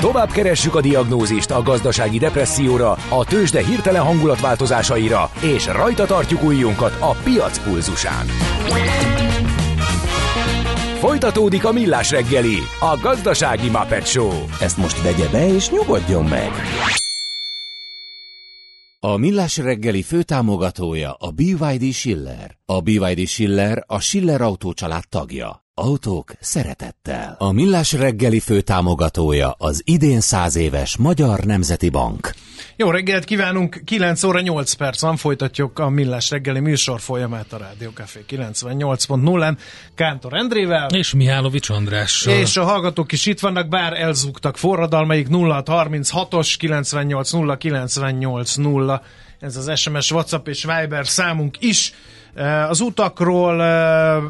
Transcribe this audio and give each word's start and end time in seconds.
Tovább 0.00 0.30
keressük 0.30 0.74
a 0.74 0.80
diagnózist 0.80 1.50
a 1.50 1.62
gazdasági 1.62 2.18
depresszióra, 2.18 2.90
a 3.08 3.24
tőzsde 3.24 3.64
hirtelen 3.64 4.02
hangulatváltozásaira, 4.02 5.30
és 5.40 5.66
rajta 5.66 6.06
tartjuk 6.06 6.42
ujjunkat 6.42 6.96
a 7.00 7.10
piac 7.24 7.58
pulzusán. 7.58 8.26
Folytatódik 10.98 11.64
a 11.64 11.72
millás 11.72 12.10
reggeli, 12.10 12.58
a 12.80 12.98
gazdasági 13.02 13.68
Muppet 13.68 14.06
Show. 14.06 14.32
Ezt 14.60 14.76
most 14.76 15.02
vegye 15.02 15.28
be 15.28 15.54
és 15.54 15.70
nyugodjon 15.70 16.24
meg! 16.24 16.50
A 19.00 19.16
Millás 19.16 19.56
reggeli 19.56 20.02
főtámogatója 20.02 21.12
a 21.12 21.30
BYD 21.30 21.92
Schiller. 21.92 22.58
A 22.66 22.80
BYD 22.80 23.26
Schiller 23.26 23.84
a 23.86 24.00
Schiller 24.00 24.40
Autó 24.40 24.72
család 24.72 25.08
tagja. 25.08 25.67
Autók 25.78 26.32
szeretettel. 26.40 27.36
A 27.38 27.52
Millás 27.52 27.92
reggeli 27.92 28.40
főtámogatója 28.40 29.54
az 29.58 29.82
idén 29.84 30.20
száz 30.20 30.56
éves 30.56 30.96
Magyar 30.96 31.40
Nemzeti 31.40 31.88
Bank. 31.88 32.34
Jó 32.76 32.90
reggelt 32.90 33.24
kívánunk, 33.24 33.82
9 33.84 34.22
óra 34.22 34.40
8 34.40 34.72
perc 34.72 35.00
van, 35.00 35.16
folytatjuk 35.16 35.78
a 35.78 35.88
Millás 35.88 36.30
reggeli 36.30 36.60
műsor 36.60 37.00
folyamát 37.00 37.52
a 37.52 37.56
Rádió 37.56 37.90
Café 37.90 38.24
98.0-en 38.28 39.56
Kántor 39.94 40.34
Endrével. 40.34 40.88
És 40.88 41.12
Mihálovics 41.12 41.70
Andrással. 41.70 42.32
És 42.34 42.56
a 42.56 42.64
hallgatók 42.64 43.12
is 43.12 43.26
itt 43.26 43.40
vannak, 43.40 43.68
bár 43.68 43.92
elzúgtak 43.92 44.56
forradalmaik 44.56 45.26
0636-os 45.30 46.54
98 46.58 47.32
0 47.32 47.56
98 47.56 48.54
0. 48.54 49.02
Ez 49.40 49.56
az 49.56 49.78
SMS, 49.78 50.10
WhatsApp 50.10 50.48
és 50.48 50.64
Viber 50.64 51.06
számunk 51.06 51.56
is. 51.60 51.92
Az 52.68 52.80
utakról 52.80 53.64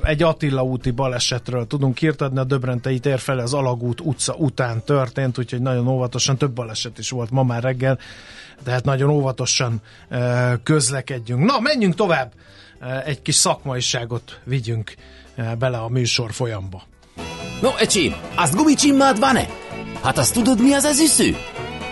egy 0.03 0.23
Attila 0.23 0.63
úti 0.63 0.91
balesetről 0.91 1.67
tudunk 1.67 2.03
írtadni, 2.03 2.39
a 2.39 2.45
Döbrentei 2.45 2.99
tér 2.99 3.19
felé 3.19 3.41
az 3.41 3.55
Alagút 3.55 4.01
utca 4.01 4.35
után 4.35 4.83
történt, 4.85 5.39
úgyhogy 5.39 5.61
nagyon 5.61 5.89
óvatosan, 5.89 6.37
több 6.37 6.53
baleset 6.53 6.99
is 6.99 7.11
volt 7.11 7.31
ma 7.31 7.43
már 7.43 7.63
reggel, 7.63 7.99
de 8.65 8.71
hát 8.71 8.85
nagyon 8.85 9.11
óvatosan 9.11 9.81
közlekedjünk. 10.63 11.45
Na, 11.45 11.61
menjünk 11.61 11.95
tovább, 11.95 12.33
egy 13.05 13.23
kis 13.23 13.35
szakmaiságot 13.35 14.41
vigyünk 14.45 14.95
bele 15.59 15.79
a 15.79 15.89
műsor 15.89 16.33
folyamba. 16.33 16.83
No, 17.61 17.71
ecsi, 17.79 18.15
azt 18.35 18.55
gumicsimmád 18.55 19.19
van-e? 19.19 19.47
Hát 20.03 20.19
azt 20.19 20.33
tudod, 20.33 20.63
mi 20.63 20.73
az 20.73 20.85
az 20.85 21.01
üsző? 21.01 21.37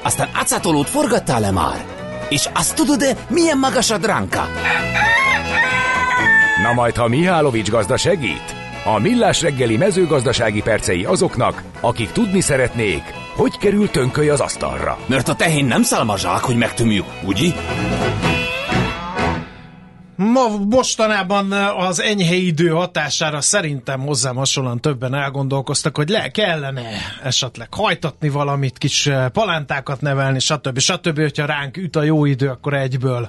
Aztán 0.03 0.29
acatolót 0.35 0.89
forgattál-e 0.89 1.51
már? 1.51 1.85
És 2.29 2.49
azt 2.55 2.75
tudod-e, 2.75 3.17
milyen 3.29 3.59
magas 3.59 3.91
a 3.91 3.99
dránka? 3.99 4.45
Na 6.63 6.73
majd, 6.73 6.97
ha 6.97 7.09
Mihálovics 7.09 7.71
gazda 7.71 7.97
segít? 7.97 8.55
A 8.85 8.99
Millás 8.99 9.43
reggeli 9.43 9.77
mezőgazdasági 9.77 10.63
percei 10.63 11.05
azoknak, 11.05 11.63
akik 11.81 12.11
tudni 12.11 12.41
szeretnék, 12.41 13.03
hogy 13.35 13.59
kerül 13.59 13.91
tönköly 13.91 14.29
az 14.29 14.41
asztalra. 14.41 14.99
Mert 15.07 15.29
a 15.29 15.35
tehén 15.35 15.65
nem 15.65 15.83
szálmazsák, 15.83 16.41
hogy 16.41 16.57
megtömjük, 16.57 17.05
ugye? 17.25 17.51
Ma 20.17 20.49
mostanában 20.69 21.53
az 21.77 22.01
enyhe 22.01 22.35
idő 22.35 22.69
hatására 22.69 23.41
szerintem 23.41 24.01
hozzám 24.01 24.37
hasonlóan 24.37 24.81
többen 24.81 25.15
elgondolkoztak, 25.15 25.97
hogy 25.97 26.09
le 26.09 26.31
kellene 26.31 26.83
esetleg 27.23 27.75
hajtatni 27.75 28.29
valamit, 28.29 28.79
kis 28.79 29.11
palántákat 29.33 30.01
nevelni, 30.01 30.39
stb. 30.39 30.79
stb. 30.79 31.19
Hogyha 31.21 31.47
ránk 31.47 31.77
üt 31.77 31.97
a 31.97 32.03
jó 32.03 32.25
idő, 32.25 32.49
akkor 32.49 32.75
egyből 32.75 33.29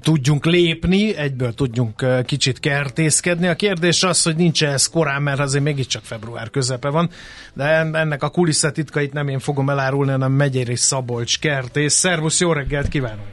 tudjunk 0.00 0.44
lépni, 0.44 1.16
egyből 1.16 1.54
tudjunk 1.54 2.24
kicsit 2.24 2.60
kertészkedni. 2.60 3.46
A 3.46 3.54
kérdés 3.54 4.02
az, 4.02 4.22
hogy 4.22 4.36
nincs 4.36 4.64
ez 4.64 4.86
korán, 4.86 5.22
mert 5.22 5.38
azért 5.40 5.64
mégiscsak 5.64 6.02
február 6.04 6.50
közepe 6.50 6.88
van, 6.88 7.10
de 7.54 7.64
ennek 7.92 8.22
a 8.22 8.28
kulisszatitkait 8.28 9.12
nem 9.12 9.28
én 9.28 9.38
fogom 9.38 9.70
elárulni, 9.70 10.10
hanem 10.10 10.32
Megyéri 10.32 10.76
Szabolcs 10.76 11.38
kertész. 11.38 11.94
Szervusz, 11.94 12.40
jó 12.40 12.52
reggelt 12.52 12.88
kívánok! 12.88 13.26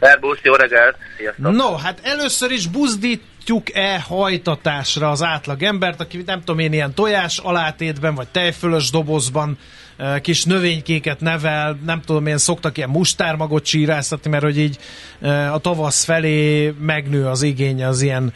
Szervusz, 0.00 0.38
jó 0.42 0.54
reggelt! 0.54 0.96
Sziasztok. 1.16 1.52
No, 1.52 1.76
hát 1.76 2.00
először 2.02 2.50
is 2.50 2.66
buzdítjuk-e 2.66 4.00
hajtatásra 4.00 5.10
az 5.10 5.22
átlag 5.22 5.62
embert, 5.62 6.00
aki 6.00 6.22
nem 6.26 6.38
tudom 6.38 6.58
én 6.58 6.72
ilyen 6.72 6.94
tojás 6.94 7.38
alátétben, 7.38 8.14
vagy 8.14 8.28
tejfölös 8.28 8.90
dobozban 8.90 9.58
kis 10.20 10.44
növénykéket 10.44 11.20
nevel, 11.20 11.78
nem 11.84 12.00
tudom 12.00 12.26
én, 12.26 12.38
szoktak 12.38 12.76
ilyen 12.76 12.88
mustármagot 12.88 13.64
csíráztatni, 13.64 14.30
mert 14.30 14.42
hogy 14.42 14.58
így 14.58 14.78
a 15.52 15.58
tavasz 15.58 16.04
felé 16.04 16.74
megnő 16.80 17.26
az 17.26 17.42
igény 17.42 17.84
az 17.84 18.02
ilyen 18.02 18.32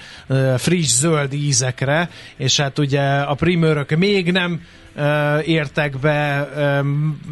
friss 0.56 0.88
zöld 0.88 1.32
ízekre, 1.32 2.10
és 2.36 2.60
hát 2.60 2.78
ugye 2.78 3.02
a 3.02 3.34
primőrök 3.34 3.90
még 3.90 4.32
nem 4.32 4.60
értek 5.44 5.98
be, 5.98 6.48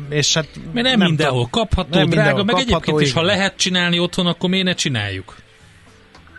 és 0.09 0.35
hát... 0.35 0.49
Mert 0.73 0.87
nem, 0.87 0.99
nem 0.99 1.09
mindenhol 1.09 1.49
kapható, 1.51 1.99
nem 1.99 2.09
drága, 2.09 2.45
meg 2.45 2.55
kapható, 2.55 2.61
egyébként 2.61 3.01
is, 3.01 3.13
ha 3.13 3.23
lehet 3.23 3.57
csinálni 3.57 3.99
otthon, 3.99 4.27
akkor 4.27 4.51
miért 4.51 4.65
ne 4.65 4.75
csináljuk? 4.75 5.35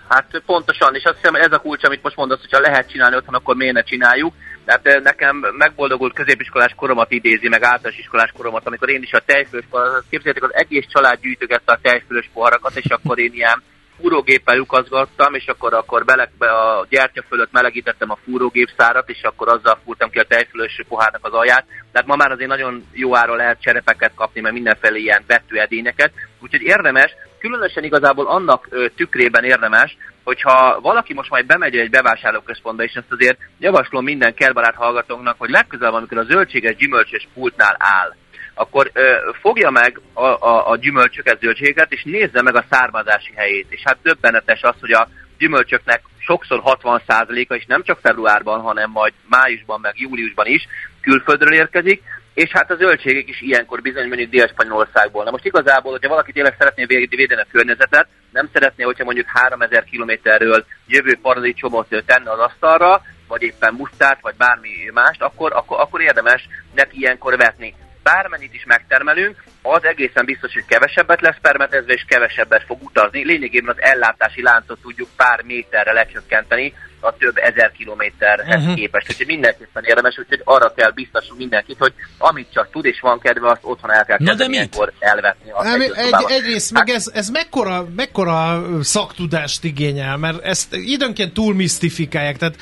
Hát 0.08 0.42
pontosan, 0.46 0.96
és 0.96 1.04
azt 1.04 1.16
hiszem 1.16 1.36
ez 1.36 1.52
a 1.52 1.58
kulcs, 1.58 1.84
amit 1.84 2.04
most 2.04 2.16
mondasz, 2.16 2.40
hogyha 2.40 2.60
lehet 2.60 2.90
csinálni 2.90 3.16
otthon, 3.16 3.36
akkor 3.36 3.56
miért 3.56 3.74
ne 3.74 3.84
csináljuk. 3.84 4.34
Tehát 4.66 5.04
nekem 5.04 5.46
megboldogult 5.58 6.14
középiskolás 6.14 6.74
koromat 6.76 7.12
idézi, 7.12 7.48
meg 7.48 7.64
általános 7.64 8.00
iskolás 8.00 8.32
koromat, 8.38 8.68
amikor 8.68 8.90
én 8.90 9.02
is 9.02 9.14
a 9.14 9.20
tejfős, 9.26 9.64
képzeljétek, 10.10 10.50
az 10.50 10.56
egész 10.56 10.86
család 10.94 11.20
gyűjtögette 11.20 11.72
a 11.72 11.80
tejfős 11.82 12.30
poharakat, 12.34 12.76
és 12.76 12.86
akkor 12.90 13.20
én 13.20 13.34
ilyen 13.34 13.64
fúrógéppel 14.02 14.58
lukazgattam, 14.58 15.34
és 15.34 15.48
akkor, 15.48 15.74
akkor 15.74 16.06
bele, 16.06 16.30
a 16.40 16.86
gyertya 16.90 17.24
fölött 17.28 17.52
melegítettem 17.52 18.12
a 18.12 18.18
fúrógép 18.26 18.70
szárat, 18.78 19.10
és 19.10 19.22
akkor 19.22 19.48
azzal 19.48 19.80
fúrtam 19.84 20.10
ki 20.10 20.20
a 20.20 20.24
tejfölös 20.24 20.82
pohárnak 20.88 21.26
az 21.26 21.34
alját. 21.34 21.66
Tehát 21.92 22.08
ma 22.08 22.16
már 22.16 22.32
azért 22.32 22.50
nagyon 22.50 22.88
jó 22.92 23.16
áron 23.16 23.38
lehet 23.38 23.62
cserepeket 23.62 24.12
kapni, 24.16 24.42
mert 24.42 24.54
mindenfelé 24.54 25.00
ilyen 25.00 25.24
vetőedényeket. 25.28 26.12
Úgyhogy 26.40 26.62
érdemes, 26.62 27.12
különösen 27.40 27.84
igazából 27.84 28.28
annak 28.28 28.68
ö, 28.70 28.86
tükrében 28.96 29.44
érdemes, 29.44 29.98
hogyha 30.24 30.80
valaki 30.82 31.14
most 31.14 31.30
majd 31.30 31.46
bemegy 31.46 31.78
egy 31.78 31.90
bevásárlóközpontba, 31.90 32.84
és 32.84 32.94
ezt 32.94 33.12
azért 33.12 33.38
javaslom 33.60 34.04
minden 34.04 34.34
kertbarát 34.34 34.76
hallgatónknak, 34.76 35.36
hogy 35.38 35.50
legközelebb, 35.50 35.94
amikor 35.94 36.18
a 36.18 36.24
zöldséges 36.24 36.76
gyümölcsös 36.76 37.28
pultnál 37.34 37.76
áll, 37.80 38.16
akkor 38.54 38.90
ö, 38.94 39.16
fogja 39.42 39.70
meg 39.70 40.02
a, 40.14 40.26
a, 40.26 40.70
a 40.70 40.78
gyümölcsöket, 40.78 41.40
zöldségeket, 41.40 41.92
és 41.92 42.04
nézze 42.04 42.42
meg 42.42 42.56
a 42.56 42.66
származási 42.70 43.32
helyét. 43.36 43.68
És 43.70 43.82
hát 43.84 43.98
többenetes 44.04 44.62
az, 44.62 44.76
hogy 44.80 44.92
a 44.92 45.08
gyümölcsöknek 45.38 46.02
sokszor 46.18 46.62
60%-a, 46.66 47.54
és 47.54 47.66
nem 47.66 47.84
csak 47.84 48.00
februárban, 48.02 48.62
hanem 48.62 48.90
majd 48.90 49.14
májusban, 49.30 49.80
meg 49.80 49.94
júliusban 49.96 50.46
is 50.46 50.68
külföldről 51.02 51.54
érkezik, 51.54 52.04
és 52.44 52.50
hát 52.52 52.72
a 52.72 52.76
zöldségek 52.76 53.28
is 53.28 53.42
ilyenkor 53.42 53.82
bizony 53.82 54.08
mondjuk 54.08 54.30
Dél-Spanyolországból. 54.30 55.24
Na 55.24 55.32
most 55.32 55.46
igazából, 55.46 55.92
hogyha 55.92 56.10
valaki 56.10 56.32
tényleg 56.32 56.56
szeretné 56.58 56.86
védeni 56.86 57.42
a 57.42 57.46
környezetet, 57.52 58.08
nem 58.32 58.50
szeretné, 58.54 58.84
hogyha 58.84 59.04
mondjuk 59.04 59.28
3000 59.28 59.84
kilométerről 59.84 60.66
jövő 60.88 61.18
paradicsomot 61.22 62.04
tenne 62.06 62.32
az 62.32 62.40
asztalra, 62.40 63.02
vagy 63.28 63.42
éppen 63.42 63.74
mustát, 63.74 64.18
vagy 64.22 64.36
bármi 64.38 64.70
mást, 64.94 65.22
akkor, 65.22 65.54
akkor, 65.54 65.80
akkor 65.80 66.02
érdemes 66.02 66.48
neki 66.76 66.98
ilyenkor 66.98 67.38
vetni 67.38 67.74
bármennyit 68.04 68.54
is 68.54 68.66
megtermelünk, 68.66 69.44
az 69.62 69.84
egészen 69.84 70.26
biztos, 70.26 70.54
hogy 70.54 70.66
kevesebbet 70.66 71.22
lesz 71.22 71.40
permetezve, 71.42 71.94
és 71.94 72.06
kevesebbet 72.08 72.64
fog 72.64 72.84
utazni. 72.84 73.26
Lényegében 73.26 73.76
az 73.76 73.82
ellátási 73.82 74.42
láncot 74.42 74.82
tudjuk 74.82 75.10
pár 75.16 75.42
méterre 75.44 75.92
lecsökkenteni 75.92 76.74
a 77.02 77.16
több 77.18 77.38
ezer 77.38 77.72
kilométerhez 77.72 78.62
uh-huh. 78.62 78.76
képest. 78.76 79.10
Úgyhogy 79.10 79.28
mindenképpen 79.28 79.84
érdemes, 79.84 80.18
úgyhogy 80.18 80.42
arra 80.44 80.74
kell 80.74 80.92
biztosunk 80.92 81.40
mindenkit, 81.40 81.78
hogy 81.80 81.94
amit 82.18 82.48
csak 82.54 82.72
tud 82.72 82.86
és 82.86 83.00
van 83.00 83.20
kedve, 83.20 83.50
azt 83.50 83.60
otthon 83.62 83.92
el 83.92 84.06
kell 84.06 84.18
kezdeni 84.18 84.54
ilyenkor 84.54 84.94
elvetni. 85.00 85.52
Nem, 85.62 85.82
egy, 85.82 85.92
egy, 85.96 86.14
egyrészt 86.28 86.76
hát, 86.76 86.86
meg 86.86 86.96
ez, 86.96 87.12
ez 87.14 87.30
mekkora, 87.30 87.88
mekkora 87.96 88.64
szaktudást 88.82 89.64
igényel, 89.64 90.18
mert 90.18 90.44
ezt 90.44 90.76
időnként 90.76 91.34
túl 91.34 91.54
misztifikálják, 91.54 92.38
tehát 92.38 92.56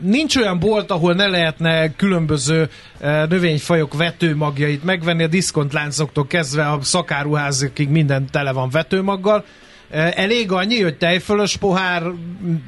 nincs 0.00 0.36
olyan 0.36 0.58
bolt, 0.58 0.90
ahol 0.90 1.14
ne 1.14 1.26
lehetne 1.26 1.94
különböző 1.96 2.68
eh, 3.00 3.26
növényfajok 3.28 3.94
vetőmagjait 3.94 4.84
megvenni, 4.84 5.22
a 5.22 5.26
diszkontláncoktól 5.26 6.26
kezdve 6.26 6.70
a 6.70 6.78
szakáruházakig 6.82 7.88
minden 7.88 8.26
tele 8.30 8.52
van 8.52 8.70
vetőmaggal. 8.70 9.44
Elég 9.90 10.52
annyi, 10.52 10.82
hogy 10.82 10.96
tejfölös 10.96 11.56
pohár, 11.56 12.02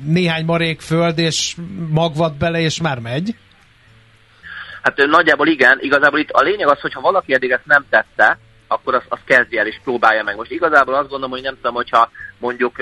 néhány 0.05 0.45
marék 0.45 0.81
föld, 0.81 1.19
és 1.19 1.57
magvat 1.89 2.37
bele, 2.37 2.61
és 2.61 2.81
már 2.81 2.99
megy? 2.99 3.35
Hát 4.83 4.97
nagyjából 4.97 5.47
igen, 5.47 5.79
igazából 5.81 6.19
itt 6.19 6.31
a 6.31 6.43
lényeg 6.43 6.69
az, 6.69 6.81
hogy 6.81 6.93
ha 6.93 7.01
valaki 7.01 7.35
eddig 7.35 7.51
ezt 7.51 7.67
nem 7.67 7.85
tette, 7.91 8.39
akkor 8.69 8.95
azt, 8.95 9.07
azt 9.09 9.25
kezdje 9.25 9.61
el 9.61 9.67
és 9.67 9.81
próbálja 9.85 10.23
meg. 10.23 10.37
Most 10.37 10.51
igazából 10.51 10.95
azt 10.95 11.09
gondolom, 11.09 11.31
hogy 11.31 11.43
nem 11.43 11.55
tudom, 11.55 11.75
hogyha 11.75 12.11
mondjuk 12.39 12.77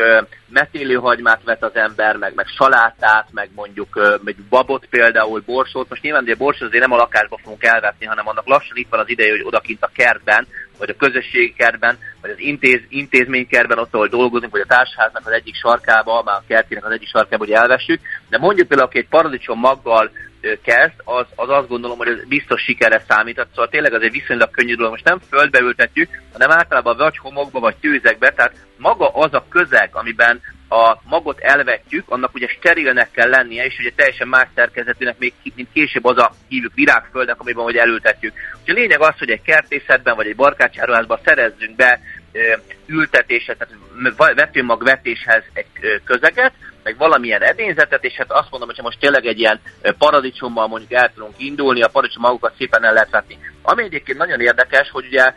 metélőhagymát 0.48 1.40
vet 1.44 1.62
az 1.62 1.75
ember, 1.75 2.16
meg, 2.16 2.34
meg 2.34 2.46
salátát, 2.56 3.28
meg 3.31 3.50
mondjuk 3.54 4.19
meg 4.25 4.36
babot 4.48 4.86
például, 4.86 5.43
borsót. 5.46 5.88
Most 5.88 6.02
nyilván 6.02 6.22
ugye 6.22 6.34
borsót 6.34 6.69
azért 6.69 6.82
nem 6.82 6.93
a 6.93 6.96
lakásba 6.96 7.38
fogunk 7.43 7.64
elvetni, 7.64 8.06
hanem 8.06 8.28
annak 8.28 8.46
lassan 8.46 8.76
itt 8.76 8.90
van 8.90 9.00
az 9.00 9.08
ideje, 9.08 9.31
hogy 9.31 9.44
odakint 9.44 9.82
a 9.82 9.90
kertben, 9.94 10.46
vagy 10.81 10.91
a 10.91 11.05
közösségi 11.05 11.53
kertben, 11.53 11.99
vagy 12.21 12.31
az 12.31 12.38
intéz, 12.38 12.81
intézménykertben, 12.88 13.79
ott, 13.79 13.94
ahol 13.94 14.09
dolgozunk, 14.09 14.53
vagy 14.53 14.61
a 14.61 14.75
társháznak 14.75 15.27
az 15.27 15.32
egyik 15.32 15.55
sarkába, 15.55 16.23
már 16.23 16.37
a 16.37 16.44
kertének 16.47 16.85
az 16.85 16.93
egyik 16.93 17.09
sarkába, 17.09 17.44
hogy 17.44 17.55
elvessük. 17.55 18.00
De 18.29 18.38
mondjuk 18.38 18.69
például, 18.69 18.88
aki 18.88 18.99
egy 18.99 19.09
paradicsom 19.09 19.59
maggal 19.59 20.11
kezd, 20.41 20.94
az, 21.05 21.27
az 21.35 21.49
azt 21.49 21.69
gondolom, 21.69 21.99
hogy 21.99 22.09
ez 22.09 22.29
biztos 22.29 22.62
sikerre 22.62 23.05
számít. 23.09 23.47
Szóval 23.50 23.69
tényleg 23.69 23.93
az 23.93 24.03
egy 24.03 24.12
viszonylag 24.12 24.50
könnyű 24.50 24.75
dolog. 24.75 24.91
Most 24.91 25.05
nem 25.05 25.21
földbe 25.29 25.61
ültetjük, 25.61 26.09
hanem 26.32 26.50
általában 26.50 26.97
vagy 26.97 27.19
homokba, 27.19 27.61
vagy 27.61 27.77
tőzekbe, 27.77 28.31
tehát 28.31 28.55
maga 28.77 29.09
az 29.09 29.35
a 29.35 29.44
közeg, 29.49 29.91
amiben 29.93 30.41
a 30.72 31.00
magot 31.05 31.38
elvetjük, 31.38 32.05
annak 32.08 32.34
ugye 32.34 32.49
sterilnek 32.49 33.11
kell 33.11 33.28
lennie, 33.28 33.64
és 33.64 33.78
ugye 33.78 33.90
teljesen 33.96 34.28
más 34.28 34.46
szerkezetűnek, 34.55 35.19
még 35.19 35.32
mint 35.55 35.69
később 35.72 36.05
az 36.05 36.19
a 36.19 36.34
hívjuk 36.49 36.75
virágföldnek, 36.75 37.40
amiben 37.40 37.64
hogy 37.64 37.76
elültetjük. 37.76 38.32
Ugye 38.62 38.72
a 38.72 38.75
lényeg 38.75 39.00
az, 39.00 39.19
hogy 39.19 39.31
egy 39.31 39.43
kertészetben 39.43 40.17
vagy 40.17 40.26
egy 40.26 40.37
barkácsáruházban 40.37 41.20
szerezzünk 41.25 41.76
be 41.76 42.00
ültetéset, 42.87 43.58
tehát 43.58 44.34
vetőmagvetéshez 44.34 45.43
egy 45.52 46.00
közeget, 46.05 46.52
meg 46.82 46.96
valamilyen 46.96 47.43
edényzetet, 47.43 48.05
és 48.05 48.14
hát 48.14 48.32
azt 48.32 48.50
mondom, 48.50 48.69
hogy 48.69 48.84
most 48.84 48.99
tényleg 48.99 49.26
egy 49.26 49.38
ilyen 49.38 49.61
paradicsommal 49.99 50.67
mondjuk 50.69 50.93
el 50.93 51.12
tudunk 51.14 51.34
indulni, 51.37 51.82
a 51.82 51.88
paradicsom 51.88 52.22
magukat 52.22 52.55
szépen 52.58 52.84
el 52.84 52.93
lehet 52.93 53.11
vetni. 53.11 53.38
Ami 53.62 53.82
egyébként 53.82 54.19
nagyon 54.19 54.40
érdekes, 54.40 54.90
hogy 54.90 55.06
ugye 55.06 55.32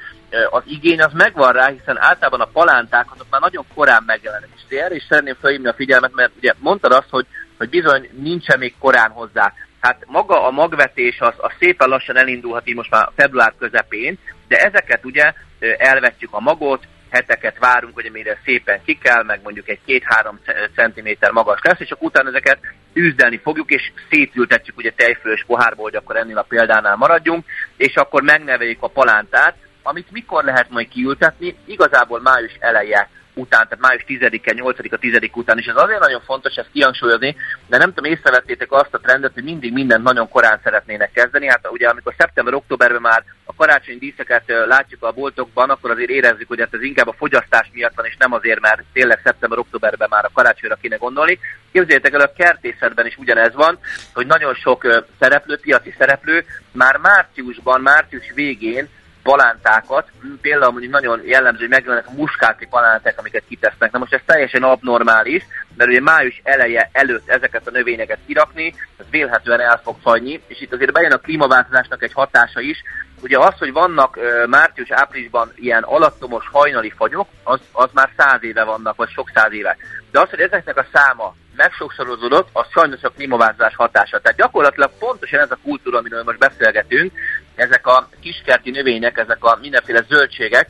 az 0.50 0.64
igény 0.66 1.02
az 1.02 1.14
megvan 1.14 1.52
rá, 1.52 1.68
hiszen 1.68 1.98
általában 2.02 2.42
a 2.42 2.50
palánták 2.54 3.12
azok 3.12 3.28
már 3.30 3.42
nagyon 3.42 3.66
korán 3.76 4.04
megjelennek. 4.06 4.50
És 4.56 4.78
erre 4.78 4.96
is 4.96 5.06
szeretném 5.10 5.36
felhívni 5.42 5.68
a 5.68 5.74
figyelmet, 5.74 6.14
mert 6.14 6.32
ugye 6.38 6.54
mondtad 6.60 6.92
azt, 6.92 7.10
hogy, 7.10 7.26
hogy 7.58 7.70
bizony 7.70 8.10
nincsen 8.22 8.60
még 8.60 8.74
korán 8.80 9.12
hozzá. 9.12 9.54
Hát 9.80 10.04
maga 10.06 10.46
a 10.46 10.52
magvetés 10.52 11.20
az, 11.20 11.34
az 11.38 11.52
szépen 11.60 11.90
lassan 11.90 12.18
elindulhat 12.18 12.68
így 12.68 12.76
most 12.76 12.90
már 12.90 13.10
február 13.16 13.54
közepén, 13.60 14.18
de 14.48 14.58
ezeket 14.58 15.06
ugye 15.06 15.34
elvetjük 15.78 16.34
a 16.34 16.40
magot, 16.40 16.88
heteket 17.10 17.58
várunk, 17.60 17.94
hogy 17.94 18.06
amire 18.06 18.40
szépen 18.46 18.80
ki 18.86 18.98
kell, 18.98 19.24
meg 19.24 19.40
mondjuk 19.44 19.70
egy 19.70 19.80
két-három 19.86 20.40
centiméter 20.76 21.32
magas 21.32 21.60
lesz, 21.64 21.80
és 21.80 21.92
akkor 21.92 22.08
utána 22.08 22.30
ezeket 22.30 22.60
űzdelni 22.96 23.38
fogjuk, 23.38 23.72
és 23.72 23.92
szétültetjük 24.10 24.78
ugye 24.78 24.92
tejfölös 24.92 25.44
pohárból, 25.48 25.84
hogy 25.84 25.96
akkor 25.96 26.16
ennél 26.16 26.38
a 26.38 26.46
példánál 26.48 26.96
maradjunk, 26.96 27.46
és 27.78 27.96
akkor 27.96 28.22
megneveljük 28.22 28.84
a 28.84 28.88
palántát, 28.88 29.56
amit 29.84 30.12
mikor 30.12 30.44
lehet 30.44 30.70
majd 30.70 30.88
kiültetni, 30.88 31.56
igazából 31.66 32.22
május 32.22 32.58
eleje 32.60 33.10
után, 33.34 33.68
tehát 33.68 33.80
május 33.80 34.06
10-e, 34.08 34.54
8-a, 34.56 34.98
10 34.98 35.20
után, 35.34 35.58
és 35.58 35.66
ez 35.66 35.76
azért 35.76 36.00
nagyon 36.00 36.22
fontos 36.22 36.56
ezt 36.56 36.70
kihangsúlyozni, 36.74 37.36
de 37.68 37.78
nem 37.78 37.94
tudom, 37.94 38.12
észrevettétek 38.12 38.72
azt 38.72 38.94
a 38.94 39.00
trendet, 39.00 39.34
hogy 39.34 39.44
mindig 39.44 39.74
mindent 39.74 40.04
nagyon 40.04 40.30
korán 40.30 40.60
szeretnének 40.64 41.12
kezdeni. 41.12 41.48
Hát 41.48 41.68
ugye 41.72 41.88
amikor 41.88 42.14
szeptember-októberben 42.18 43.02
már 43.02 43.24
a 43.46 43.54
karácsonyi 43.56 43.98
díszeket 43.98 44.44
látjuk 44.68 45.04
a 45.04 45.12
boltokban, 45.12 45.70
akkor 45.70 45.92
azért 45.92 46.10
érezzük, 46.10 46.48
hogy 46.48 46.60
hát 46.60 46.74
ez 46.74 46.82
inkább 46.82 47.08
a 47.08 47.16
fogyasztás 47.18 47.70
miatt 47.74 47.96
van, 47.96 48.06
és 48.06 48.16
nem 48.18 48.34
azért, 48.34 48.60
mert 48.60 48.84
tényleg 48.94 49.20
szeptember-októberben 49.24 50.08
már 50.10 50.26
a 50.26 50.32
karácsonyra 50.34 50.78
kéne 50.82 50.96
gondolni. 50.96 51.40
Képzeljétek 51.72 52.14
el, 52.14 52.20
a 52.20 52.34
kertészetben 52.38 53.06
is 53.06 53.18
ugyanez 53.18 53.54
van, 53.54 53.80
hogy 54.14 54.26
nagyon 54.26 54.54
sok 54.54 55.04
szereplő, 55.20 55.58
piaci 55.58 55.96
szereplő 55.98 56.46
már 56.72 56.98
márciusban, 56.98 57.82
március 57.82 58.32
végén 58.36 58.90
palántákat, 59.24 60.08
például 60.42 60.72
mondjuk 60.72 60.92
nagyon 60.92 61.22
jellemző, 61.26 61.60
hogy 61.60 61.70
megjelennek 61.70 62.08
a 62.08 62.14
muskáti 62.16 62.66
palánták, 62.66 63.20
amiket 63.20 63.44
kitesznek. 63.48 63.92
Na 63.92 64.00
most 64.00 64.14
ez 64.14 64.22
teljesen 64.26 64.64
abnormális, 64.64 65.44
mert 65.78 65.90
ugye 65.90 66.02
május 66.02 66.42
eleje 66.44 66.90
előtt 66.92 67.30
ezeket 67.30 67.68
a 67.68 67.72
növényeket 67.72 68.20
kirakni, 68.26 68.76
ez 68.98 69.06
vélhetően 69.10 69.60
el 69.60 69.82
fog 69.84 69.96
fagyni, 70.02 70.42
és 70.48 70.62
itt 70.62 70.74
azért 70.74 70.92
bejön 70.92 71.12
a 71.12 71.18
klímaváltozásnak 71.18 72.04
egy 72.04 72.14
hatása 72.14 72.60
is. 72.60 72.82
Ugye 73.22 73.40
az, 73.40 73.58
hogy 73.58 73.72
vannak 73.72 74.20
március-áprilisban 74.48 75.52
ilyen 75.56 75.84
alattomos 75.84 76.50
hajnali 76.52 76.94
fagyok, 76.98 77.28
az, 77.44 77.60
az 77.72 77.90
már 77.94 78.10
száz 78.18 78.44
éve 78.44 78.64
vannak, 78.64 78.96
vagy 78.96 79.10
sok 79.10 79.32
száz 79.34 79.54
éve. 79.54 79.78
De 80.12 80.20
az, 80.20 80.30
hogy 80.30 80.40
ezeknek 80.40 80.78
a 80.78 80.86
száma 80.94 81.36
megsokszorozódott, 81.56 82.50
az 82.54 82.66
sajnos 82.72 83.04
a 83.04 83.10
klímaváltozás 83.10 83.76
hatása. 83.76 84.20
Tehát 84.20 84.38
gyakorlatilag 84.38 84.92
pontosan 85.00 85.40
ez 85.40 85.52
a 85.52 85.58
kultúra, 85.64 85.98
amiről 85.98 86.24
most 86.24 86.38
beszélgetünk, 86.38 87.14
ezek 87.56 87.88
a 87.88 88.10
kiskerti 88.22 88.72
növények, 88.72 89.18
ezek 89.18 89.44
a 89.44 89.58
mindenféle 89.62 90.02
zöldségek, 90.10 90.70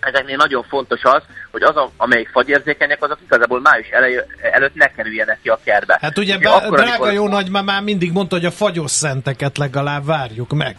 ezeknél 0.00 0.36
nagyon 0.36 0.62
fontos 0.68 1.02
az, 1.02 1.22
hogy 1.50 1.62
az, 1.62 1.74
amelyik 1.96 2.28
fagyérzékenyek, 2.28 3.02
azok 3.02 3.18
igazából 3.24 3.60
május 3.60 3.88
elej, 3.88 4.24
előtt 4.52 4.74
ne 4.74 4.86
kerüljenek 4.86 5.38
ki 5.42 5.48
a 5.48 5.58
kertbe. 5.64 5.98
Hát 6.00 6.18
ugye 6.18 6.38
be, 6.38 6.50
akkor, 6.50 6.78
drága 6.78 6.92
amikor... 6.92 7.12
jó 7.12 7.28
nagy 7.28 7.50
már 7.50 7.82
mindig 7.82 8.12
mondta, 8.12 8.36
hogy 8.36 8.44
a 8.44 8.50
fagyos 8.50 8.90
szenteket 8.90 9.58
legalább 9.58 10.04
várjuk 10.04 10.52
meg. 10.52 10.76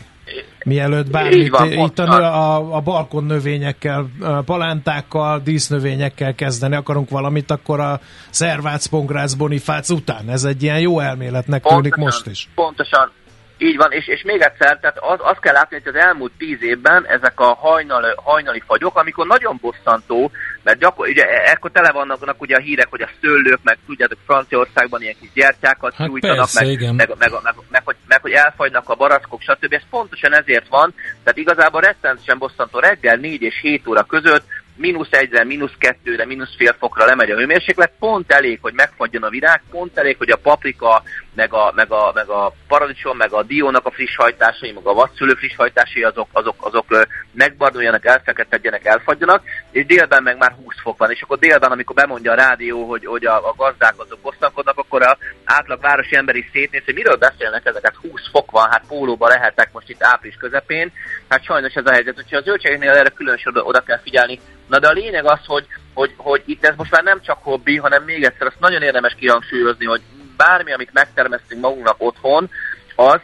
Mielőtt 0.65 1.09
bármit 1.09 1.49
van, 1.49 1.71
itt 1.71 1.99
a, 1.99 2.03
a, 2.03 2.75
a 2.75 2.79
balkon 2.79 3.23
növényekkel, 3.23 4.05
palántákkal, 4.45 5.39
dísznövényekkel 5.39 6.35
kezdeni 6.35 6.75
akarunk 6.75 7.09
valamit, 7.09 7.51
akkor 7.51 7.79
a 7.79 7.99
szervác, 8.29 8.85
pongrász, 8.85 9.33
bonifác 9.33 9.89
után. 9.89 10.29
Ez 10.29 10.43
egy 10.43 10.63
ilyen 10.63 10.79
jó 10.79 10.99
elméletnek 10.99 11.63
tűnik 11.63 11.95
most 11.95 12.25
is. 12.25 12.49
Pontosan, 12.55 13.11
így 13.57 13.77
van, 13.77 13.91
és, 13.91 14.07
és 14.07 14.23
még 14.23 14.41
egyszer, 14.41 14.79
tehát 14.79 14.97
az, 14.99 15.19
azt 15.21 15.39
kell 15.39 15.53
látni, 15.53 15.79
hogy 15.83 15.95
az 15.95 16.01
elmúlt 16.01 16.31
tíz 16.37 16.61
évben 16.61 17.05
ezek 17.07 17.39
a 17.39 17.53
hajnal, 17.53 18.13
hajnali 18.15 18.63
fagyok, 18.65 18.97
amikor 18.97 19.27
nagyon 19.27 19.57
bosszantó, 19.61 20.31
mert 20.63 20.79
gyakor, 20.79 21.07
ugye, 21.07 21.23
ekkor 21.25 21.71
tele 21.71 21.91
vannak 21.91 22.41
ugye 22.41 22.55
a 22.55 22.59
hírek, 22.59 22.87
hogy 22.89 23.01
a 23.01 23.09
szőlők, 23.21 23.59
meg 23.63 23.77
tudjátok, 23.85 24.17
Franciaországban 24.25 25.01
ilyen 25.01 25.15
kis 25.19 25.29
gyertyákat 25.33 25.93
hát 25.93 26.07
nyújtanak, 26.07 26.37
persze, 26.37 26.65
meg, 26.65 26.79
meg, 26.79 26.95
meg, 26.95 27.07
meg, 27.17 27.31
meg, 27.43 27.55
meg, 27.69 27.81
hogy, 27.85 27.95
meg, 28.07 28.21
hogy 28.21 28.31
elfagynak 28.31 28.89
a 28.89 28.95
barackok, 28.95 29.41
stb. 29.41 29.73
Ez 29.73 29.81
pontosan 29.89 30.33
ezért 30.33 30.67
van, 30.67 30.93
tehát 31.23 31.39
igazából 31.39 31.81
rettenetesen 31.81 32.37
bosszantó. 32.37 32.79
Reggel 32.79 33.15
4 33.15 33.41
és 33.41 33.59
7 33.61 33.87
óra 33.87 34.03
között 34.03 34.45
mínusz 34.75 35.11
egyre, 35.11 35.43
mínusz 35.43 35.73
kettőre, 35.77 36.25
mínusz 36.25 36.55
fél 36.57 36.75
fokra 36.79 37.05
lemegy 37.05 37.31
a 37.31 37.35
hőmérséklet, 37.35 37.91
pont 37.99 38.31
elég, 38.31 38.59
hogy 38.61 38.73
megfagyjon 38.73 39.23
a 39.23 39.29
virág, 39.29 39.61
pont 39.71 39.97
elég, 39.97 40.17
hogy 40.17 40.29
a 40.29 40.37
paprika, 40.37 41.03
meg 41.35 41.53
a, 41.53 41.71
meg 41.75 41.91
a, 41.91 42.11
meg 42.13 42.29
a 42.29 42.53
paradicsom, 42.67 43.17
meg 43.17 43.33
a 43.33 43.43
diónak 43.43 43.85
a 43.85 43.91
friss 43.91 44.15
hajtásai, 44.15 44.71
meg 44.71 44.85
a 44.85 44.93
vadszülő 44.93 45.33
friss 45.33 45.55
hajtásai, 45.55 46.03
azok, 46.03 46.27
azok, 46.31 46.55
azok 46.59 47.07
megbarduljanak, 47.31 48.05
elfeketedjenek, 48.05 48.85
elfagyjanak, 48.85 49.43
és 49.71 49.85
délben 49.85 50.23
meg 50.23 50.37
már 50.37 50.55
20 50.63 50.75
fok 50.81 50.97
van, 50.97 51.11
és 51.11 51.21
akkor 51.21 51.37
délben, 51.37 51.71
amikor 51.71 51.95
bemondja 51.95 52.31
a 52.31 52.35
rádió, 52.35 52.89
hogy, 52.89 53.05
hogy 53.05 53.25
a, 53.25 53.49
a 53.49 53.53
gazdák 53.57 53.93
azok 53.97 54.19
bosszankodnak, 54.19 54.77
akkor 54.77 55.01
a 55.01 55.17
átlag 55.43 55.81
városi 55.81 56.15
ember 56.15 56.35
is 56.35 56.49
szétnéz, 56.53 56.81
hogy 56.85 56.93
miről 56.93 57.15
beszélnek 57.15 57.65
ezeket, 57.65 57.95
20 57.95 58.21
fok 58.31 58.51
van, 58.51 58.69
hát 58.69 58.83
pólóba 58.87 59.27
lehetek 59.27 59.69
most 59.71 59.89
itt 59.89 60.03
április 60.03 60.37
közepén, 60.39 60.91
hát 61.29 61.43
sajnos 61.43 61.73
ez 61.73 61.85
a 61.85 61.91
helyzet, 61.91 62.15
hogyha 62.15 62.37
a 62.37 62.41
zöldségeknél 62.41 62.91
erre 62.91 63.09
különösen 63.09 63.53
oda 63.55 63.79
kell 63.79 63.99
figyelni, 63.99 64.39
Na 64.67 64.79
de 64.79 64.87
a 64.87 64.91
lényeg 64.91 65.25
az, 65.25 65.39
hogy, 65.45 65.67
hogy, 65.93 66.13
hogy 66.17 66.43
itt 66.45 66.65
ez 66.65 66.75
most 66.75 66.91
már 66.91 67.03
nem 67.03 67.21
csak 67.21 67.37
hobbi, 67.41 67.77
hanem 67.77 68.03
még 68.03 68.23
egyszer 68.23 68.47
azt 68.47 68.59
nagyon 68.59 68.81
érdemes 68.81 69.15
kihangsúlyozni, 69.19 69.85
hogy 69.85 70.01
bármi, 70.37 70.73
amit 70.73 70.93
megtermesztünk 70.93 71.61
magunknak 71.61 71.95
otthon, 71.97 72.49
az 72.95 73.19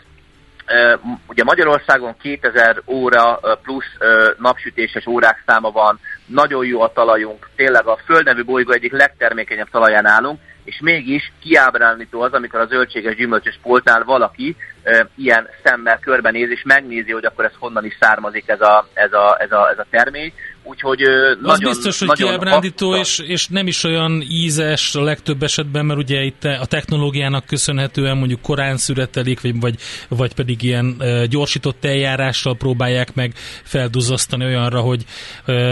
ugye 1.28 1.44
Magyarországon 1.44 2.16
2000 2.22 2.82
óra 2.86 3.40
plusz 3.62 3.98
napsütéses 4.38 5.08
órák 5.08 5.44
száma 5.46 5.72
van, 5.72 6.00
nagyon 6.26 6.66
jó 6.66 6.82
a 6.82 6.92
talajunk, 6.92 7.50
tényleg 7.56 7.88
a 7.88 8.00
földnevű 8.06 8.44
bolygó 8.44 8.72
egyik 8.72 8.92
legtermékenyebb 8.92 9.70
talaján 9.70 10.06
állunk, 10.06 10.40
és 10.64 10.80
mégis 10.82 11.32
kiábrándító 11.42 12.22
az, 12.22 12.34
amikor 12.34 12.60
a 12.60 12.66
zöldséges 12.66 13.16
gyümölcsös 13.16 13.60
poltnál 13.62 14.04
valaki 14.04 14.56
e, 14.84 15.08
ilyen 15.16 15.48
szemmel 15.64 16.00
körbenéz, 16.00 16.50
és 16.50 16.64
megnézi, 16.66 17.12
hogy 17.12 17.26
akkor 17.26 17.46
ez 17.46 17.52
honnan 17.60 17.86
is 17.86 17.98
származik 18.00 18.48
ez 18.48 18.62
a, 18.62 18.88
ez 18.94 19.14
a, 19.14 19.38
ez 19.40 19.52
a, 19.52 19.70
ez 19.70 19.80
a 19.80 19.86
termény, 19.90 20.34
Úgyhogy 20.70 21.02
az 21.02 21.38
nagyon, 21.42 21.72
biztos, 21.72 22.00
hogy 22.00 22.08
nagyon 22.08 22.30
kiábrándító, 22.30 22.96
és, 22.96 23.20
és 23.20 23.48
nem 23.48 23.68
is 23.68 23.84
olyan 23.84 24.24
ízes 24.30 24.96
a 24.96 25.02
legtöbb 25.02 25.44
esetben, 25.44 25.86
mert 25.86 26.00
ugye 26.00 26.24
itt 26.24 26.44
a 26.44 26.66
technológiának 26.66 27.46
köszönhetően 27.46 28.18
mondjuk 28.18 28.42
korán 28.42 28.78
születelik, 28.78 29.42
vagy, 29.42 29.60
vagy, 29.60 29.76
vagy 30.08 30.34
pedig 30.34 30.64
ilyen 30.64 31.02
gyorsított 31.30 31.86
eljárással 31.86 32.56
próbálják 32.56 33.16
meg 33.16 33.34
felduzasztani 33.64 34.46
olyanra, 34.46 34.80
hogy 34.80 35.06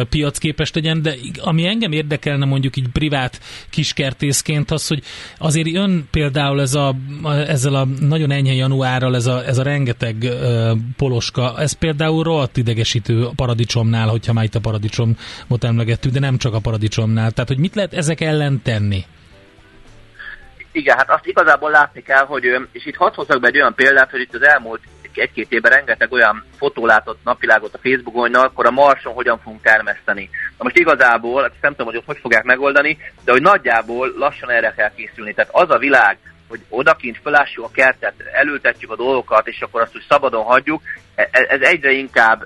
piacképes 0.10 0.74
legyen, 0.74 1.02
de 1.02 1.16
ami 1.40 1.68
engem 1.68 1.92
érdekelne 1.92 2.46
mondjuk 2.46 2.78
így 2.78 2.88
privát 2.88 3.40
kiskertészként 3.70 4.72
az, 4.72 4.88
hogy 4.88 5.04
azért 5.38 5.76
ön 5.76 6.08
például 6.12 6.62
ez 6.62 6.74
a, 6.74 6.96
ezzel 7.48 7.76
a 7.76 7.88
nagyon 8.00 8.32
enyhe 8.32 8.54
januárral 8.54 9.16
ez 9.16 9.26
a, 9.26 9.46
ez 9.46 9.58
a 9.58 9.64
rengeteg 9.64 10.34
poloska, 10.98 11.60
ez 11.60 11.74
például 11.74 12.24
rohadt 12.24 12.58
idegesítő 12.58 13.26
a 13.26 13.32
paradicsomnál, 13.36 14.08
hogyha 14.08 14.34
már 14.34 14.44
itt 14.44 14.56
a 14.56 14.60
paradicsom 14.60 14.86
paradicsomot 14.88 15.64
emlegettük, 15.64 16.12
de 16.12 16.20
nem 16.20 16.38
csak 16.38 16.54
a 16.54 16.60
paradicsomnál. 16.60 17.32
Tehát, 17.32 17.48
hogy 17.48 17.60
mit 17.60 17.76
lehet 17.76 17.94
ezek 17.94 18.22
ellen 18.22 18.62
tenni? 18.64 19.06
Igen, 20.72 20.98
hát 20.98 21.10
azt 21.10 21.26
igazából 21.26 21.72
látni 21.72 22.02
kell, 22.02 22.26
hogy, 22.26 22.44
és 22.72 22.86
itt 22.86 22.96
hadd 22.96 23.16
hozzak 23.16 23.40
be 23.42 23.48
egy 23.48 23.58
olyan 23.58 23.74
példát, 23.76 24.12
hogy 24.12 24.22
itt 24.22 24.36
az 24.36 24.46
elmúlt 24.46 24.82
egy-két 25.14 25.52
évben 25.52 25.72
rengeteg 25.72 26.12
olyan 26.12 26.44
fotó 26.58 26.86
látott 26.86 27.20
napvilágot 27.24 27.74
a 27.74 27.80
Facebookon, 27.82 28.22
hogy 28.22 28.34
akkor 28.34 28.66
a 28.66 28.72
Marson 28.72 29.14
hogyan 29.14 29.40
fogunk 29.40 29.62
termeszteni. 29.62 30.30
Na 30.58 30.64
most 30.64 30.78
igazából, 30.78 31.42
hát 31.42 31.52
nem 31.62 31.72
tudom, 31.72 31.88
hogy 31.88 31.96
ott 31.96 32.06
hogy 32.06 32.18
fogják 32.22 32.44
megoldani, 32.44 32.98
de 33.24 33.32
hogy 33.32 33.42
nagyjából 33.42 34.14
lassan 34.18 34.50
erre 34.50 34.74
kell 34.78 34.92
készülni. 34.96 35.34
Tehát 35.34 35.52
az 35.54 35.70
a 35.70 35.78
világ, 35.78 36.18
hogy 36.48 36.60
odakint 36.70 37.20
felássuk 37.24 37.64
a 37.64 37.72
kertet, 37.74 38.14
elültetjük 38.34 38.92
a 38.92 38.96
dolgokat, 38.96 39.48
és 39.48 39.62
akkor 39.62 39.82
azt 39.82 39.96
úgy 39.96 40.06
szabadon 40.10 40.44
hagyjuk, 40.44 40.82
e, 41.16 41.30
e, 41.32 41.46
ez 41.50 41.62
egyre 41.62 41.92
inkább 41.92 42.46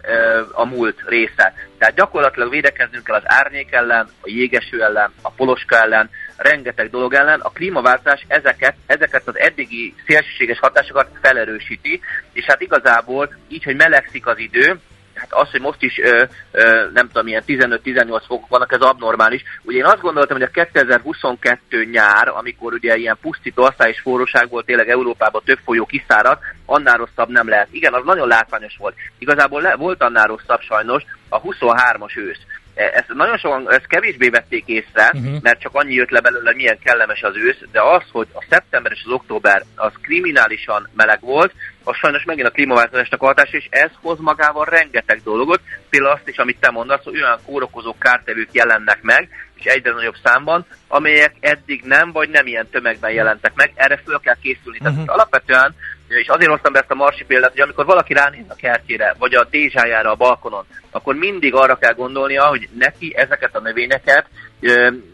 a 0.52 0.66
múlt 0.66 1.04
része. 1.06 1.54
Tehát 1.78 1.96
gyakorlatilag 1.96 2.50
védekeznünk 2.50 3.04
kell 3.04 3.16
az 3.16 3.24
árnyék 3.26 3.72
ellen, 3.72 4.08
a 4.22 4.30
jégeső 4.30 4.84
ellen, 4.84 5.14
a 5.22 5.32
poloska 5.32 5.76
ellen, 5.76 6.10
rengeteg 6.38 6.90
dolog 6.90 7.14
ellen. 7.14 7.40
A 7.40 7.50
klímaváltozás 7.50 8.26
ezeket, 8.28 8.76
ezeket 8.86 9.28
az 9.28 9.40
eddigi 9.40 9.96
szélsőséges 10.08 10.60
hatásokat 10.60 11.10
felerősíti, 11.22 12.02
és 12.34 12.46
hát 12.46 12.62
igazából 12.62 13.36
így, 13.48 13.64
hogy 13.64 13.76
melegszik 13.76 14.28
az 14.28 14.38
idő, 14.38 14.80
hát 15.22 15.34
az, 15.34 15.52
hogy 15.52 15.62
most 15.62 15.82
is 15.82 16.00
ö, 16.00 16.24
ö, 16.52 16.90
nem 16.94 17.08
tudom, 17.08 17.28
ilyen 17.28 17.44
15-18 17.48 18.22
fokok 18.28 18.50
vannak, 18.50 18.72
ez 18.72 18.82
abnormális. 18.82 19.44
Ugye 19.64 19.78
én 19.78 19.86
azt 19.86 20.02
gondoltam, 20.02 20.38
hogy 20.38 20.50
a 20.54 20.66
2022 20.66 21.84
nyár, 21.84 22.28
amikor 22.28 22.74
ugye 22.74 22.96
ilyen 22.96 23.18
pusztító 23.22 23.74
és 23.84 24.00
forróság 24.02 24.50
volt 24.50 24.66
tényleg 24.66 24.90
Európában 24.90 25.42
több 25.46 25.60
folyó 25.66 25.86
kiszáradt, 25.86 26.44
annál 26.66 26.98
rosszabb 26.98 27.30
nem 27.30 27.50
lehet. 27.50 27.68
Igen, 27.72 27.94
az 27.94 28.06
nagyon 28.06 28.28
látványos 28.28 28.76
volt. 28.78 28.96
Igazából 29.18 29.62
le, 29.62 29.76
volt 29.76 30.02
annál 30.04 30.28
rosszabb 30.28 30.62
sajnos 30.62 31.04
a 31.30 31.42
23-as 31.42 32.18
ősz. 32.18 32.40
E, 32.74 32.92
ezt 32.94 33.14
nagyon 33.14 33.38
sokan, 33.38 33.72
ezt 33.72 33.88
kevésbé 33.88 34.30
vették 34.30 34.64
észre, 34.66 35.12
uh-huh. 35.14 35.42
mert 35.42 35.60
csak 35.60 35.76
annyi 35.76 35.94
jött 35.94 36.10
le 36.10 36.20
belőle, 36.20 36.46
hogy 36.46 36.56
milyen 36.56 36.80
kellemes 36.84 37.22
az 37.22 37.36
ősz, 37.36 37.62
de 37.72 37.82
az, 37.82 38.04
hogy 38.12 38.28
a 38.34 38.46
szeptember 38.50 38.92
és 38.92 39.02
az 39.06 39.12
október 39.12 39.64
az 39.76 39.92
kriminálisan 40.02 40.90
meleg 40.96 41.20
volt, 41.22 41.54
az 41.84 41.96
sajnos 41.96 42.24
megint 42.24 42.48
a 42.48 42.52
klímaváltozásnak 42.52 43.22
a 43.22 43.26
hatás, 43.26 43.52
és 43.52 43.68
ez 43.70 43.90
hoz 44.02 44.20
magával 44.20 44.66
rengeteg 44.66 45.22
dolgot, 45.24 45.62
például 45.90 46.12
azt 46.12 46.28
is, 46.28 46.38
amit 46.38 46.60
te 46.60 46.70
mondasz, 46.70 47.04
hogy 47.04 47.22
olyan 47.22 47.40
kórokozó 47.46 47.96
kártevők 47.98 48.50
jelennek 48.52 49.02
meg, 49.02 49.30
és 49.56 49.66
egyre 49.66 49.92
nagyobb 49.92 50.16
számban, 50.24 50.66
amelyek 50.88 51.36
eddig 51.40 51.82
nem, 51.84 52.12
vagy 52.12 52.30
nem 52.30 52.48
ilyen 52.48 52.70
tömegben 52.70 53.12
jelentek 53.12 53.54
meg, 53.56 53.72
erre 53.76 54.02
föl 54.06 54.20
kell 54.20 54.38
készülni. 54.42 54.78
Uh-huh. 54.80 54.96
Tehát 54.96 55.10
alapvetően 55.10 55.76
és 56.20 56.28
azért 56.28 56.50
hoztam 56.50 56.74
be 56.74 56.80
ezt 56.80 56.92
a 56.92 56.96
marsi 56.96 57.24
példát, 57.24 57.52
hogy 57.52 57.62
amikor 57.62 57.86
valaki 57.86 58.14
ránéz 58.14 58.46
a 58.48 58.56
kertjére, 58.56 59.16
vagy 59.18 59.36
a 59.36 59.48
dézsájára 59.50 60.12
a 60.12 60.16
balkonon, 60.16 60.66
akkor 60.92 61.16
mindig 61.16 61.54
arra 61.54 61.76
kell 61.76 61.94
gondolnia, 61.94 62.46
hogy 62.46 62.70
neki 62.78 63.14
ezeket 63.16 63.56
a 63.56 63.60
növényeket, 63.60 64.26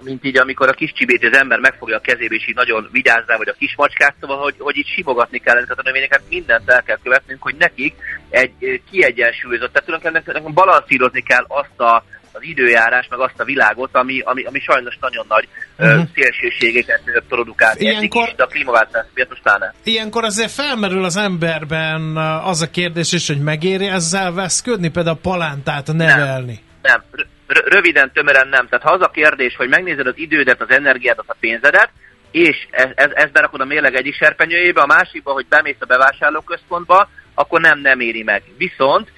mint 0.04 0.24
így 0.24 0.38
amikor 0.38 0.68
a 0.68 0.74
kis 0.74 0.92
csibét 0.94 1.24
az 1.24 1.38
ember 1.38 1.60
megfogja 1.60 1.96
a 1.96 2.00
kezébe, 2.02 2.36
és 2.36 2.48
így 2.48 2.56
nagyon 2.56 2.90
vigyáz 2.92 3.24
rá, 3.28 3.38
vagy 3.38 3.48
a 3.48 3.56
kis 3.58 3.76
macskát, 3.76 4.16
szóval, 4.20 4.38
hogy, 4.38 4.56
hogy 4.58 4.78
így 4.78 4.88
simogatni 4.96 5.38
kell 5.38 5.58
ezeket 5.58 5.80
a 5.80 5.84
növényeket, 5.86 6.22
mindent 6.30 6.70
el 6.70 6.84
kell 6.84 6.98
követnünk, 7.04 7.42
hogy 7.42 7.56
nekik 7.56 7.96
egy 8.30 8.82
kiegyensúlyozott, 8.92 9.74
tehát 9.74 10.02
tulajdonképpen 10.02 10.54
balanszírozni 10.54 11.22
kell 11.22 11.46
azt 11.48 11.80
a 11.80 12.04
az 12.38 12.44
időjárás, 12.44 13.08
meg 13.10 13.20
azt 13.20 13.40
a 13.40 13.44
világot, 13.44 13.90
ami, 13.96 14.20
ami, 14.20 14.44
ami 14.44 14.60
sajnos 14.60 14.98
nagyon 15.02 15.26
nagy 15.30 15.48
uh-huh. 15.78 16.08
szélsőségeket 16.16 17.02
produkál. 17.28 17.78
Ilyenkor, 17.78 18.34
de 18.36 18.44
a 18.44 18.48
klímaváltozás 18.48 19.06
miatt 19.14 19.42
pláne. 19.42 19.74
Ilyenkor 19.84 20.24
azért 20.24 20.52
felmerül 20.52 21.04
az 21.04 21.18
emberben 21.18 22.18
az 22.44 22.62
a 22.62 22.70
kérdés 22.70 23.12
is, 23.12 23.28
hogy 23.28 23.40
megéri 23.40 23.88
ezzel 23.88 24.32
veszködni, 24.32 24.90
például 24.90 25.16
a 25.16 25.30
palántát 25.30 25.94
nevelni. 25.94 26.60
Nem, 26.82 27.04
nem. 27.12 27.26
röviden, 27.48 28.12
tömören 28.14 28.48
nem. 28.48 28.68
Tehát 28.68 28.86
ha 28.86 28.92
az 28.92 29.02
a 29.02 29.12
kérdés, 29.12 29.56
hogy 29.56 29.70
megnézed 29.70 30.08
az 30.08 30.18
idődet, 30.18 30.62
az 30.62 30.70
energiát, 30.70 31.20
a 31.26 31.36
pénzedet, 31.40 31.90
és 32.32 32.68
ez, 32.72 32.90
ez, 32.96 33.10
ezt 33.14 33.32
berakod 33.32 33.62
a 33.62 33.66
mérleg 33.66 33.96
egyik 33.96 34.16
serpenyőjébe, 34.16 34.82
a 34.82 34.86
másikba, 34.86 35.32
hogy 35.32 35.46
bemész 35.50 35.76
a 35.80 35.86
bevásárlóközpontba, 35.86 37.10
akkor 37.34 37.62
nem, 37.62 37.80
nem 37.80 38.00
éri 38.00 38.24
meg. 38.24 38.44
Viszont 38.58 39.12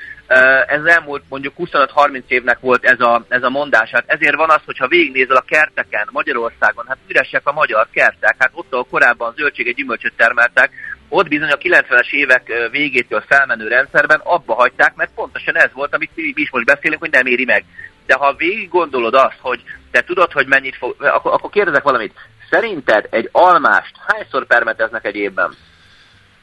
ez 0.67 0.83
elmúlt 0.83 1.24
mondjuk 1.29 1.53
25-30 1.57 2.21
évnek 2.27 2.59
volt 2.59 2.86
ez 2.86 3.00
a, 3.00 3.25
ez 3.27 3.43
a 3.43 3.50
mondás. 3.50 3.89
Hát 3.89 4.03
ezért 4.07 4.36
van 4.36 4.50
az, 4.50 4.62
hogyha 4.65 4.88
végignézel 4.88 5.36
a 5.36 5.45
kerteken 5.48 6.07
Magyarországon, 6.12 6.86
hát 6.88 6.98
üresek 7.07 7.48
a 7.48 7.51
magyar 7.51 7.88
kertek, 7.91 8.36
hát 8.38 8.51
ott, 8.53 8.71
ahol 8.71 8.88
korábban 8.89 9.33
zöldséget, 9.36 9.75
gyümölcsöt 9.75 10.13
termeltek, 10.15 10.71
ott 11.09 11.27
bizony 11.27 11.51
a 11.51 11.57
90-es 11.57 12.12
évek 12.12 12.69
végétől 12.71 13.24
felmenő 13.27 13.67
rendszerben 13.67 14.21
abba 14.24 14.53
hagyták, 14.53 14.95
mert 14.95 15.12
pontosan 15.15 15.57
ez 15.57 15.69
volt, 15.74 15.93
amit 15.93 16.15
mi 16.15 16.33
is 16.36 16.51
most 16.51 16.65
beszélünk, 16.65 17.00
hogy 17.00 17.12
nem 17.12 17.25
éri 17.25 17.45
meg. 17.45 17.65
De 18.05 18.15
ha 18.15 18.33
végig 18.33 18.69
gondolod 18.69 19.13
azt, 19.13 19.38
hogy 19.41 19.63
te 19.91 20.01
tudod, 20.01 20.31
hogy 20.31 20.48
mennyit 20.48 20.75
fog, 20.75 20.95
akkor, 21.00 21.33
akkor 21.33 21.50
kérdezek 21.50 21.83
valamit. 21.83 22.13
Szerinted 22.50 23.07
egy 23.09 23.29
almást 23.31 23.95
hányszor 24.07 24.45
permeteznek 24.45 25.05
egy 25.05 25.15
évben? 25.15 25.55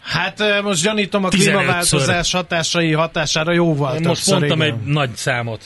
Hát 0.06 0.62
most 0.62 0.82
gyanítom 0.82 1.24
a 1.24 1.28
klímaváltozás 1.28 2.32
hatásai 2.32 2.92
hatására 2.92 3.52
jóval 3.52 3.96
Én 3.96 4.08
Most 4.08 4.30
mondtam 4.30 4.60
egy 4.60 4.74
nagy 4.74 5.14
számot. 5.14 5.64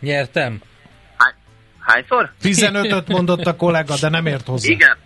Nyertem? 0.00 0.60
Hány, 1.16 1.34
hányszor? 1.78 2.32
15-öt 2.42 3.08
mondott 3.08 3.46
a 3.46 3.56
kollega, 3.56 3.94
de 4.00 4.08
nem 4.08 4.26
ért 4.26 4.46
hozzá. 4.46 4.70
Igen, 4.70 4.96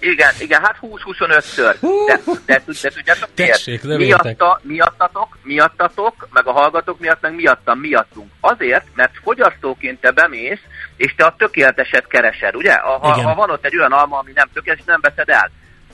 igen, 0.00 0.32
igen, 0.38 0.60
hát 0.62 0.78
20-25-ször. 0.82 1.74
De, 2.06 2.20
de, 2.46 2.62
de 2.82 2.90
tudjátok 2.90 3.28
miért? 3.36 3.98
Miatta, 3.98 4.60
miattatok, 4.62 5.38
miattatok, 5.42 6.28
meg 6.32 6.46
a 6.46 6.52
hallgatók 6.52 6.98
miatt, 7.00 7.20
meg 7.20 7.34
miattam, 7.34 7.78
miattunk. 7.78 8.30
Azért, 8.40 8.84
mert 8.94 9.12
fogyasztóként 9.22 10.00
te 10.00 10.10
bemész, 10.10 10.60
és 10.96 11.14
te 11.16 11.24
a 11.24 11.34
tökéleteset 11.38 12.06
keresed, 12.06 12.56
ugye? 12.56 12.74
Ha, 12.74 13.22
ha 13.22 13.34
van 13.34 13.50
ott 13.50 13.64
egy 13.64 13.76
olyan 13.76 13.92
alma, 13.92 14.18
ami 14.18 14.32
nem 14.34 14.48
tökéletes, 14.52 14.84
nem 14.84 15.00
veszed 15.00 15.28
el 15.28 15.50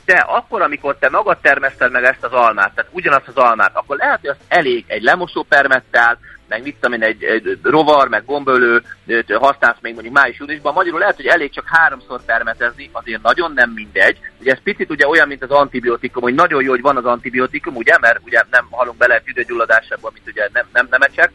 de 0.09 0.19
akkor, 0.19 0.63
amikor 0.63 0.97
te 0.99 1.09
magad 1.09 1.39
termeszted 1.39 1.91
meg 1.91 2.05
ezt 2.05 2.25
az 2.25 2.33
almát, 2.33 2.73
tehát 2.75 2.91
ugyanazt 2.93 3.29
az 3.29 3.37
almát, 3.37 3.71
akkor 3.77 3.97
lehet, 3.97 4.21
hogy 4.21 4.29
az 4.29 4.37
elég 4.49 4.85
egy 4.87 5.03
lemosó 5.03 5.43
permettel, 5.43 6.19
meg 6.49 6.63
mit 6.63 6.75
tudom 6.81 7.01
én, 7.01 7.09
egy, 7.09 7.23
egy 7.23 7.59
rovar, 7.63 8.09
meg 8.09 8.25
gombölő 8.25 8.83
használsz 9.29 9.79
még 9.81 9.93
mondjuk 9.93 10.15
május-júniusban. 10.15 10.73
Magyarul 10.73 10.99
lehet, 10.99 11.17
hogy 11.17 11.27
elég 11.27 11.51
csak 11.51 11.65
háromszor 11.67 12.25
permetezni, 12.25 12.91
azért 12.93 13.23
nagyon 13.23 13.53
nem 13.53 13.71
mindegy. 13.71 14.19
Ugye 14.41 14.53
ez 14.53 14.63
picit 14.63 14.91
ugye 14.91 15.09
olyan, 15.09 15.29
mint 15.29 15.43
az 15.43 15.51
antibiotikum, 15.51 16.23
hogy 16.23 16.35
nagyon 16.35 16.63
jó, 16.63 16.71
hogy 16.71 16.81
van 16.81 16.97
az 16.97 17.05
antibiotikum, 17.05 17.77
ugye, 17.77 17.99
mert 18.01 18.19
ugye 18.25 18.43
nem 18.51 18.67
halunk 18.71 18.97
bele 18.97 19.21
tüdőgyulladásába, 19.21 20.11
mint 20.15 20.29
ugye 20.29 20.49
nem, 20.53 20.67
nem, 20.73 20.87
nemecsek, 20.91 21.33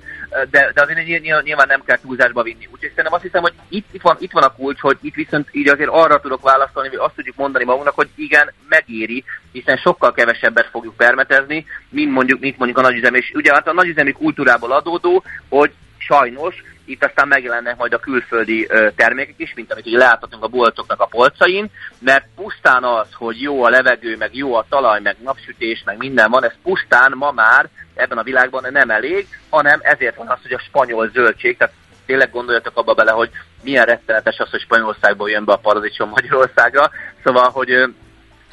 de, 0.50 0.72
de 0.74 0.82
azért 0.82 1.22
nyilván 1.44 1.68
nem 1.68 1.84
kell 1.86 1.98
túlzásba 1.98 2.44
vinni. 2.44 2.68
Úgyhogy 2.72 2.90
szerintem 2.90 3.14
azt 3.14 3.24
hiszem, 3.24 3.42
hogy 3.42 3.54
itt, 3.70 3.88
itt, 3.92 4.02
van, 4.02 4.16
itt 4.20 4.32
van 4.32 4.44
a 4.44 4.54
kulcs, 4.54 4.80
hogy 4.80 4.98
itt 5.02 5.16
viszont 5.16 5.48
így 5.52 5.70
azért 5.70 5.90
arra 5.90 6.20
tudok 6.20 6.42
válaszolni, 6.42 6.90
hogy 6.90 6.98
azt 6.98 7.16
tudjuk 7.16 7.36
mondani 7.36 7.64
magunknak, 7.64 7.96
hogy 7.96 8.10
igen, 8.16 8.54
megéri, 8.70 9.24
hiszen 9.52 9.78
sokkal 9.78 10.12
kevesebbet 10.12 10.70
fogjuk 10.72 10.96
permetezni, 10.96 11.66
mint 11.90 12.12
mondjuk, 12.12 12.40
mint 12.40 12.58
mondjuk 12.58 12.80
a 12.80 12.82
nagyüzem. 12.82 13.14
És 13.14 13.32
ugye 13.34 13.54
hát 13.54 13.68
a 13.68 13.74
nagyüzemi 13.74 14.12
kultúrából 14.12 14.72
adódó, 15.04 15.24
hogy 15.50 15.72
sajnos 15.98 16.56
itt 16.86 17.04
aztán 17.04 17.28
megjelennek 17.28 17.78
majd 17.78 17.94
a 17.94 18.00
külföldi 18.00 18.68
termékek 18.96 19.36
is, 19.38 19.54
mint 19.56 19.72
amit 19.72 19.86
ugye 19.86 19.98
láthatunk 19.98 20.44
a 20.44 20.48
boltoknak 20.48 21.00
a 21.02 21.06
polcain, 21.06 21.70
mert 22.00 22.26
pusztán 22.36 22.84
az, 22.84 23.08
hogy 23.14 23.42
jó 23.42 23.64
a 23.64 23.70
levegő, 23.70 24.18
meg 24.18 24.36
jó 24.36 24.56
a 24.56 24.66
talaj, 24.70 25.00
meg 25.02 25.16
napsütés, 25.24 25.84
meg 25.86 25.98
minden 25.98 26.30
van, 26.30 26.44
ez 26.44 26.54
pusztán 26.64 27.14
ma 27.16 27.32
már 27.32 27.70
ebben 27.94 28.18
a 28.18 28.24
világban 28.24 28.66
nem 28.72 28.90
elég, 28.90 29.28
hanem 29.50 29.80
ezért 29.84 30.16
van 30.16 30.28
az, 30.28 30.40
hogy 30.42 30.54
a 30.54 30.60
spanyol 30.68 31.10
zöldség, 31.10 31.58
tehát 31.58 31.74
tényleg 32.06 32.32
gondoljatok 32.32 32.78
abba 32.78 32.94
bele, 32.94 33.12
hogy 33.12 33.30
milyen 33.62 33.86
rettenetes 33.86 34.38
az, 34.38 34.50
hogy 34.50 34.62
Spanyolországból 34.62 35.30
jön 35.30 35.46
be 35.46 35.54
a 35.54 35.58
paradicsom 35.58 36.10
Magyarországra, 36.10 36.90
szóval, 37.24 37.50
hogy 37.50 37.94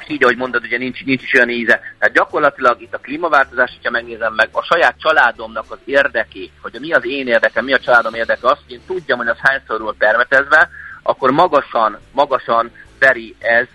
így, 0.09 0.23
ahogy 0.23 0.37
mondod, 0.37 0.63
ugye 0.63 0.77
nincs, 0.77 1.03
nincs 1.03 1.23
is 1.23 1.33
olyan 1.33 1.49
íze. 1.49 1.79
Tehát 1.99 2.15
gyakorlatilag 2.15 2.81
itt 2.81 2.93
a 2.93 2.97
klímaváltozás, 2.97 3.71
hogyha 3.75 3.91
megnézem 3.91 4.33
meg, 4.33 4.49
a 4.51 4.63
saját 4.63 4.95
családomnak 4.99 5.65
az 5.67 5.79
érdekét, 5.85 6.51
hogy 6.61 6.77
mi 6.79 6.91
az 6.91 7.05
én 7.05 7.27
érdekem, 7.27 7.65
mi 7.65 7.73
a 7.73 7.79
családom 7.79 8.13
érdeke, 8.13 8.47
azt, 8.47 8.61
hogy 8.65 8.73
én 8.73 8.85
tudjam, 8.87 9.17
hogy 9.17 9.27
az 9.27 9.37
hányszor 9.41 9.81
volt 9.81 9.97
permetezve, 9.97 10.69
akkor 11.03 11.31
magasan, 11.31 11.99
magasan 12.11 12.71
veri 12.99 13.35
ez 13.39 13.67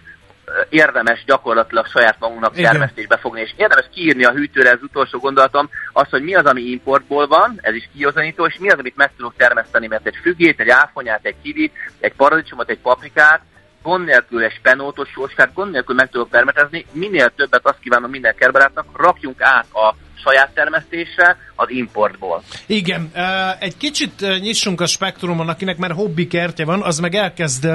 érdemes 0.68 1.24
gyakorlatilag 1.26 1.86
saját 1.86 2.16
magunknak 2.18 2.58
Igen. 2.58 2.70
termesztésbe 2.70 3.16
fogni, 3.16 3.40
és 3.40 3.54
érdemes 3.56 3.88
kiírni 3.92 4.24
a 4.24 4.32
hűtőre, 4.32 4.70
ez 4.70 4.82
utolsó 4.82 5.18
gondolatom, 5.18 5.70
az, 5.92 6.08
hogy 6.10 6.22
mi 6.22 6.34
az, 6.34 6.44
ami 6.44 6.62
importból 6.62 7.26
van, 7.26 7.58
ez 7.60 7.74
is 7.74 7.88
kiozanító, 7.96 8.46
és 8.46 8.58
mi 8.58 8.70
az, 8.70 8.78
amit 8.78 8.96
meg 8.96 9.10
tudok 9.16 9.34
termeszteni, 9.36 9.86
mert 9.86 10.06
egy 10.06 10.18
fügét, 10.22 10.60
egy 10.60 10.68
áfonyát, 10.68 11.24
egy 11.24 11.36
kivit, 11.42 11.72
egy 12.00 12.12
paradicsomot, 12.12 12.70
egy 12.70 12.78
paprikát, 12.78 13.40
gond 13.86 14.04
nélkül 14.04 14.44
egy 14.44 14.52
spenótos 14.58 15.08
sóskát, 15.08 15.52
gond 15.54 15.72
nélkül 15.72 15.94
meg 15.94 16.10
tudok 16.10 16.28
permetezni, 16.28 16.86
minél 16.92 17.32
többet 17.36 17.66
azt 17.66 17.78
kívánom 17.80 18.10
minden 18.10 18.34
kertbarátnak, 18.38 18.86
rakjunk 18.96 19.42
át 19.42 19.66
a 19.72 19.94
saját 20.24 20.50
termesztésre 20.54 21.36
az 21.54 21.70
importból. 21.70 22.42
Igen, 22.66 23.10
egy 23.58 23.76
kicsit 23.76 24.40
nyissunk 24.40 24.80
a 24.80 24.86
spektrumon, 24.86 25.48
akinek 25.48 25.76
már 25.76 25.90
hobbi 25.90 26.26
kertje 26.26 26.64
van, 26.64 26.82
az 26.82 26.98
meg 26.98 27.14
elkezd 27.14 27.68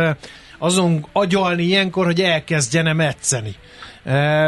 azon 0.58 1.06
agyalni 1.12 1.64
ilyenkor, 1.64 2.06
hogy 2.06 2.22
elkezdjene 2.22 2.94
metszeni 2.94 3.56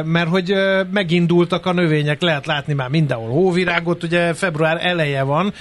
mert 0.06 0.28
hogy 0.28 0.54
megindultak 0.92 1.66
a 1.66 1.74
növények, 1.74 2.22
lehet 2.22 2.46
látni 2.46 2.74
már 2.74 2.90
mindenhol 2.90 3.30
hóvirágot, 3.30 4.04
ugye 4.04 4.34
február 4.34 4.86
eleje 4.86 5.24
van, 5.24 5.54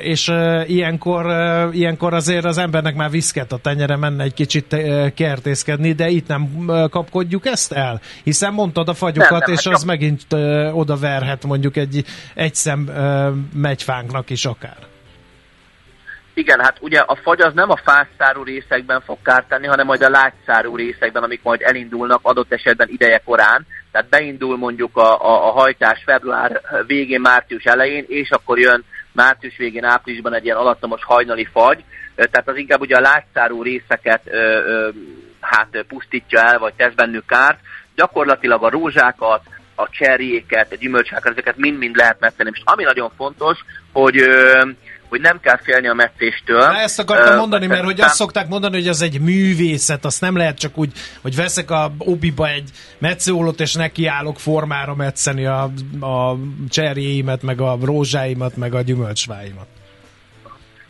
és 0.00 0.32
ilyenkor, 0.66 1.26
ilyenkor 1.72 2.14
azért 2.14 2.44
az 2.44 2.58
embernek 2.58 2.94
már 2.94 3.10
viszket 3.10 3.52
a 3.52 3.56
tenyere 3.56 3.96
menne 3.96 4.22
egy 4.22 4.34
kicsit 4.34 4.76
kertészkedni, 5.14 5.92
de 5.92 6.08
itt 6.08 6.26
nem 6.26 6.70
kapkodjuk 6.90 7.46
ezt 7.46 7.72
el, 7.72 8.00
hiszen 8.22 8.52
mondtad 8.52 8.88
a 8.88 8.94
fagyokat, 8.94 9.30
nem, 9.30 9.40
nem, 9.46 9.54
és 9.54 9.64
hát 9.64 9.74
az 9.74 9.82
megint 9.82 10.26
oda 10.72 10.96
verhet 10.96 11.44
mondjuk 11.44 11.76
egy, 11.76 12.04
egy 12.34 12.54
szem 12.54 12.90
megyfánknak 13.54 14.30
is 14.30 14.44
akár. 14.44 14.76
Igen, 16.38 16.60
hát 16.60 16.76
ugye 16.80 16.98
a 16.98 17.14
fagy 17.14 17.40
az 17.40 17.54
nem 17.54 17.70
a 17.70 17.80
fászszárú 17.84 18.42
részekben 18.42 19.00
fog 19.00 19.18
kárt 19.22 19.48
tenni, 19.48 19.66
hanem 19.66 19.86
majd 19.86 20.02
a 20.02 20.10
lágyszárú 20.10 20.76
részekben, 20.76 21.22
amik 21.22 21.42
majd 21.42 21.60
elindulnak 21.62 22.20
adott 22.22 22.52
esetben 22.52 22.88
ideje 22.88 23.20
korán. 23.24 23.66
Tehát 23.92 24.08
beindul 24.08 24.56
mondjuk 24.56 24.96
a, 24.96 25.24
a, 25.24 25.48
a 25.48 25.50
hajtás 25.50 26.02
február 26.04 26.60
végén, 26.86 27.20
március 27.20 27.64
elején, 27.64 28.04
és 28.08 28.30
akkor 28.30 28.58
jön 28.58 28.84
március 29.12 29.56
végén, 29.56 29.84
áprilisban 29.84 30.34
egy 30.34 30.44
ilyen 30.44 30.56
alattomos 30.56 31.04
hajnali 31.04 31.48
fagy. 31.52 31.84
Tehát 32.14 32.48
az 32.48 32.56
inkább 32.56 32.80
ugye 32.80 32.96
a 32.96 33.00
lágyszárú 33.00 33.62
részeket 33.62 34.22
ö, 34.24 34.36
ö, 34.36 34.88
hát 35.40 35.84
pusztítja 35.88 36.40
el, 36.40 36.58
vagy 36.58 36.74
tesz 36.74 36.94
bennük 36.94 37.26
kárt. 37.26 37.58
Gyakorlatilag 37.94 38.64
a 38.64 38.70
rózsákat, 38.70 39.42
a 39.74 39.88
cserjéket, 39.90 40.72
a 40.72 40.76
gyümölcsákat, 40.76 41.32
ezeket 41.32 41.56
mind-mind 41.56 41.96
lehet 41.96 42.20
metszeni. 42.20 42.50
És 42.52 42.62
ami 42.64 42.84
nagyon 42.84 43.10
fontos, 43.16 43.58
hogy 43.92 44.16
hogy 45.08 45.20
nem 45.20 45.40
kell 45.40 45.58
félni 45.62 45.88
a 45.88 45.94
meccéstől. 45.94 46.58
Na, 46.58 46.78
ezt 46.78 46.98
akartam 46.98 47.32
uh, 47.32 47.38
mondani, 47.38 47.66
mert 47.66 47.84
hogy 47.84 48.00
azt 48.00 48.14
szokták 48.14 48.48
mondani, 48.48 48.76
hogy 48.76 48.88
az 48.88 49.02
egy 49.02 49.20
művészet, 49.20 50.04
azt 50.04 50.20
nem 50.20 50.36
lehet 50.36 50.58
csak 50.58 50.78
úgy, 50.78 50.92
hogy 51.22 51.36
veszek 51.36 51.70
a 51.70 51.92
obiba 51.98 52.48
egy 52.48 52.70
metszőolót, 52.98 53.60
és 53.60 53.74
nekiállok 53.74 54.40
formára 54.40 54.94
metszeni 54.94 55.46
a, 55.46 55.70
a 56.00 56.36
cserjéimet, 56.68 57.42
meg 57.42 57.60
a 57.60 57.78
rózsáimat, 57.82 58.56
meg 58.56 58.74
a 58.74 58.82
gyümölcsváimat. 58.82 59.66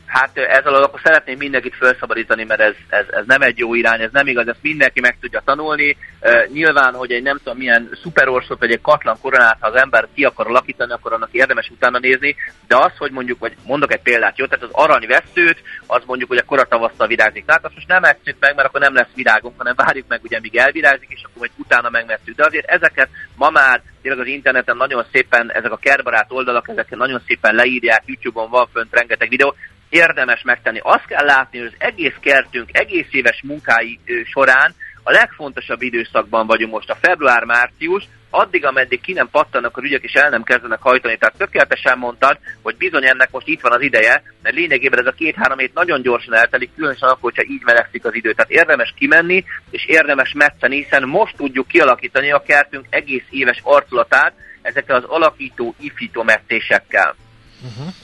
Hát 0.09 0.37
ezzel 0.37 0.75
akkor 0.75 1.01
szeretném 1.05 1.37
mindenkit 1.39 1.75
felszabadítani, 1.75 2.45
mert 2.45 2.61
ez, 2.61 2.75
ez, 2.89 3.05
ez 3.11 3.25
nem 3.27 3.43
egy 3.43 3.59
jó 3.59 3.75
irány, 3.75 4.01
ez 4.01 4.11
nem 4.13 4.27
igaz, 4.27 4.49
ezt 4.49 4.63
mindenki 4.63 5.01
meg 5.01 5.17
tudja 5.21 5.43
tanulni. 5.45 5.97
Uh, 6.21 6.47
nyilván, 6.53 6.95
hogy 6.95 7.13
egy 7.13 7.23
nem 7.23 7.37
tudom 7.37 7.59
milyen 7.59 7.91
szuperorsot 8.03 8.59
vagy 8.59 8.71
egy 8.71 8.81
katlan 8.81 9.17
koronát, 9.21 9.57
ha 9.61 9.69
az 9.69 9.81
ember 9.81 10.09
ki 10.15 10.25
akar 10.25 10.47
alakítani, 10.47 10.93
akkor 10.93 11.13
annak 11.13 11.29
érdemes 11.33 11.69
utána 11.69 11.99
nézni, 11.99 12.37
de 12.67 12.77
az, 12.77 12.93
hogy 12.99 13.11
mondjuk, 13.11 13.39
vagy 13.39 13.57
mondok 13.67 13.93
egy 13.93 14.03
példát, 14.03 14.39
jó, 14.39 14.47
tehát 14.47 14.65
az 14.65 14.71
aranyvesztőt, 14.73 15.63
az 15.87 16.03
mondjuk, 16.07 16.29
hogy 16.29 16.39
a 16.39 16.45
koratavasztal 16.45 17.07
virágzik. 17.07 17.45
Tehát 17.45 17.65
azt 17.65 17.75
most 17.75 17.89
nem 17.89 18.05
ettük 18.05 18.37
meg, 18.41 18.55
mert 18.55 18.69
akkor 18.69 18.81
nem 18.81 18.95
lesz 18.95 19.15
virágunk, 19.15 19.55
hanem 19.59 19.75
várjuk 19.77 20.09
meg, 20.09 20.21
ugye, 20.23 20.41
míg 20.41 20.57
elvirágzik, 20.57 21.09
és 21.11 21.23
akkor 21.23 21.39
majd 21.39 21.51
utána 21.57 21.91
megmesszük. 21.91 22.37
De 22.37 22.47
azért 22.47 22.67
ezeket 22.67 23.09
ma 23.35 23.51
már 23.51 23.83
tényleg 24.03 24.21
az 24.21 24.27
interneten 24.27 24.77
nagyon 24.77 25.05
szépen, 25.13 25.53
ezek 25.53 25.73
a 25.73 25.77
kertbarát 25.77 26.33
oldalak, 26.33 26.69
ezek 26.69 26.91
nagyon 26.91 27.23
szépen 27.27 27.55
leírják, 27.55 28.03
YouTube-on 28.07 28.51
van 28.51 28.69
fönt 28.73 28.95
rengeteg 28.95 29.29
videó, 29.29 29.55
érdemes 29.89 30.43
megtenni. 30.43 30.81
Azt 30.83 31.07
kell 31.07 31.25
látni, 31.25 31.59
hogy 31.59 31.67
az 31.67 31.87
egész 31.87 32.15
kertünk 32.21 32.69
egész 32.73 33.07
éves 33.11 33.43
munkái 33.43 33.99
során 34.25 34.75
a 35.03 35.11
legfontosabb 35.11 35.83
időszakban 35.83 36.47
vagyunk 36.47 36.73
most, 36.73 36.91
a 36.91 36.99
február-március, 37.01 38.09
addig, 38.31 38.65
ameddig 38.65 39.01
ki 39.01 39.13
nem 39.13 39.29
pattanak 39.31 39.77
a 39.77 39.83
ügyek 39.83 40.03
és 40.03 40.13
el 40.13 40.31
nem 40.31 40.43
kezdenek 40.43 40.81
hajtani. 40.81 41.17
Tehát 41.17 41.37
tökéletesen 41.37 41.99
mondtad, 41.99 42.39
hogy 42.63 42.77
bizony 42.77 43.07
ennek 43.07 43.31
most 43.31 43.47
itt 43.47 43.61
van 43.61 43.73
az 43.73 43.81
ideje, 43.81 44.23
mert 44.43 44.57
lényegében 44.57 44.99
ez 44.99 45.07
a 45.07 45.13
két-három 45.13 45.59
hét 45.59 45.75
nagyon 45.75 46.03
gyorsan 46.03 46.35
eltelik, 46.35 46.75
különösen 46.75 47.09
akkor, 47.09 47.33
hogyha 47.33 47.53
így 47.53 47.63
melegszik 47.65 48.05
az 48.05 48.15
idő. 48.15 48.33
Tehát 48.33 48.51
érdemes 48.51 48.95
kimenni, 48.97 49.45
és 49.71 49.87
érdemes 49.87 50.33
metszeni, 50.35 50.77
hiszen 50.83 51.09
most 51.09 51.37
tudjuk 51.37 51.69
kialakítani 51.69 52.31
a 52.31 52.43
kertünk 52.43 52.87
egész 52.91 53.25
éves 53.31 53.61
arculatát 53.63 54.33
ezekkel 54.63 54.97
az 54.97 55.05
alakító, 55.05 55.75
ifító 55.81 56.23
metszésekkel. 56.23 57.17
Uh-huh. 57.63 57.95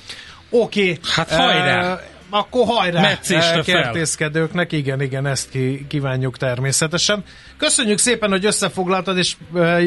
Oké. 0.54 0.80
Okay. 0.80 0.98
Hát 1.02 1.30
hajrá! 1.30 1.92
Uh, 1.92 2.00
akkor 2.30 2.66
hajrá 2.66 3.00
Meccésre 3.00 3.62
kertészkedőknek, 3.62 4.72
igen, 4.72 5.00
igen, 5.00 5.26
ezt 5.26 5.50
ki, 5.50 5.86
kívánjuk 5.88 6.36
természetesen. 6.36 7.24
Köszönjük 7.58 7.98
szépen, 7.98 8.30
hogy 8.30 8.44
összefoglaltad, 8.44 9.16
és 9.16 9.36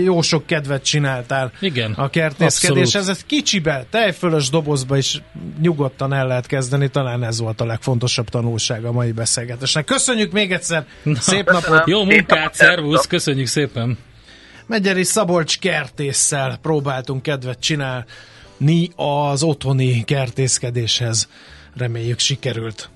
jó 0.03 0.21
sok 0.21 0.45
kedvet 0.45 0.83
csináltál 0.83 1.51
igen, 1.59 1.93
a 1.93 2.09
kertészkedés. 2.09 2.95
Ez 2.95 3.07
egy 3.07 3.25
kicsibe, 3.25 3.85
tejfölös 3.89 4.49
dobozba 4.49 4.97
is 4.97 5.21
nyugodtan 5.61 6.13
el 6.13 6.27
lehet 6.27 6.45
kezdeni, 6.45 6.89
talán 6.89 7.23
ez 7.23 7.39
volt 7.39 7.61
a 7.61 7.65
legfontosabb 7.65 8.29
tanulság 8.29 8.85
a 8.85 8.91
mai 8.91 9.11
beszélgetésnek. 9.11 9.85
Köszönjük 9.85 10.31
még 10.31 10.51
egyszer, 10.51 10.85
Na, 11.03 11.19
szép 11.19 11.51
napot! 11.51 11.87
Jó 11.87 12.03
munkát, 12.03 12.53
szervusz, 12.53 13.07
köszönjük 13.07 13.47
szépen! 13.47 13.97
Megyeri 14.65 15.03
Szabolcs 15.03 15.59
kertésszel 15.59 16.57
próbáltunk 16.61 17.21
kedvet 17.21 17.59
csinálni 17.59 18.05
ni 18.57 18.89
az 18.95 19.43
otthoni 19.43 20.03
kertészkedéshez. 20.03 21.27
Reméljük 21.75 22.19
sikerült. 22.19 22.89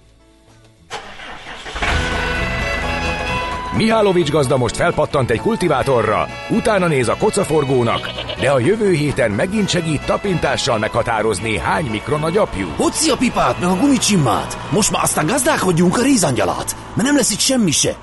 Mihálovics 3.75 4.30
gazda 4.30 4.58
most 4.58 4.75
felpattant 4.75 5.30
egy 5.30 5.39
kultivátorra, 5.39 6.27
utána 6.50 6.88
néz 6.88 7.08
a 7.08 7.15
kocaforgónak, 7.18 8.10
de 8.39 8.51
a 8.51 8.60
jövő 8.60 8.94
héten 8.94 9.32
megint 9.32 9.70
segít 9.70 10.06
tapintással 10.06 10.77
meghatározni, 10.77 11.58
hány 11.58 11.86
mikron 11.86 12.24
a 12.24 12.30
gyapjú. 12.30 12.68
Hoci 12.75 13.10
a 13.10 13.15
pipát, 13.15 13.60
meg 13.60 13.69
a 13.69 13.76
gumicsimmát! 13.76 14.58
Most 14.71 14.91
már 14.91 15.04
aztán 15.04 15.26
gazdálkodjunk 15.26 15.97
a 15.97 16.02
rézangyalát, 16.02 16.76
mert 16.93 17.08
nem 17.08 17.15
lesz 17.15 17.32
itt 17.32 17.39
semmi 17.39 17.71
se. 17.71 17.95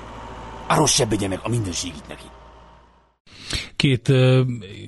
Arról 0.67 0.87
se 0.87 1.05
meg 1.05 1.39
a 1.43 1.49
mindenségit 1.49 2.07
neki 2.07 2.23
két 3.79 4.13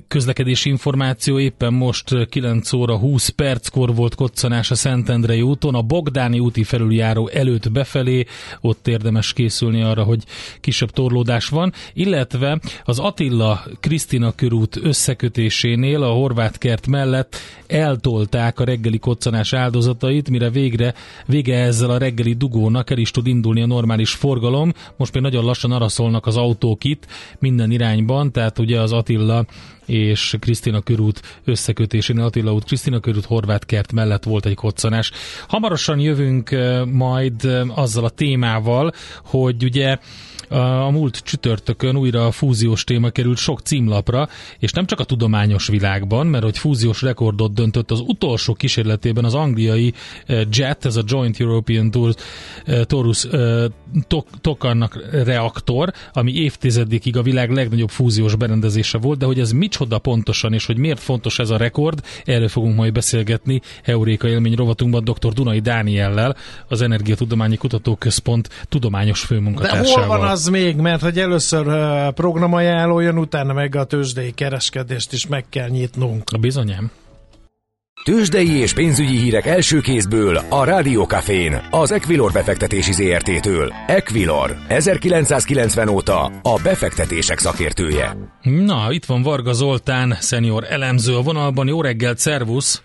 közlekedési 0.08 0.68
információ. 0.68 1.38
Éppen 1.38 1.72
most 1.72 2.28
9 2.28 2.72
óra 2.72 2.98
20 2.98 3.28
perckor 3.28 3.94
volt 3.94 4.14
koccanás 4.14 4.70
a 4.70 4.74
Szentendrei 4.74 5.42
úton, 5.42 5.74
a 5.74 5.82
Bogdáni 5.82 6.38
úti 6.38 6.64
felüljáró 6.64 7.28
előtt 7.28 7.70
befelé, 7.70 8.24
ott 8.60 8.88
érdemes 8.88 9.32
készülni 9.32 9.82
arra, 9.82 10.02
hogy 10.02 10.22
kisebb 10.60 10.90
torlódás 10.90 11.48
van, 11.48 11.72
illetve 11.92 12.60
az 12.84 12.98
Attila 12.98 13.64
Krisztina 13.80 14.32
körút 14.32 14.78
összekötésénél 14.82 16.02
a 16.02 16.12
Horváth 16.12 16.58
kert 16.58 16.86
mellett 16.86 17.36
eltolták 17.66 18.60
a 18.60 18.64
reggeli 18.64 18.98
koccanás 18.98 19.52
áldozatait, 19.52 20.30
mire 20.30 20.50
végre 20.50 20.94
vége 21.26 21.58
ezzel 21.58 21.90
a 21.90 21.98
reggeli 21.98 22.32
dugónak 22.32 22.90
el 22.90 22.98
is 22.98 23.10
tud 23.10 23.26
indulni 23.26 23.62
a 23.62 23.66
normális 23.66 24.10
forgalom. 24.10 24.72
Most 24.96 25.14
még 25.14 25.22
nagyon 25.22 25.44
lassan 25.44 25.72
araszolnak 25.72 26.26
az 26.26 26.36
autók 26.36 26.84
itt 26.84 27.06
minden 27.38 27.70
irányban, 27.70 28.32
tehát 28.32 28.58
ugye 28.58 28.80
az 28.82 28.92
Attila 28.92 29.46
és 29.86 30.36
Krisztina 30.40 30.80
körút 30.80 31.40
összekötésén, 31.44 32.18
Attila 32.18 32.52
út, 32.52 32.64
Krisztina 32.64 33.00
körút, 33.00 33.24
Horváth 33.24 33.66
kert 33.66 33.92
mellett 33.92 34.24
volt 34.24 34.46
egy 34.46 34.54
koccanás. 34.54 35.10
Hamarosan 35.48 35.98
jövünk 35.98 36.56
majd 36.86 37.44
azzal 37.74 38.04
a 38.04 38.10
témával, 38.10 38.92
hogy 39.24 39.64
ugye 39.64 39.98
a 40.52 40.90
múlt 40.90 41.16
csütörtökön 41.16 41.96
újra 41.96 42.26
a 42.26 42.30
fúziós 42.30 42.84
téma 42.84 43.10
került 43.10 43.36
sok 43.36 43.60
címlapra, 43.60 44.28
és 44.58 44.72
nem 44.72 44.86
csak 44.86 45.00
a 45.00 45.04
tudományos 45.04 45.66
világban, 45.66 46.26
mert 46.26 46.44
hogy 46.44 46.58
fúziós 46.58 47.02
rekordot 47.02 47.54
döntött 47.54 47.90
az 47.90 48.00
utolsó 48.00 48.54
kísérletében 48.54 49.24
az 49.24 49.34
angliai 49.34 49.92
JET, 50.50 50.84
ez 50.84 50.96
a 50.96 51.02
Joint 51.06 51.40
European 51.40 51.90
Tours, 51.90 52.14
Torus 52.82 53.26
Tokarnak 54.40 55.08
reaktor, 55.24 55.92
ami 56.12 56.32
évtizedekig 56.32 57.16
a 57.16 57.22
világ 57.22 57.50
legnagyobb 57.50 57.90
fúziós 57.90 58.34
berendezése 58.34 58.98
volt, 58.98 59.18
de 59.18 59.26
hogy 59.26 59.38
ez 59.38 59.52
micsoda 59.52 59.98
pontosan, 59.98 60.52
és 60.52 60.66
hogy 60.66 60.76
miért 60.76 61.00
fontos 61.00 61.38
ez 61.38 61.50
a 61.50 61.56
rekord, 61.56 62.04
erről 62.24 62.48
fogunk 62.48 62.76
majd 62.76 62.92
beszélgetni 62.92 63.60
Euréka 63.82 64.28
élmény 64.28 64.54
rovatunkban 64.54 65.04
dr. 65.04 65.32
Dunai 65.32 65.60
Dániellel, 65.60 66.36
az 66.68 66.82
Energiatudományi 66.82 67.56
Kutatóközpont 67.56 68.48
tudományos 68.68 69.20
főmunkatársával. 69.20 70.02
De 70.02 70.06
hol 70.06 70.18
van 70.18 70.28
az 70.28 70.41
még, 70.50 70.76
mert 70.76 71.02
hogy 71.02 71.18
először 71.18 71.64
programajánló 72.12 73.00
jön, 73.00 73.18
utána 73.18 73.52
meg 73.52 73.76
a 73.76 73.84
tőzsdei 73.84 74.30
kereskedést 74.30 75.12
is 75.12 75.26
meg 75.26 75.44
kell 75.48 75.68
nyitnunk. 75.68 76.22
A 76.32 76.38
bizonyám. 76.38 76.90
Tőzsdei 78.04 78.50
és 78.50 78.72
pénzügyi 78.72 79.16
hírek 79.16 79.46
első 79.46 79.80
kézből 79.80 80.36
a 80.48 80.64
Rádiókafén, 80.64 81.60
az 81.70 81.92
Equilor 81.92 82.32
befektetési 82.32 82.92
ZRT-től. 82.92 83.72
Equilor, 83.86 84.56
1990 84.68 85.88
óta 85.88 86.24
a 86.24 86.60
befektetések 86.62 87.38
szakértője. 87.38 88.16
Na, 88.42 88.86
itt 88.90 89.04
van 89.04 89.22
Varga 89.22 89.52
Zoltán, 89.52 90.16
szenior 90.20 90.64
elemző 90.68 91.16
a 91.16 91.22
vonalban. 91.22 91.66
Jó 91.66 91.80
reggelt, 91.82 92.18
szervusz! 92.18 92.82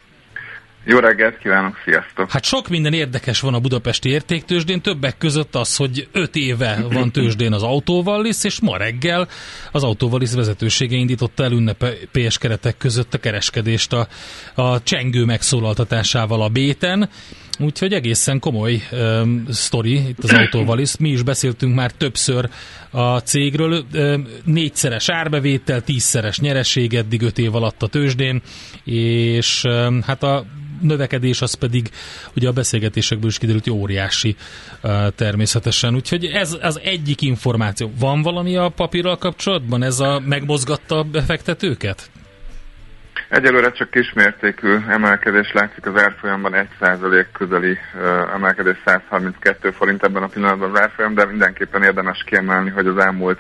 Jó 0.90 1.00
reggelt 1.00 1.38
kívánok, 1.38 1.76
sziasztok! 1.84 2.32
Hát 2.32 2.44
sok 2.44 2.68
minden 2.68 2.94
érdekes 2.94 3.40
van 3.40 3.54
a 3.54 3.60
budapesti 3.60 4.10
értéktősdén, 4.10 4.82
többek 4.82 5.18
között 5.18 5.56
az, 5.56 5.76
hogy 5.76 6.08
öt 6.12 6.36
éve 6.36 6.86
van 6.92 7.12
tőzsdén 7.12 7.54
az 7.54 7.64
autóvallis, 7.64 8.44
és 8.44 8.60
ma 8.62 8.78
reggel 8.78 9.28
az 9.72 9.84
autóvallis 9.84 10.34
vezetősége 10.34 10.96
indította 10.96 11.44
el 11.44 11.52
ünnepélyes 11.52 12.38
keretek 12.38 12.78
között 12.78 13.14
a 13.14 13.18
kereskedést 13.18 13.94
a, 13.94 14.08
a 14.56 14.84
csengő 14.84 15.26
megszólaltatásával 15.26 16.42
a 16.42 16.50
béten. 16.50 17.10
Úgyhogy 17.60 17.94
egészen 17.94 18.40
komoly 18.40 18.82
um, 18.92 19.46
sztori 19.50 19.94
itt 19.94 20.24
az 20.24 20.34
autóval 20.34 20.80
is. 20.80 20.98
Mi 20.98 21.10
is 21.10 21.24
beszéltünk 21.24 21.76
már 21.76 21.92
többször 21.92 22.50
a 22.90 23.18
cégről. 23.18 23.86
Um, 23.94 24.28
négyszeres 24.44 25.10
árbevétel, 25.10 25.82
tízszeres 25.82 26.40
nyereség 26.40 26.94
eddig 26.94 27.22
öt 27.22 27.38
év 27.38 27.56
alatt 27.56 27.84
a 27.84 27.88
tőzsdén, 27.88 28.42
és 28.84 29.64
um, 29.64 30.02
hát 30.02 30.24
a 30.24 30.46
növekedés 30.82 31.42
az 31.42 31.54
pedig 31.54 31.90
ugye 32.36 32.48
a 32.48 32.52
beszélgetésekből 32.52 33.30
is 33.30 33.38
kiderült, 33.38 33.64
hogy 33.64 33.74
óriási 33.74 34.36
természetesen. 35.16 35.96
Úgyhogy 35.96 36.26
ez 36.26 36.58
az 36.62 36.80
egyik 36.84 37.22
információ. 37.22 37.92
Van 38.00 38.22
valami 38.22 38.56
a 38.56 38.70
papírral 38.70 39.18
kapcsolatban? 39.18 39.84
Ez 39.84 40.00
a 40.00 40.22
megmozgatta 40.26 40.98
a 40.98 41.04
befektetőket? 41.04 42.10
Egyelőre 43.30 43.72
csak 43.72 43.92
kismértékű 43.92 44.78
emelkedés 44.90 45.52
látszik 45.54 45.86
az 45.86 46.02
árfolyamban, 46.02 46.68
1% 46.82 47.26
közeli 47.34 47.78
emelkedés 48.34 48.78
132 48.86 49.72
forint 49.72 50.04
ebben 50.04 50.24
a 50.24 50.28
pillanatban 50.28 50.70
az 50.70 50.82
árfolyam, 50.82 51.14
de 51.14 51.26
mindenképpen 51.26 51.84
érdemes 51.84 52.24
kiemelni, 52.26 52.70
hogy 52.70 52.88
az 52.88 52.98
elmúlt 52.98 53.40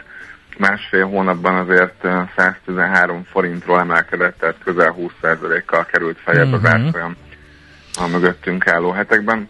másfél 0.58 1.06
hónapban 1.06 1.56
azért 1.56 2.08
113 2.36 3.24
forintról 3.24 3.80
emelkedett, 3.80 4.38
tehát 4.40 4.56
közel 4.64 4.96
20%-kal 5.00 5.86
került 5.86 6.18
feljebb 6.24 6.46
mm-hmm. 6.46 6.54
az 6.54 6.62
mhm. 6.62 6.72
árfolyam 6.72 7.16
a 7.98 8.08
mögöttünk 8.08 8.68
álló 8.68 8.92
hetekben. 8.92 9.48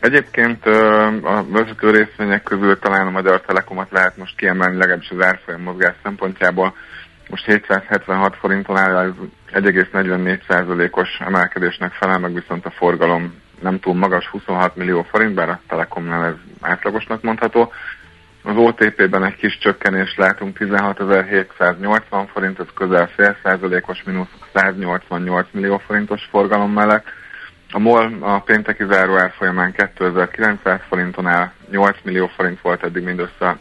Egyébként 0.00 0.66
a 1.22 1.44
vezető 1.48 1.90
részvények 1.90 2.42
közül 2.42 2.78
talán 2.78 3.06
a 3.06 3.10
Magyar 3.10 3.40
Telekomot 3.40 3.90
lehet 3.90 4.16
most 4.16 4.36
kiemelni, 4.36 4.76
legalábbis 4.76 5.10
az 5.10 5.24
árfolyam 5.24 5.62
mozgás 5.62 5.94
szempontjából. 6.02 6.74
Most 7.28 7.44
776 7.44 8.36
forinton 8.36 8.76
áll, 8.76 9.14
ez 9.50 9.62
1,44%-os 9.62 11.08
emelkedésnek 11.18 11.92
felel, 11.92 12.18
meg 12.18 12.34
viszont 12.34 12.66
a 12.66 12.70
forgalom 12.70 13.34
nem 13.60 13.80
túl 13.80 13.94
magas, 13.94 14.26
26 14.26 14.76
millió 14.76 15.02
forint, 15.02 15.34
bár 15.34 15.48
a 15.48 15.60
Telekomnál 15.68 16.24
ez 16.24 16.34
átlagosnak 16.60 17.22
mondható. 17.22 17.72
Az 18.42 18.56
OTP-ben 18.56 19.24
egy 19.24 19.36
kis 19.36 19.58
csökkenést 19.58 20.16
látunk, 20.16 20.56
16.780 20.60 22.28
forint, 22.32 22.58
ez 22.58 22.66
közel 22.74 23.06
fél 23.06 23.36
százalékos 23.42 24.02
mínusz 24.02 24.28
188 24.54 25.46
millió 25.52 25.78
forintos 25.78 26.28
forgalom 26.30 26.72
mellett. 26.72 27.04
A 27.72 27.78
MOL 27.78 28.16
a 28.20 28.38
pénteki 28.38 28.84
záró 28.90 29.16
árfolyamán 29.16 29.72
2900 29.94 30.80
forinton 30.88 31.26
áll, 31.26 31.52
8 31.70 31.96
millió 32.02 32.26
forint 32.26 32.60
volt 32.60 32.84
eddig 32.84 33.02
mindössze 33.02 33.58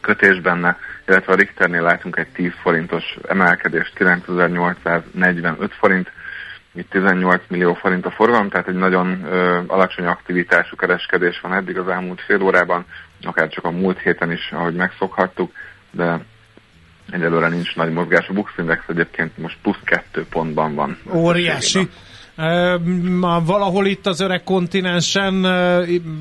kötés 0.00 0.40
benne, 0.40 0.78
illetve 1.06 1.32
a 1.32 1.36
Richternél 1.36 1.82
látunk 1.82 2.16
egy 2.16 2.28
10 2.28 2.52
forintos 2.62 3.16
emelkedést, 3.28 3.94
9845 3.94 5.72
forint, 5.72 6.10
itt 6.74 6.90
18 6.90 7.42
millió 7.48 7.74
forint 7.74 8.06
a 8.06 8.10
forgalom, 8.10 8.48
tehát 8.48 8.68
egy 8.68 8.74
nagyon 8.74 9.24
ö, 9.24 9.60
alacsony 9.66 10.06
aktivitású 10.06 10.76
kereskedés 10.76 11.40
van 11.40 11.54
eddig 11.54 11.78
az 11.78 11.88
elmúlt 11.88 12.20
fél 12.20 12.42
órában, 12.42 12.84
akár 13.22 13.48
csak 13.48 13.64
a 13.64 13.70
múlt 13.70 14.00
héten 14.00 14.32
is, 14.32 14.50
ahogy 14.52 14.74
megszokhattuk, 14.74 15.52
de 15.90 16.20
egyelőre 17.10 17.48
nincs 17.48 17.74
nagy 17.74 17.92
mozgás. 17.92 18.28
A 18.28 18.32
Bux 18.32 18.52
Index 18.58 18.82
egyébként 18.88 19.38
most 19.38 19.56
plusz 19.62 19.80
kettő 19.84 20.26
pontban 20.30 20.74
van. 20.74 20.98
Óriási. 21.12 21.88
Valahol 23.44 23.86
itt 23.86 24.06
az 24.06 24.20
öreg 24.20 24.42
kontinensen 24.42 25.34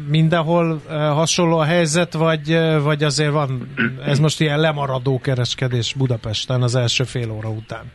mindenhol 0.09 0.81
hasonló 0.89 1.57
a 1.57 1.63
helyzet, 1.63 2.13
vagy, 2.13 2.59
vagy 2.83 3.03
azért 3.03 3.31
van, 3.31 3.73
ez 4.05 4.19
most 4.19 4.41
ilyen 4.41 4.59
lemaradó 4.59 5.19
kereskedés 5.19 5.93
Budapesten 5.93 6.61
az 6.61 6.75
első 6.75 7.03
fél 7.03 7.31
óra 7.31 7.49
után? 7.49 7.91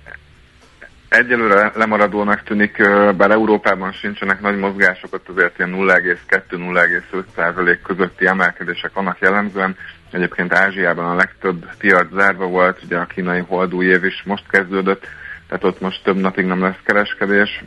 Egyelőre 1.09 1.73
lemaradónak 1.75 2.43
tűnik, 2.43 2.77
bár 3.17 3.31
Európában 3.31 3.93
sincsenek 3.93 4.41
nagy 4.41 4.59
mozgások, 4.59 5.15
ott 5.15 5.29
azért 5.29 5.59
ilyen 5.59 5.75
0,2-0,5% 5.75 7.79
közötti 7.83 8.27
emelkedések 8.27 8.93
vannak 8.93 9.19
jellemzően. 9.21 9.77
Egyébként 10.11 10.53
Ázsiában 10.53 11.05
a 11.05 11.15
legtöbb 11.15 11.67
piac 11.79 12.07
zárva 12.15 12.47
volt, 12.47 12.83
ugye 12.85 12.99
a 12.99 13.07
kínai 13.07 13.45
holdúj 13.47 13.87
év 13.87 14.05
is 14.05 14.23
most 14.25 14.45
kezdődött, 14.51 15.07
tehát 15.49 15.65
ott 15.65 15.81
most 15.81 16.03
több 16.05 16.17
napig 16.17 16.45
nem 16.45 16.63
lesz 16.63 16.81
kereskedés. 16.85 17.65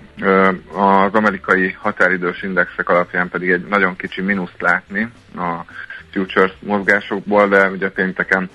Az 0.73 1.13
amerikai 1.13 1.71
határidős 1.79 2.43
indexek 2.43 2.89
alapján 2.89 3.29
pedig 3.29 3.49
egy 3.49 3.65
nagyon 3.65 3.95
kicsi 3.95 4.21
mínuszt 4.21 4.61
látni 4.61 5.11
a 5.35 5.65
futures 6.11 6.51
mozgásokból, 6.59 7.47
de 7.47 7.69
ugye 7.69 7.89
pénteken 7.89 8.49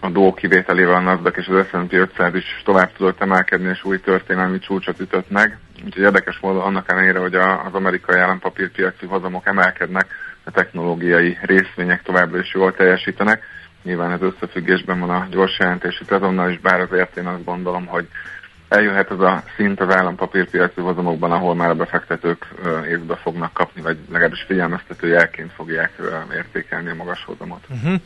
a 0.00 0.08
Dó 0.08 0.34
kivételével 0.34 0.94
a 0.94 1.00
NASDAQ 1.00 1.40
és 1.40 1.46
az 1.48 1.66
S&P 1.66 1.92
500 1.92 2.34
is 2.34 2.62
tovább 2.64 2.92
tudott 2.92 3.20
emelkedni, 3.20 3.68
és 3.68 3.84
új 3.84 4.00
történelmi 4.00 4.58
csúcsot 4.58 5.00
ütött 5.00 5.30
meg. 5.30 5.58
Úgyhogy 5.84 6.02
érdekes 6.02 6.38
módon 6.38 6.62
annak 6.62 6.90
ellenére, 6.90 7.18
hogy 7.18 7.34
az 7.34 7.72
amerikai 7.72 8.18
állampapírpiaci 8.18 9.06
hozamok 9.06 9.46
emelkednek, 9.46 10.06
a 10.44 10.50
technológiai 10.50 11.38
részvények 11.42 12.02
továbbra 12.02 12.38
is 12.38 12.54
jól 12.54 12.74
teljesítenek. 12.74 13.42
Nyilván 13.82 14.12
ez 14.12 14.20
összefüggésben 14.20 15.00
van 15.00 15.10
a 15.10 15.26
gyors 15.30 15.58
jelentési 15.58 16.04
szezonnal 16.08 16.50
is, 16.50 16.58
bár 16.58 16.80
azért 16.80 17.16
én 17.16 17.26
azt 17.26 17.44
gondolom, 17.44 17.86
hogy 17.86 18.08
eljöhet 18.70 19.10
az 19.10 19.20
a 19.20 19.42
szint 19.56 19.80
az 19.80 19.94
állampapírpiaci 19.94 20.80
hozamokban, 20.80 21.32
ahol 21.32 21.54
már 21.54 21.70
a 21.70 21.74
befektetők 21.74 22.46
észbe 22.88 23.16
fognak 23.16 23.52
kapni, 23.52 23.82
vagy 23.82 23.96
legalábbis 24.10 24.44
figyelmeztető 24.46 25.08
jelként 25.08 25.52
fogják 25.52 25.92
értékelni 26.34 26.90
a 26.90 26.94
magas 26.94 27.24
hozamot. 27.24 27.60
Uh-huh. 27.68 28.00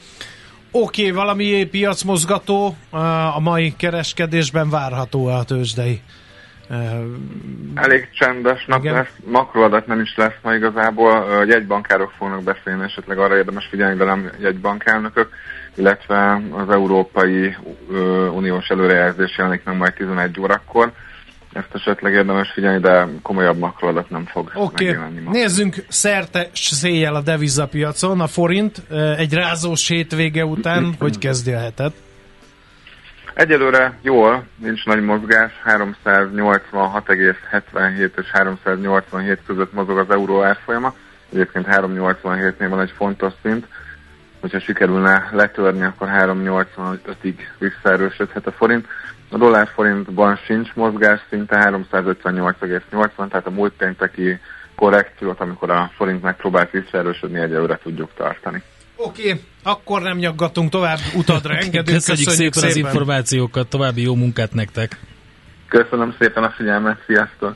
Oké, 0.70 1.02
okay, 1.02 1.10
valami 1.10 1.64
piacmozgató 1.64 2.76
a 3.34 3.40
mai 3.40 3.74
kereskedésben 3.76 4.70
várható 4.70 5.26
a 5.26 5.44
tőzsdei? 5.44 6.02
Elég 7.74 8.08
csendes 8.12 8.64
nap 8.66 8.82
Igen. 8.82 8.94
lesz, 8.94 9.16
makroadat 9.24 9.86
nem 9.86 10.00
is 10.00 10.14
lesz 10.16 10.36
ma 10.42 10.54
igazából, 10.54 11.44
jegybankárok 11.46 12.12
fognak 12.18 12.42
beszélni, 12.42 12.84
esetleg 12.84 13.18
arra 13.18 13.36
érdemes 13.36 13.66
figyelni, 13.70 13.96
de 13.96 14.04
nem 14.04 14.30
jegybankelnökök, 14.40 15.28
illetve 15.74 16.42
az 16.50 16.70
Európai 16.70 17.56
Uniós 18.34 18.68
előrejelzés 18.68 19.38
jelenik 19.38 19.64
meg 19.64 19.76
majd 19.76 19.92
11 19.92 20.40
órakor, 20.40 20.92
ezt 21.54 21.68
esetleg 21.72 22.12
érdemes 22.12 22.50
figyelni, 22.52 22.80
de 22.80 23.08
komolyabb 23.22 23.58
makroadat 23.58 24.10
nem 24.10 24.26
fog 24.26 24.50
okay. 24.54 24.96
nézzünk 25.30 25.84
szerte 25.88 26.48
széjjel 26.52 27.14
a 27.14 27.20
devizapiacon. 27.20 28.20
A 28.20 28.26
forint 28.26 28.82
egy 29.16 29.34
rázós 29.34 29.88
hétvége 29.88 30.44
után, 30.44 30.94
hogy 30.98 31.18
kezdi 31.18 31.52
a 31.52 31.58
hetet? 31.58 31.92
Egyelőre 33.34 33.98
jól, 34.02 34.46
nincs 34.56 34.84
nagy 34.84 35.02
mozgás, 35.02 35.52
386,77 35.64 38.18
és 38.18 38.30
387 38.32 39.40
között 39.46 39.72
mozog 39.72 39.98
az 39.98 40.10
euró 40.10 40.42
árfolyama. 40.42 40.94
Egyébként 41.32 41.66
387-nél 41.70 42.66
van 42.68 42.80
egy 42.80 42.92
fontos 42.96 43.32
szint, 43.42 43.66
hogyha 44.44 44.60
sikerülne 44.60 45.28
letörni, 45.32 45.82
akkor 45.82 46.08
385-ig 46.12 47.34
visszaerősödhet 47.58 48.46
a 48.46 48.52
forint. 48.52 48.86
A 49.30 49.36
dollár 49.36 49.68
forintban 49.74 50.36
sincs 50.46 50.74
mozgás, 50.74 51.20
szinte 51.30 51.70
358,80, 51.70 53.28
tehát 53.28 53.46
a 53.46 53.50
múlt 53.50 53.72
pénteki 53.72 54.38
korrekciót, 54.76 55.40
amikor 55.40 55.70
a 55.70 55.90
forint 55.96 56.22
megpróbált 56.22 56.70
visszaerősödni, 56.70 57.40
egyelőre 57.40 57.78
tudjuk 57.82 58.10
tartani. 58.16 58.62
Oké, 58.96 59.30
okay, 59.30 59.40
akkor 59.62 60.02
nem 60.02 60.16
nyaggatunk 60.16 60.70
tovább, 60.70 60.98
utadra 61.14 61.54
engedünk. 61.54 61.96
Köszönjük, 61.96 62.26
Köszönjük 62.26 62.54
szépen, 62.54 62.70
szépen 62.70 62.86
az 62.86 62.94
információkat, 62.94 63.68
további 63.68 64.02
jó 64.02 64.14
munkát 64.14 64.52
nektek. 64.52 64.98
Köszönöm 65.68 66.14
szépen 66.18 66.44
a 66.44 66.50
figyelmet, 66.50 67.02
sziasztok! 67.06 67.54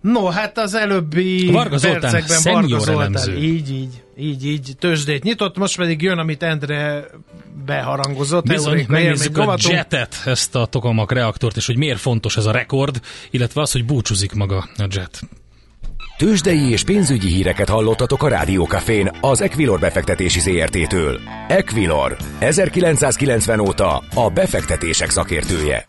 No, 0.00 0.26
hát 0.26 0.58
az 0.58 0.74
előbbi 0.74 1.50
Varga 1.50 1.76
Zoltán, 1.76 2.10
percekben 2.10 2.54
Varga 2.54 2.78
Zoltán, 2.78 3.36
így, 3.36 3.70
így, 3.70 4.02
így, 4.16 4.46
így 4.46 4.74
tőzsdét 4.78 5.22
nyitott, 5.22 5.56
most 5.56 5.76
pedig 5.76 6.02
jön, 6.02 6.18
amit 6.18 6.42
Endre 6.42 7.04
beharangozott. 7.66 8.46
Bizony, 8.46 8.84
megnézzük 8.88 9.38
a 9.38 9.56
jetet, 9.68 10.22
ezt 10.24 10.54
a 10.54 10.66
tokamak 10.66 11.12
reaktort, 11.12 11.56
és 11.56 11.66
hogy 11.66 11.76
miért 11.76 12.00
fontos 12.00 12.36
ez 12.36 12.46
a 12.46 12.52
rekord, 12.52 13.00
illetve 13.30 13.60
az, 13.60 13.72
hogy 13.72 13.84
búcsúzik 13.84 14.32
maga 14.32 14.68
a 14.76 14.86
jet. 14.88 15.20
Tőzsdei 16.16 16.70
és 16.70 16.84
pénzügyi 16.84 17.28
híreket 17.28 17.68
hallottatok 17.68 18.22
a 18.22 18.28
Rádiókafén 18.28 19.10
az 19.20 19.40
Equilor 19.40 19.78
befektetési 19.78 20.40
ZRT-től. 20.40 21.20
Equilor, 21.48 22.16
1990 22.38 23.60
óta 23.60 24.02
a 24.14 24.30
befektetések 24.30 25.10
szakértője. 25.10 25.88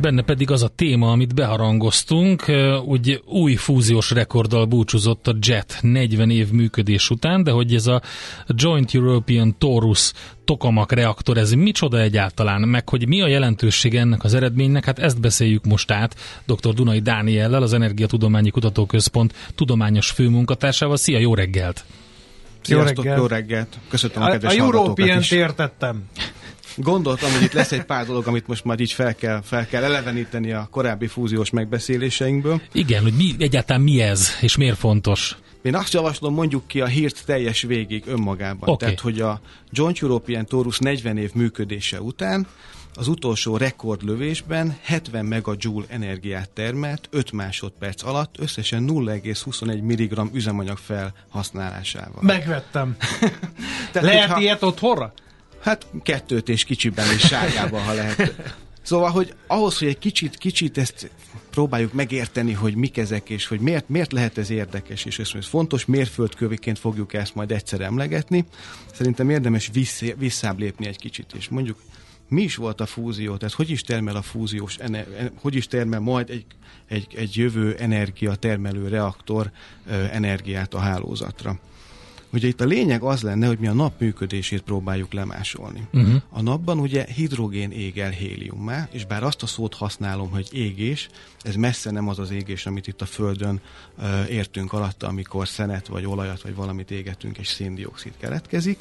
Benne 0.00 0.22
pedig 0.22 0.50
az 0.50 0.62
a 0.62 0.68
téma, 0.68 1.10
amit 1.10 1.34
beharangoztunk, 1.34 2.42
hogy 2.86 3.22
új 3.24 3.54
fúziós 3.54 4.10
rekorddal 4.10 4.64
búcsúzott 4.64 5.26
a 5.26 5.36
JET 5.40 5.78
40 5.80 6.30
év 6.30 6.50
működés 6.50 7.10
után, 7.10 7.42
de 7.42 7.50
hogy 7.50 7.74
ez 7.74 7.86
a 7.86 8.02
Joint 8.46 8.94
European 8.94 9.58
Torus 9.58 10.12
tokamak 10.44 10.92
reaktor, 10.92 11.36
ez 11.36 11.52
micsoda 11.52 12.00
egyáltalán, 12.00 12.60
meg 12.60 12.88
hogy 12.88 13.08
mi 13.08 13.22
a 13.22 13.28
jelentőség 13.28 13.94
ennek 13.94 14.24
az 14.24 14.34
eredménynek, 14.34 14.84
hát 14.84 14.98
ezt 14.98 15.20
beszéljük 15.20 15.64
most 15.64 15.90
át 15.90 16.16
dr. 16.46 16.74
Dunai 16.74 17.00
Dániellel, 17.00 17.62
az 17.62 17.72
Energiatudományi 17.72 18.50
Kutatóközpont 18.50 19.34
tudományos 19.54 20.10
főmunkatársával. 20.10 20.96
Szia, 20.96 21.18
jó 21.18 21.34
reggelt! 21.34 21.84
Sziasztok, 22.62 23.04
jó 23.04 23.10
reggelt! 23.10 23.18
Jó 23.18 23.26
reggelt. 23.36 23.78
Köszönöm 23.88 24.22
a, 24.22 24.26
a 24.26 24.30
kedves 24.30 24.56
A 24.56 24.62
European-t 24.62 25.32
értettem. 25.32 26.04
Gondoltam, 26.80 27.32
hogy 27.32 27.42
itt 27.42 27.52
lesz 27.52 27.72
egy 27.72 27.84
pár 27.84 28.06
dolog, 28.06 28.26
amit 28.26 28.46
most 28.46 28.64
már 28.64 28.80
így 28.80 28.92
fel 28.92 29.14
kell, 29.14 29.40
fel 29.42 29.66
kell 29.66 29.82
eleveníteni 29.82 30.52
a 30.52 30.68
korábbi 30.70 31.06
fúziós 31.06 31.50
megbeszéléseinkből. 31.50 32.60
Igen, 32.72 33.02
hogy 33.02 33.12
mi, 33.12 33.34
egyáltalán 33.38 33.82
mi 33.82 34.00
ez, 34.00 34.28
és 34.40 34.56
miért 34.56 34.78
fontos? 34.78 35.36
Én 35.62 35.74
azt 35.74 35.92
javaslom, 35.92 36.34
mondjuk 36.34 36.66
ki 36.66 36.80
a 36.80 36.86
hírt 36.86 37.22
teljes 37.26 37.62
végig 37.62 38.02
önmagában. 38.06 38.68
Okay. 38.68 38.76
Tehát, 38.76 39.00
hogy 39.00 39.20
a 39.20 39.40
Joint 39.70 39.98
European 40.02 40.46
Torus 40.46 40.78
40 40.78 41.16
év 41.16 41.30
működése 41.34 42.00
után 42.00 42.46
az 42.94 43.08
utolsó 43.08 43.56
rekordlövésben 43.56 44.76
70 44.82 45.24
megajoule 45.24 45.86
energiát 45.88 46.50
termelt 46.50 47.08
5 47.10 47.32
másodperc 47.32 48.02
alatt 48.02 48.34
összesen 48.38 48.86
0,21 48.88 49.82
mg 49.82 50.34
üzemanyag 50.34 50.78
felhasználásával. 50.78 52.22
Megvettem. 52.22 52.96
Tehát, 53.92 54.08
Lehet 54.08 54.24
hogyha... 54.24 54.40
ilyet 54.40 54.62
otthonra? 54.62 55.12
Hát 55.60 55.86
kettőt 56.02 56.48
és 56.48 56.64
kicsiben 56.64 57.06
és 57.12 57.26
sárgában, 57.26 57.82
ha 57.82 57.92
lehet 57.92 58.32
Szóval, 58.88 59.10
hogy 59.10 59.34
ahhoz, 59.46 59.78
hogy 59.78 59.88
egy 59.88 59.98
kicsit, 59.98 60.36
kicsit 60.36 60.78
ezt 60.78 61.10
próbáljuk 61.50 61.92
megérteni, 61.92 62.52
hogy 62.52 62.74
mik 62.74 62.96
ezek, 62.96 63.30
és 63.30 63.46
hogy 63.46 63.60
miért, 63.60 63.88
miért 63.88 64.12
lehet 64.12 64.38
ez 64.38 64.50
érdekes, 64.50 65.04
és 65.04 65.18
ez 65.18 65.46
fontos 65.46 65.84
mérföldköviként 65.84 66.78
fogjuk 66.78 67.12
ezt 67.12 67.34
majd 67.34 67.52
egyszer 67.52 67.80
emlegetni. 67.80 68.44
Szerintem 68.92 69.30
érdemes 69.30 69.70
vissz, 69.72 70.02
visszább 70.16 70.58
lépni 70.58 70.86
egy 70.86 70.98
kicsit, 70.98 71.32
és 71.36 71.48
mondjuk 71.48 71.82
mi 72.28 72.42
is 72.42 72.56
volt 72.56 72.80
a 72.80 72.86
fúzió, 72.86 73.36
tehát 73.36 73.54
hogy 73.54 73.70
is 73.70 73.82
termel 73.82 74.16
a 74.16 74.22
fúziós, 74.22 74.76
hogy 75.40 75.54
is 75.54 75.66
termel 75.66 76.00
majd 76.00 76.30
egy, 76.30 76.44
egy, 76.86 77.14
egy 77.16 77.36
jövő 77.36 77.74
energia 77.74 78.34
termelő 78.34 78.88
reaktor 78.88 79.50
energiát 80.12 80.74
a 80.74 80.78
hálózatra. 80.78 81.58
Ugye 82.32 82.48
itt 82.48 82.60
a 82.60 82.64
lényeg 82.64 83.02
az 83.02 83.22
lenne, 83.22 83.46
hogy 83.46 83.58
mi 83.58 83.66
a 83.66 83.72
nap 83.72 84.00
működését 84.00 84.62
próbáljuk 84.62 85.12
lemásolni. 85.12 85.88
Uh-huh. 85.92 86.22
A 86.30 86.42
napban 86.42 86.78
ugye 86.78 87.04
hidrogén 87.04 87.70
ég 87.70 87.98
el 87.98 88.10
héliummá, 88.10 88.88
és 88.90 89.04
bár 89.04 89.22
azt 89.22 89.42
a 89.42 89.46
szót 89.46 89.74
használom, 89.74 90.30
hogy 90.30 90.48
égés, 90.52 91.08
ez 91.42 91.54
messze 91.54 91.90
nem 91.90 92.08
az 92.08 92.18
az 92.18 92.30
égés, 92.30 92.66
amit 92.66 92.86
itt 92.86 93.00
a 93.00 93.06
Földön 93.06 93.60
uh, 93.98 94.30
értünk 94.30 94.72
alatta, 94.72 95.06
amikor 95.06 95.48
szenet 95.48 95.86
vagy 95.86 96.06
olajat 96.06 96.42
vagy 96.42 96.54
valamit 96.54 96.90
égetünk, 96.90 97.38
és 97.38 97.48
széndiokszid 97.48 98.12
keletkezik, 98.18 98.78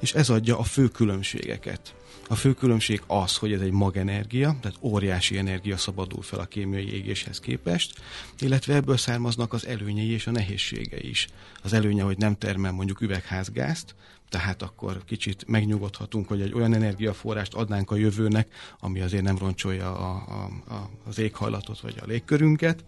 és 0.00 0.12
ez 0.12 0.30
adja 0.30 0.58
a 0.58 0.62
fő 0.62 0.88
különbségeket. 0.88 1.94
A 2.30 2.34
fő 2.34 2.54
különbség 2.54 3.02
az, 3.06 3.36
hogy 3.36 3.52
ez 3.52 3.60
egy 3.60 3.70
magenergia, 3.70 4.56
tehát 4.60 4.78
óriási 4.80 5.38
energia 5.38 5.76
szabadul 5.76 6.22
fel 6.22 6.38
a 6.38 6.44
kémiai 6.44 6.92
égéshez 6.92 7.40
képest, 7.40 8.00
illetve 8.38 8.74
ebből 8.74 8.96
származnak 8.96 9.52
az 9.52 9.66
előnyei 9.66 10.10
és 10.10 10.26
a 10.26 10.30
nehézségei 10.30 11.08
is. 11.08 11.28
Az 11.62 11.72
előnye, 11.72 12.02
hogy 12.02 12.18
nem 12.18 12.38
termel 12.38 12.72
mondjuk 12.72 13.00
üvegházgázt, 13.00 13.94
tehát 14.28 14.62
akkor 14.62 15.04
kicsit 15.04 15.44
megnyugodhatunk, 15.46 16.28
hogy 16.28 16.40
egy 16.40 16.52
olyan 16.52 16.74
energiaforrást 16.74 17.54
adnánk 17.54 17.90
a 17.90 17.96
jövőnek, 17.96 18.52
ami 18.80 19.00
azért 19.00 19.22
nem 19.22 19.38
roncsolja 19.38 19.96
a, 19.96 20.24
a, 20.28 20.72
a, 20.74 20.90
az 21.04 21.18
éghajlatot 21.18 21.80
vagy 21.80 21.94
a 22.00 22.06
légkörünket. 22.06 22.84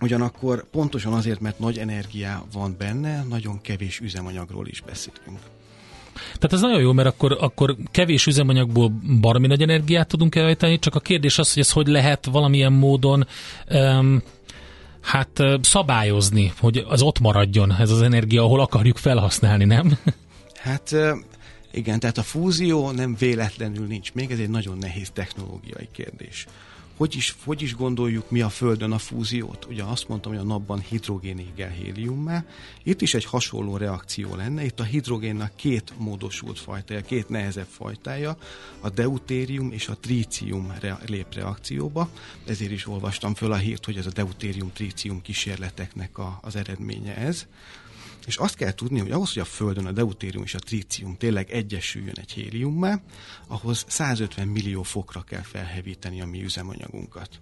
Ugyanakkor 0.00 0.70
pontosan 0.70 1.12
azért, 1.12 1.40
mert 1.40 1.58
nagy 1.58 1.78
energia 1.78 2.46
van 2.52 2.74
benne, 2.78 3.22
nagyon 3.22 3.60
kevés 3.60 4.00
üzemanyagról 4.00 4.66
is 4.66 4.80
beszélünk. 4.80 5.40
Tehát 6.14 6.52
ez 6.52 6.60
nagyon 6.60 6.80
jó, 6.80 6.92
mert 6.92 7.08
akkor, 7.08 7.36
akkor 7.40 7.76
kevés 7.90 8.26
üzemanyagból 8.26 8.92
baromi 9.20 9.46
nagy 9.46 9.62
energiát 9.62 10.08
tudunk 10.08 10.34
elejteni, 10.34 10.78
csak 10.78 10.94
a 10.94 11.00
kérdés 11.00 11.38
az, 11.38 11.52
hogy 11.52 11.62
ez 11.62 11.70
hogy 11.70 11.86
lehet 11.86 12.26
valamilyen 12.26 12.72
módon 12.72 13.26
um, 13.70 14.22
hát 15.00 15.42
szabályozni, 15.60 16.52
hogy 16.58 16.84
az 16.88 17.02
ott 17.02 17.20
maradjon 17.20 17.76
ez 17.78 17.90
az 17.90 18.02
energia, 18.02 18.42
ahol 18.42 18.60
akarjuk 18.60 18.96
felhasználni, 18.96 19.64
nem? 19.64 19.98
Hát 20.54 20.94
igen, 21.72 22.00
tehát 22.00 22.18
a 22.18 22.22
fúzió 22.22 22.90
nem 22.90 23.16
véletlenül 23.18 23.86
nincs 23.86 24.12
még, 24.12 24.30
ez 24.30 24.38
egy 24.38 24.50
nagyon 24.50 24.78
nehéz 24.78 25.10
technológiai 25.10 25.88
kérdés 25.92 26.46
hogy 26.96 27.16
is, 27.16 27.36
hogy 27.44 27.62
is 27.62 27.74
gondoljuk 27.74 28.30
mi 28.30 28.40
a 28.40 28.48
Földön 28.48 28.92
a 28.92 28.98
fúziót? 28.98 29.64
Ugye 29.64 29.82
azt 29.82 30.08
mondtam, 30.08 30.32
hogy 30.32 30.40
a 30.40 30.44
napban 30.44 30.80
hidrogén 30.80 31.38
égel 31.38 31.70
héliummá. 31.70 32.44
Itt 32.82 33.00
is 33.00 33.14
egy 33.14 33.24
hasonló 33.24 33.76
reakció 33.76 34.34
lenne. 34.34 34.64
Itt 34.64 34.80
a 34.80 34.84
hidrogénnak 34.84 35.56
két 35.56 35.92
módosult 35.98 36.58
fajtája, 36.58 37.00
két 37.00 37.28
nehezebb 37.28 37.66
fajtája, 37.68 38.36
a 38.80 38.90
deutérium 38.90 39.72
és 39.72 39.88
a 39.88 39.96
trícium 39.96 40.72
lép 41.06 41.34
reakcióba. 41.34 42.08
Ezért 42.46 42.72
is 42.72 42.86
olvastam 42.86 43.34
föl 43.34 43.52
a 43.52 43.56
hírt, 43.56 43.84
hogy 43.84 43.96
ez 43.96 44.06
a 44.06 44.10
deutérium-trícium 44.10 45.22
kísérleteknek 45.22 46.18
a, 46.18 46.38
az 46.42 46.56
eredménye 46.56 47.16
ez. 47.16 47.46
És 48.26 48.36
azt 48.36 48.54
kell 48.54 48.72
tudni, 48.72 48.98
hogy 49.00 49.10
ahhoz, 49.10 49.32
hogy 49.32 49.42
a 49.42 49.44
Földön 49.44 49.86
a 49.86 49.92
deutérium 49.92 50.42
és 50.42 50.54
a 50.54 50.58
trícium 50.58 51.16
tényleg 51.16 51.50
egyesüljön 51.50 52.16
egy 52.16 52.32
héliummá, 52.32 53.00
ahhoz 53.46 53.84
150 53.88 54.48
millió 54.48 54.82
fokra 54.82 55.22
kell 55.22 55.42
felhevíteni 55.42 56.20
a 56.20 56.26
mi 56.26 56.42
üzemanyagunkat 56.42 57.40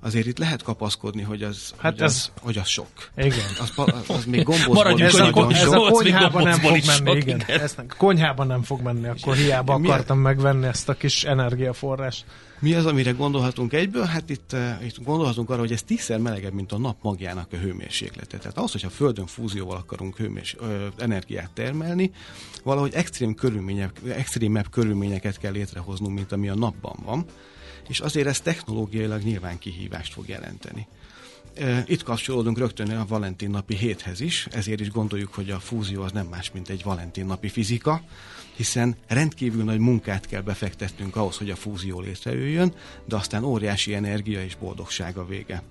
azért 0.00 0.26
itt 0.26 0.38
lehet 0.38 0.62
kapaszkodni, 0.62 1.22
hogy 1.22 1.42
az, 1.42 1.74
hát 1.76 1.92
hogy, 1.92 2.02
ez... 2.02 2.12
az, 2.12 2.30
hogy 2.40 2.58
az 2.58 2.66
sok. 2.66 2.88
Igen. 3.16 3.38
Az, 3.60 3.72
az 4.08 4.24
még 4.24 4.42
gombózból 4.42 5.02
ez, 5.02 5.14
a, 5.14 5.50
ez 5.50 5.72
a 5.72 5.90
konyhában 5.90 6.42
nem 6.42 6.58
fog 6.58 6.78
menni, 6.86 7.18
igen. 7.18 7.40
igen. 7.40 7.60
Ezt 7.60 7.82
konyhában 7.96 8.46
nem 8.46 8.62
fog 8.62 8.80
menni, 8.80 9.08
akkor 9.08 9.36
hiába 9.36 9.78
mi 9.78 9.88
akartam 9.88 10.18
megvenni 10.18 10.66
ezt 10.66 10.88
a 10.88 10.94
kis 10.94 11.24
energiaforrást. 11.24 12.24
Mi 12.58 12.74
az, 12.74 12.86
amire 12.86 13.10
gondolhatunk 13.10 13.72
egyből? 13.72 14.04
Hát 14.04 14.30
itt, 14.30 14.50
uh, 14.52 14.86
itt 14.86 15.04
gondolhatunk 15.04 15.50
arra, 15.50 15.60
hogy 15.60 15.72
ez 15.72 15.82
tízszer 15.82 16.18
melegebb, 16.18 16.52
mint 16.52 16.72
a 16.72 16.78
nap 16.78 16.96
magjának 17.02 17.52
a 17.52 17.56
hőmérséklete. 17.56 18.38
Tehát 18.38 18.56
ahhoz, 18.56 18.72
hogyha 18.72 18.88
a 18.88 18.90
Földön 18.90 19.26
fúzióval 19.26 19.76
akarunk 19.76 20.16
hőmérs, 20.16 20.56
ö, 20.58 20.86
energiát 20.98 21.50
termelni, 21.50 22.10
valahogy 22.64 22.94
extrém 22.94 23.34
körülmények, 23.34 24.00
extrémebb 24.08 24.70
körülményeket 24.70 25.38
kell 25.38 25.52
létrehoznunk, 25.52 26.14
mint 26.14 26.32
ami 26.32 26.48
a 26.48 26.54
napban 26.54 26.96
van 27.04 27.24
és 27.88 28.00
azért 28.00 28.26
ez 28.26 28.40
technológiailag 28.40 29.22
nyilván 29.22 29.58
kihívást 29.58 30.12
fog 30.12 30.28
jelenteni. 30.28 30.86
Itt 31.86 32.02
kapcsolódunk 32.02 32.58
rögtön 32.58 32.90
a 32.90 33.06
Valentin 33.06 33.50
napi 33.50 33.76
héthez 33.76 34.20
is, 34.20 34.46
ezért 34.50 34.80
is 34.80 34.90
gondoljuk, 34.90 35.34
hogy 35.34 35.50
a 35.50 35.60
fúzió 35.60 36.02
az 36.02 36.12
nem 36.12 36.26
más, 36.26 36.50
mint 36.50 36.68
egy 36.68 36.82
Valentin 36.82 37.26
napi 37.26 37.48
fizika, 37.48 38.02
hiszen 38.56 38.96
rendkívül 39.06 39.64
nagy 39.64 39.78
munkát 39.78 40.26
kell 40.26 40.40
befektetnünk 40.40 41.16
ahhoz, 41.16 41.36
hogy 41.36 41.50
a 41.50 41.56
fúzió 41.56 42.00
létrejöjjön, 42.00 42.74
de 43.04 43.16
aztán 43.16 43.44
óriási 43.44 43.94
energia 43.94 44.44
és 44.44 44.56
boldogság 44.56 45.16
a 45.16 45.26
vége. 45.26 45.62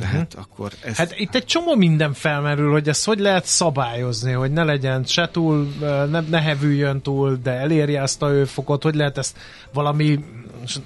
Tehát 0.00 0.34
uh-huh. 0.34 0.42
akkor 0.50 0.72
ez... 0.84 0.96
Hát 0.96 1.18
itt 1.18 1.34
egy 1.34 1.44
csomó 1.44 1.74
minden 1.74 2.12
felmerül, 2.12 2.70
hogy 2.70 2.88
ezt 2.88 3.04
hogy 3.04 3.18
lehet 3.18 3.44
szabályozni, 3.44 4.32
hogy 4.32 4.50
ne 4.52 4.64
legyen 4.64 5.04
se 5.04 5.28
túl, 5.32 5.72
ne, 6.10 6.20
ne 6.20 6.40
hevüljön 6.40 7.00
túl, 7.00 7.38
de 7.42 7.50
elérje 7.50 8.02
azt 8.02 8.22
a 8.22 8.30
őfokot, 8.30 8.82
hogy 8.82 8.94
lehet 8.94 9.18
ezt 9.18 9.36
valami 9.72 10.18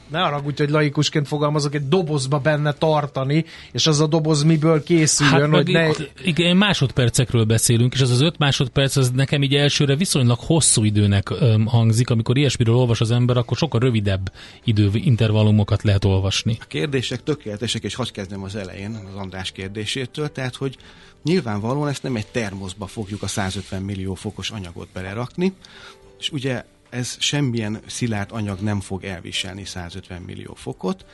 ne 0.09 0.19
haragudj, 0.19 0.62
hogy 0.62 0.71
laikusként 0.71 1.29
fogalmazok, 1.29 1.75
egy 1.75 1.88
dobozba 1.88 2.38
benne 2.38 2.73
tartani, 2.73 3.45
és 3.73 3.87
az 3.87 4.01
a 4.01 4.07
doboz 4.07 4.42
miből 4.42 4.83
készüljön, 4.83 5.40
hát 5.40 5.51
hogy 5.51 5.73
ne... 5.73 5.88
Igen, 6.23 6.57
másodpercekről 6.57 7.45
beszélünk, 7.45 7.95
és 7.95 8.01
az 8.01 8.11
az 8.11 8.21
öt 8.21 8.38
másodperc, 8.38 8.97
az 8.97 9.11
nekem 9.11 9.42
így 9.42 9.55
elsőre 9.55 9.97
viszonylag 9.97 10.38
hosszú 10.40 10.85
időnek 10.85 11.31
öm, 11.31 11.66
hangzik, 11.66 12.11
amikor 12.11 12.37
ilyesmiről 12.37 12.75
olvas 12.75 13.01
az 13.01 13.11
ember, 13.11 13.37
akkor 13.37 13.57
sokkal 13.57 13.81
rövidebb 13.81 14.33
időintervallumokat 14.64 15.83
lehet 15.83 16.05
olvasni. 16.05 16.57
A 16.61 16.66
kérdések 16.66 17.23
tökéletesek, 17.23 17.83
és 17.83 17.95
hadd 17.95 18.12
kezdem 18.12 18.42
az 18.42 18.57
elején 18.57 18.96
az 19.07 19.15
András 19.15 19.53
kérdésétől, 19.53 20.33
tehát, 20.33 20.55
hogy 20.55 20.77
nyilvánvalóan 21.23 21.89
ezt 21.89 22.03
nem 22.03 22.17
egy 22.17 22.27
termoszba 22.27 22.87
fogjuk 22.87 23.23
a 23.23 23.27
150 23.27 23.83
millió 23.83 24.15
fokos 24.15 24.51
anyagot 24.51 24.89
belerakni, 24.93 25.53
és 26.19 26.31
ugye 26.31 26.65
ez 26.91 27.17
semmilyen 27.19 27.81
szilárd 27.87 28.33
anyag 28.33 28.61
nem 28.61 28.81
fog 28.81 29.05
elviselni 29.05 29.65
150 29.65 30.23
millió 30.23 30.55
fokot. 30.55 31.05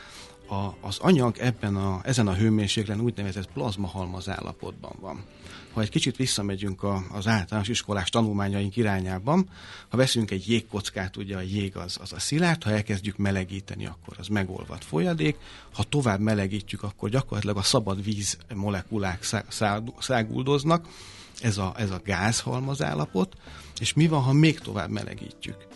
A, 0.49 0.87
az 0.87 0.99
anyag 0.99 1.38
ebben 1.38 1.77
a, 1.77 2.01
ezen 2.05 2.29
a 2.29 2.35
hőmérséklen 2.35 3.01
úgynevezett 3.01 3.53
plazmahalmaz 3.53 4.29
állapotban 4.29 4.92
van. 5.01 5.25
Ha 5.72 5.80
egy 5.80 5.88
kicsit 5.88 6.16
visszamegyünk 6.16 6.82
a, 6.82 7.04
az 7.12 7.26
általános 7.26 7.68
iskolás 7.68 8.11
tanulmányaink 8.11 8.76
irányában, 8.76 9.48
ha 9.88 9.96
veszünk 9.96 10.30
egy 10.30 10.48
jégkockát, 10.48 11.16
ugye 11.16 11.37
a 11.37 11.40
jég 11.40 11.76
az, 11.76 11.98
az 12.00 12.12
a 12.12 12.18
szilárd, 12.18 12.62
ha 12.62 12.70
elkezdjük 12.70 13.16
melegíteni, 13.16 13.87
akkor 13.87 14.16
az 14.18 14.26
megolvad 14.26 14.82
folyadék, 14.82 15.37
ha 15.72 15.82
tovább 15.82 16.20
melegítjük, 16.20 16.82
akkor 16.82 17.08
gyakorlatilag 17.08 17.56
a 17.56 17.62
szabad 17.62 18.04
víz 18.04 18.38
molekulák 18.54 19.26
száguldoznak, 19.98 20.88
ez 21.40 21.58
a, 21.58 21.74
ez 21.76 21.90
a 21.90 22.00
gázhalmaz 22.04 22.82
állapot, 22.82 23.37
és 23.80 23.92
mi 23.92 24.08
van, 24.08 24.22
ha 24.22 24.32
még 24.32 24.58
tovább 24.58 24.90
melegítjük? 24.90 25.71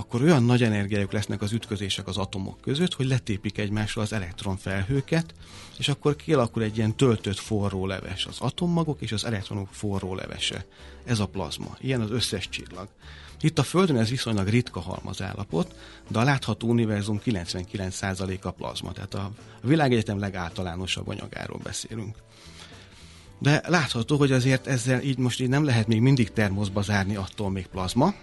Akkor 0.00 0.22
olyan 0.22 0.44
nagy 0.44 0.62
energiájuk 0.62 1.12
lesznek 1.12 1.42
az 1.42 1.52
ütközések 1.52 2.06
az 2.06 2.16
atomok 2.16 2.60
között, 2.60 2.94
hogy 2.94 3.06
letépik 3.06 3.58
egymásra 3.58 4.02
az 4.02 4.12
elektronfelhőket, 4.12 5.34
és 5.78 5.88
akkor 5.88 6.16
kialakul 6.16 6.62
egy 6.62 6.76
ilyen 6.76 6.96
töltött 6.96 7.38
forró 7.38 7.86
leves, 7.86 8.26
az 8.26 8.36
atommagok 8.40 9.00
és 9.00 9.12
az 9.12 9.24
elektronok 9.24 9.68
forró 9.70 10.14
levese. 10.14 10.64
Ez 11.04 11.18
a 11.18 11.26
plazma. 11.26 11.76
Ilyen 11.80 12.00
az 12.00 12.10
összes 12.10 12.48
csillag. 12.48 12.88
Itt 13.40 13.58
a 13.58 13.62
Földön 13.62 13.96
ez 13.96 14.08
viszonylag 14.08 14.48
ritka 14.48 14.80
halmazállapot, 14.80 15.74
de 16.08 16.18
a 16.18 16.24
látható 16.24 16.68
univerzum 16.68 17.20
99%-a 17.24 18.50
plazma, 18.50 18.92
tehát 18.92 19.14
a 19.14 19.30
világegyetem 19.62 20.18
legáltalánosabb 20.18 21.08
anyagáról 21.08 21.60
beszélünk. 21.62 22.16
De 23.38 23.62
látható, 23.66 24.16
hogy 24.16 24.32
azért 24.32 24.66
ezzel 24.66 25.02
így 25.02 25.18
most 25.18 25.40
így 25.40 25.48
nem 25.48 25.64
lehet 25.64 25.86
még 25.86 26.00
mindig 26.00 26.32
termoszba 26.32 26.82
zárni 26.82 27.16
attól 27.16 27.50
még 27.50 27.66
plazma, 27.66 28.14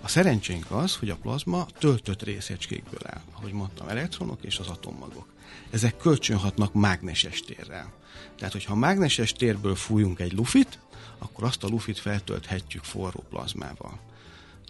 a 0.00 0.08
szerencsénk 0.08 0.70
az, 0.70 0.96
hogy 0.96 1.10
a 1.10 1.16
plazma 1.16 1.66
töltött 1.78 2.22
részecskékből 2.22 3.00
áll, 3.04 3.22
ahogy 3.32 3.52
mondtam, 3.52 3.88
elektronok 3.88 4.42
és 4.42 4.58
az 4.58 4.68
atommagok. 4.68 5.26
Ezek 5.70 5.96
kölcsönhatnak 5.96 6.72
mágneses 6.72 7.40
térrel. 7.40 7.92
Tehát, 8.36 8.52
hogyha 8.52 8.74
mágneses 8.74 9.32
térből 9.32 9.74
fújunk 9.74 10.20
egy 10.20 10.32
lufit, 10.32 10.78
akkor 11.18 11.44
azt 11.44 11.64
a 11.64 11.68
lufit 11.68 11.98
feltölthetjük 11.98 12.84
forró 12.84 13.24
plazmával. 13.28 13.98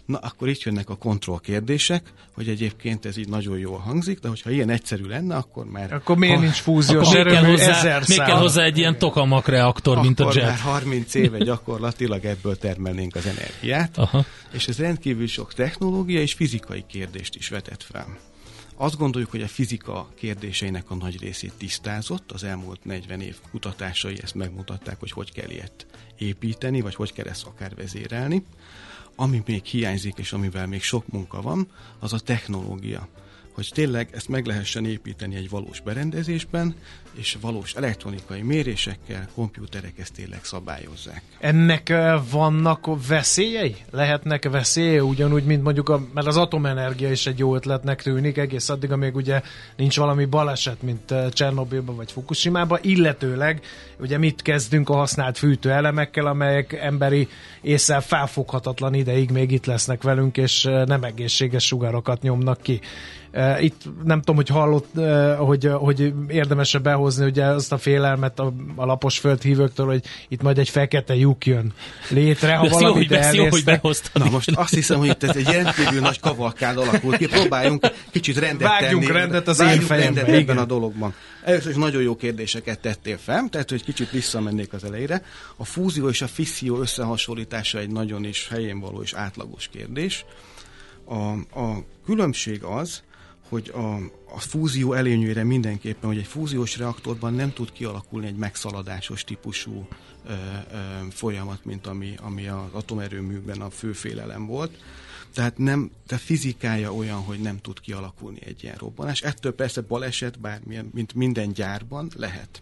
Na, 0.07 0.17
akkor 0.17 0.49
itt 0.49 0.61
jönnek 0.61 0.89
a 0.89 0.95
kontroll 0.95 1.39
kérdések, 1.39 2.11
hogy 2.33 2.49
egyébként 2.49 3.05
ez 3.05 3.17
így 3.17 3.27
nagyon 3.27 3.57
jól 3.57 3.77
hangzik, 3.77 4.19
de 4.19 4.27
hogyha 4.27 4.49
ilyen 4.49 4.69
egyszerű 4.69 5.05
lenne, 5.05 5.35
akkor 5.35 5.65
már... 5.65 5.93
Akkor 5.93 6.17
miért 6.17 6.35
ha, 6.35 6.41
nincs 6.41 6.55
fúziós 6.55 7.13
erő? 7.13 7.23
Még 7.23 7.33
kell 7.33 7.49
hozzá, 7.49 8.01
még 8.07 8.17
kell 8.17 8.37
hozzá 8.37 8.63
egy 8.63 8.77
ilyen 8.77 8.97
tokamak 8.97 9.47
reaktor, 9.47 9.93
akkor 9.93 10.05
mint 10.05 10.19
a 10.19 10.31
jet. 10.33 10.45
már 10.45 10.57
30 10.57 11.13
éve 11.13 11.37
gyakorlatilag 11.37 12.25
ebből 12.25 12.57
termelnénk 12.57 13.15
az 13.15 13.25
energiát, 13.25 13.97
Aha. 13.97 14.25
és 14.51 14.67
ez 14.67 14.77
rendkívül 14.77 15.27
sok 15.27 15.53
technológia 15.53 16.21
és 16.21 16.33
fizikai 16.33 16.83
kérdést 16.87 17.35
is 17.35 17.49
vetett 17.49 17.83
fel. 17.83 18.17
Azt 18.75 18.97
gondoljuk, 18.97 19.31
hogy 19.31 19.41
a 19.41 19.47
fizika 19.47 20.09
kérdéseinek 20.15 20.89
a 20.89 20.95
nagy 20.95 21.19
részét 21.21 21.53
tisztázott, 21.57 22.31
az 22.31 22.43
elmúlt 22.43 22.85
40 22.85 23.21
év 23.21 23.35
kutatásai 23.51 24.17
ezt 24.23 24.35
megmutatták, 24.35 24.99
hogy 24.99 25.11
hogy 25.11 25.31
kell 25.31 25.49
ilyet 25.49 25.85
építeni, 26.17 26.81
vagy 26.81 26.95
hogy 26.95 27.13
kell 27.13 27.27
ezt 27.27 27.45
akár 27.45 27.75
vezérelni. 27.75 28.43
Ami 29.19 29.43
még 29.45 29.63
hiányzik, 29.63 30.17
és 30.17 30.33
amivel 30.33 30.67
még 30.67 30.81
sok 30.81 31.07
munka 31.07 31.41
van, 31.41 31.67
az 31.99 32.13
a 32.13 32.19
technológia. 32.19 33.07
Hogy 33.53 33.69
tényleg 33.73 34.09
ezt 34.11 34.27
meg 34.27 34.45
lehessen 34.45 34.85
építeni 34.85 35.35
egy 35.35 35.49
valós 35.49 35.79
berendezésben, 35.79 36.75
és 37.17 37.37
valós 37.41 37.73
elektronikai 37.73 38.41
mérésekkel, 38.41 39.27
kompjúterek 39.35 39.93
ezt 39.97 40.13
tényleg 40.13 40.43
szabályozzák. 40.43 41.21
Ennek 41.39 41.93
vannak 42.31 43.07
veszélyei? 43.07 43.75
Lehetnek 43.91 44.49
veszélye 44.49 45.03
ugyanúgy, 45.03 45.43
mint 45.43 45.63
mondjuk, 45.63 45.89
a, 45.89 46.01
mert 46.13 46.27
az 46.27 46.37
atomenergia 46.37 47.11
is 47.11 47.25
egy 47.25 47.39
jó 47.39 47.55
ötletnek 47.55 48.01
tűnik, 48.01 48.37
egész 48.37 48.69
addig, 48.69 48.91
amíg 48.91 49.15
ugye 49.15 49.41
nincs 49.75 49.97
valami 49.97 50.25
baleset, 50.25 50.81
mint 50.81 51.13
Csernobilban 51.31 51.95
vagy 51.95 52.11
Fukushima-ban, 52.11 52.79
illetőleg 52.81 53.61
ugye 53.99 54.17
mit 54.17 54.41
kezdünk 54.41 54.89
a 54.89 54.95
használt 54.95 55.37
fűtőelemekkel, 55.37 56.25
amelyek 56.25 56.73
emberi 56.73 57.27
észre 57.61 57.99
felfoghatatlan 57.99 58.93
ideig 58.93 59.31
még 59.31 59.51
itt 59.51 59.65
lesznek 59.65 60.03
velünk, 60.03 60.37
és 60.37 60.63
nem 60.63 61.03
egészséges 61.03 61.65
sugárokat 61.65 62.21
nyomnak 62.21 62.61
ki. 62.61 62.81
Itt 63.59 63.83
nem 64.03 64.19
tudom, 64.19 64.35
hogy 64.35 64.47
hallott, 64.47 64.99
hogy, 65.37 65.71
hogy 65.73 66.13
érdemes 66.27 66.77
behozni 66.77 67.06
ugye 67.15 67.45
azt 67.45 67.71
a 67.71 67.77
félelmet 67.77 68.39
a, 68.39 68.53
a 68.75 68.85
lapos 68.85 69.19
földhívőktől, 69.19 69.85
hogy 69.85 70.03
itt 70.27 70.41
majd 70.41 70.57
egy 70.57 70.69
fekete 70.69 71.15
lyuk 71.15 71.45
jön 71.45 71.73
létre, 72.09 72.55
ha 72.55 72.67
valami 72.67 73.07
jó, 73.09 73.17
hogy, 73.17 73.35
jó, 73.35 73.47
hogy 73.47 73.63
behoztad. 73.63 74.23
Na 74.23 74.29
most 74.29 74.51
azt 74.55 74.73
hiszem, 74.73 74.97
hogy 74.97 75.07
itt 75.07 75.23
ez 75.23 75.35
egy 75.35 75.47
rendkívül 75.47 75.99
nagy 75.99 76.19
kavalkád 76.19 76.77
alakult 76.77 77.17
ki. 77.17 77.27
Próbáljunk 77.27 77.91
kicsit 78.11 78.37
rendet 78.37 78.67
Vágjunk 78.67 79.03
tenni. 79.03 79.17
rendet 79.17 79.47
az 79.47 79.59
én 79.59 79.81
fejemben. 79.81 80.23
Rendet 80.25 80.41
ebben 80.41 80.57
a 80.57 80.65
dologban. 80.65 81.13
Először 81.43 81.71
is 81.71 81.77
nagyon 81.77 82.01
jó 82.01 82.15
kérdéseket 82.15 82.79
tettél 82.79 83.17
fel, 83.17 83.47
tehát 83.49 83.69
hogy 83.69 83.83
kicsit 83.83 84.11
visszamennék 84.11 84.73
az 84.73 84.83
elejére. 84.83 85.23
A 85.55 85.65
fúzió 85.65 86.09
és 86.09 86.21
a 86.21 86.27
fisszió 86.27 86.79
összehasonlítása 86.79 87.79
egy 87.79 87.89
nagyon 87.89 88.25
is 88.25 88.47
helyén 88.47 88.79
való 88.79 89.01
és 89.01 89.13
átlagos 89.13 89.67
kérdés. 89.67 90.25
A, 91.05 91.15
a 91.59 91.83
különbség 92.05 92.63
az, 92.63 93.03
hogy 93.49 93.71
a, 93.73 93.95
a 94.33 94.39
fúzió 94.39 94.93
előnyére 94.93 95.43
mindenképpen, 95.43 96.09
hogy 96.09 96.17
egy 96.17 96.27
fúziós 96.27 96.77
reaktorban 96.77 97.33
nem 97.33 97.53
tud 97.53 97.71
kialakulni 97.71 98.27
egy 98.27 98.35
megszaladásos 98.35 99.23
típusú 99.23 99.87
ö, 100.25 100.31
ö, 100.31 100.77
folyamat, 101.09 101.65
mint 101.65 101.87
ami, 101.87 102.13
ami 102.21 102.47
az 102.47 102.71
atomerőműben 102.71 103.61
a 103.61 103.69
fő 103.69 103.91
félelem 103.91 104.45
volt. 104.45 104.77
Tehát 105.33 105.57
nem, 105.57 105.91
de 106.07 106.17
fizikája 106.17 106.93
olyan, 106.93 107.19
hogy 107.19 107.39
nem 107.39 107.57
tud 107.57 107.79
kialakulni 107.79 108.39
egy 108.45 108.63
ilyen 108.63 108.75
robbanás. 108.75 109.21
Ettől 109.21 109.55
persze 109.55 109.81
baleset, 109.81 110.39
bármilyen, 110.39 110.89
mint 110.93 111.13
minden 111.13 111.53
gyárban 111.53 112.11
lehet. 112.15 112.61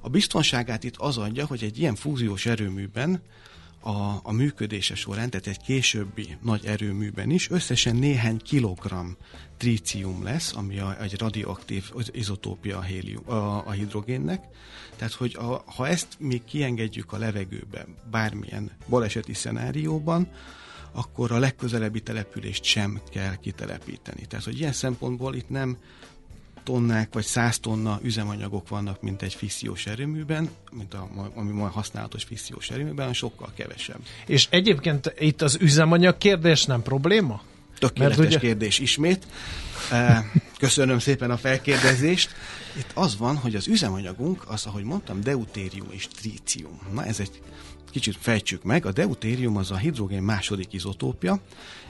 A 0.00 0.08
biztonságát 0.08 0.84
itt 0.84 0.96
az 0.96 1.18
adja, 1.18 1.46
hogy 1.46 1.62
egy 1.62 1.78
ilyen 1.78 1.94
fúziós 1.94 2.46
erőműben 2.46 3.22
a, 3.80 4.20
a 4.22 4.32
működése 4.32 4.94
során, 4.94 5.30
tehát 5.30 5.46
egy 5.46 5.60
későbbi 5.60 6.36
nagy 6.42 6.66
erőműben 6.66 7.30
is 7.30 7.50
összesen 7.50 7.96
néhány 7.96 8.36
kilogramm 8.36 9.10
trícium 9.62 10.24
lesz, 10.24 10.54
ami 10.56 10.78
a, 10.78 10.96
egy 11.00 11.18
radioaktív 11.18 11.90
izotópia 12.12 12.78
a, 12.78 12.80
hélium, 12.80 13.30
a, 13.30 13.66
a 13.66 13.70
hidrogénnek. 13.70 14.44
Tehát, 14.96 15.12
hogy 15.12 15.36
a, 15.38 15.62
ha 15.66 15.88
ezt 15.88 16.06
még 16.18 16.44
kiengedjük 16.44 17.12
a 17.12 17.18
levegőbe 17.18 17.86
bármilyen 18.10 18.70
baleseti 18.88 19.34
szenárióban, 19.34 20.28
akkor 20.92 21.32
a 21.32 21.38
legközelebbi 21.38 22.00
települést 22.00 22.64
sem 22.64 23.00
kell 23.10 23.36
kitelepíteni. 23.36 24.26
Tehát, 24.26 24.44
hogy 24.44 24.58
ilyen 24.58 24.72
szempontból 24.72 25.34
itt 25.34 25.48
nem 25.48 25.76
tonnák 26.62 27.12
vagy 27.12 27.24
száz 27.24 27.58
tonna 27.58 27.98
üzemanyagok 28.02 28.68
vannak, 28.68 29.02
mint 29.02 29.22
egy 29.22 29.34
fissziós 29.34 29.86
erőműben, 29.86 30.50
mint 30.72 30.94
a, 30.94 31.08
ami 31.34 31.50
ma 31.50 31.68
használatos 31.68 32.24
fissziós 32.24 32.70
erőműben, 32.70 33.12
sokkal 33.12 33.52
kevesebb. 33.54 34.00
És 34.26 34.46
egyébként 34.50 35.14
itt 35.18 35.42
az 35.42 35.58
üzemanyag 35.60 36.18
kérdés 36.18 36.64
nem 36.64 36.82
probléma? 36.82 37.42
Tökéletes 37.82 38.16
Mert 38.16 38.28
ugye... 38.30 38.38
kérdés 38.38 38.78
ismét. 38.78 39.26
Köszönöm 40.58 40.98
szépen 40.98 41.30
a 41.30 41.36
felkérdezést. 41.36 42.34
Itt 42.78 42.90
az 42.94 43.16
van, 43.16 43.36
hogy 43.36 43.54
az 43.54 43.66
üzemanyagunk, 43.66 44.44
az, 44.48 44.66
ahogy 44.66 44.84
mondtam, 44.84 45.20
deutérium 45.20 45.88
és 45.90 46.08
trícium. 46.08 46.78
Na 46.92 47.04
ez 47.04 47.20
egy 47.20 47.42
kicsit 47.90 48.16
fejtsük 48.20 48.62
meg. 48.62 48.86
A 48.86 48.92
deutérium 48.92 49.56
az 49.56 49.70
a 49.70 49.76
hidrogén 49.76 50.22
második 50.22 50.72
izotópja, 50.72 51.40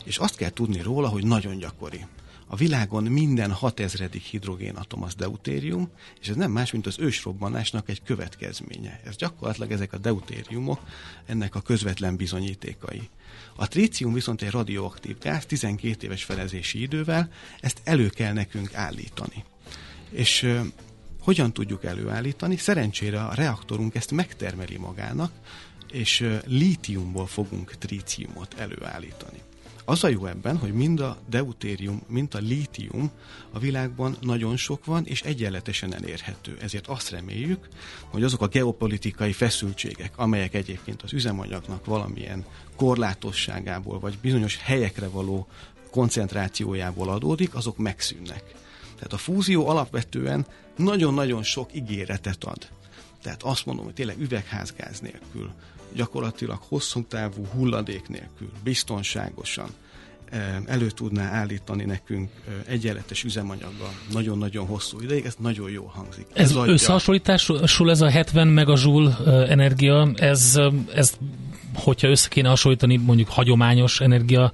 és 0.04 0.16
azt 0.16 0.36
kell 0.36 0.50
tudni 0.50 0.80
róla, 0.82 1.08
hogy 1.08 1.24
nagyon 1.24 1.58
gyakori. 1.58 2.06
A 2.46 2.56
világon 2.56 3.04
minden 3.04 3.52
6000. 3.52 4.10
hidrogénatom 4.30 5.02
az 5.02 5.14
deutérium, 5.14 5.88
és 6.20 6.28
ez 6.28 6.36
nem 6.36 6.50
más, 6.50 6.72
mint 6.72 6.86
az 6.86 6.98
ősrobbanásnak 6.98 7.88
egy 7.88 8.02
következménye. 8.02 9.00
Ez 9.04 9.16
gyakorlatilag 9.16 9.70
ezek 9.70 9.92
a 9.92 9.98
deutériumok, 9.98 10.80
ennek 11.26 11.54
a 11.54 11.60
közvetlen 11.60 12.16
bizonyítékai. 12.16 13.08
A 13.56 13.68
trícium 13.68 14.12
viszont 14.12 14.42
egy 14.42 14.50
radioaktív 14.50 15.18
gáz, 15.18 15.46
12 15.46 16.06
éves 16.06 16.24
felezési 16.24 16.82
idővel, 16.82 17.32
ezt 17.60 17.80
elő 17.84 18.08
kell 18.08 18.32
nekünk 18.32 18.74
állítani. 18.74 19.44
És 20.10 20.56
hogyan 21.20 21.52
tudjuk 21.52 21.84
előállítani? 21.84 22.56
Szerencsére 22.56 23.24
a 23.24 23.34
reaktorunk 23.34 23.94
ezt 23.94 24.10
megtermeli 24.10 24.76
magának, 24.76 25.32
és 25.92 26.28
lítiumból 26.46 27.26
fogunk 27.26 27.74
tríciumot 27.78 28.54
előállítani. 28.54 29.38
Az 29.84 30.04
a 30.04 30.08
jó 30.08 30.26
ebben, 30.26 30.56
hogy 30.56 30.72
mind 30.72 31.00
a 31.00 31.18
deutérium, 31.28 32.02
mind 32.08 32.34
a 32.34 32.38
lítium 32.38 33.10
a 33.50 33.58
világban 33.58 34.16
nagyon 34.20 34.56
sok 34.56 34.84
van, 34.84 35.06
és 35.06 35.22
egyenletesen 35.22 35.94
elérhető. 35.94 36.56
Ezért 36.60 36.86
azt 36.86 37.10
reméljük, 37.10 37.68
hogy 38.04 38.22
azok 38.22 38.40
a 38.40 38.46
geopolitikai 38.46 39.32
feszültségek, 39.32 40.18
amelyek 40.18 40.54
egyébként 40.54 41.02
az 41.02 41.12
üzemanyagnak 41.12 41.84
valamilyen 41.84 42.44
korlátosságából, 42.76 43.98
vagy 43.98 44.18
bizonyos 44.22 44.56
helyekre 44.56 45.08
való 45.08 45.46
koncentrációjából 45.90 47.08
adódik, 47.08 47.54
azok 47.54 47.76
megszűnnek. 47.76 48.44
Tehát 48.94 49.12
a 49.12 49.16
fúzió 49.16 49.68
alapvetően 49.68 50.46
nagyon-nagyon 50.76 51.42
sok 51.42 51.74
ígéretet 51.74 52.44
ad. 52.44 52.68
Tehát 53.22 53.42
azt 53.42 53.66
mondom, 53.66 53.84
hogy 53.84 53.94
tényleg 53.94 54.20
üvegházgáz 54.20 55.00
nélkül, 55.00 55.52
gyakorlatilag 55.94 56.58
hosszú 56.68 57.04
távú 57.04 57.46
hulladék 57.54 58.08
nélkül, 58.08 58.50
biztonságosan 58.64 59.68
elő 60.66 60.90
tudná 60.90 61.30
állítani 61.30 61.84
nekünk 61.84 62.30
egyenletes 62.66 63.24
üzemanyaggal 63.24 63.92
nagyon-nagyon 64.12 64.66
hosszú 64.66 65.00
ideig, 65.00 65.24
ez 65.24 65.34
nagyon 65.38 65.70
jól 65.70 65.90
hangzik. 65.94 66.26
Ez, 66.32 66.50
ez 66.50 66.68
összehasonlításul 66.68 67.90
ez 67.90 68.00
a 68.00 68.10
70 68.10 68.48
megajoule 68.48 69.16
energia, 69.48 70.12
ez, 70.14 70.60
ez 70.94 71.16
hogyha 71.74 72.08
össze 72.08 72.28
kéne 72.28 72.48
hasonlítani 72.48 72.96
mondjuk 72.96 73.28
hagyományos 73.28 74.00
energia 74.00 74.52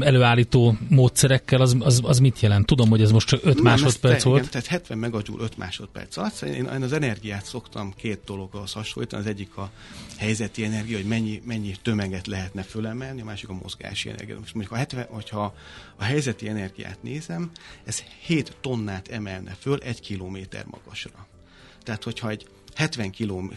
előállító 0.00 0.76
módszerekkel, 0.88 1.60
az, 1.60 1.76
az, 1.78 2.00
az 2.04 2.18
mit 2.18 2.40
jelent? 2.40 2.66
Tudom, 2.66 2.88
hogy 2.88 3.02
ez 3.02 3.10
most 3.10 3.28
csak 3.28 3.40
5 3.44 3.62
másodperc 3.62 4.22
te, 4.22 4.28
volt. 4.28 4.40
Igen, 4.40 4.50
tehát 4.50 4.66
70 4.66 4.98
megajoule 4.98 5.42
5 5.42 5.56
másodperc 5.56 6.16
alatt. 6.16 6.32
Szóval 6.32 6.54
én, 6.54 6.64
én 6.64 6.82
az 6.82 6.92
energiát 6.92 7.44
szoktam 7.44 7.92
két 7.96 8.20
dologhoz 8.24 8.72
hasonlítani. 8.72 9.22
Az 9.22 9.28
egyik 9.28 9.56
a 9.56 9.70
helyzeti 10.16 10.64
energia, 10.64 10.96
hogy 10.96 11.06
mennyi, 11.06 11.42
mennyi 11.44 11.74
tömeget 11.82 12.26
lehetne 12.26 12.62
fölemelni, 12.62 13.20
a 13.20 13.24
másik 13.24 13.48
a 13.48 13.58
mozgási 13.62 14.08
energia. 14.08 14.38
Most 14.38 14.54
mondjuk, 14.54 14.74
ha, 14.74 14.80
70, 14.80 15.06
hogyha 15.10 15.54
a 15.96 16.04
helyzeti 16.04 16.48
energiát 16.48 16.98
nézem, 17.02 17.50
ez 17.84 18.02
7 18.26 18.56
tonnát 18.60 19.08
emelne 19.08 19.56
föl 19.60 19.78
egy 19.78 20.00
kilométer 20.00 20.64
magasra. 20.70 21.26
Tehát, 21.82 22.02
hogyha 22.02 22.28
egy 22.28 22.46
70 22.74 23.10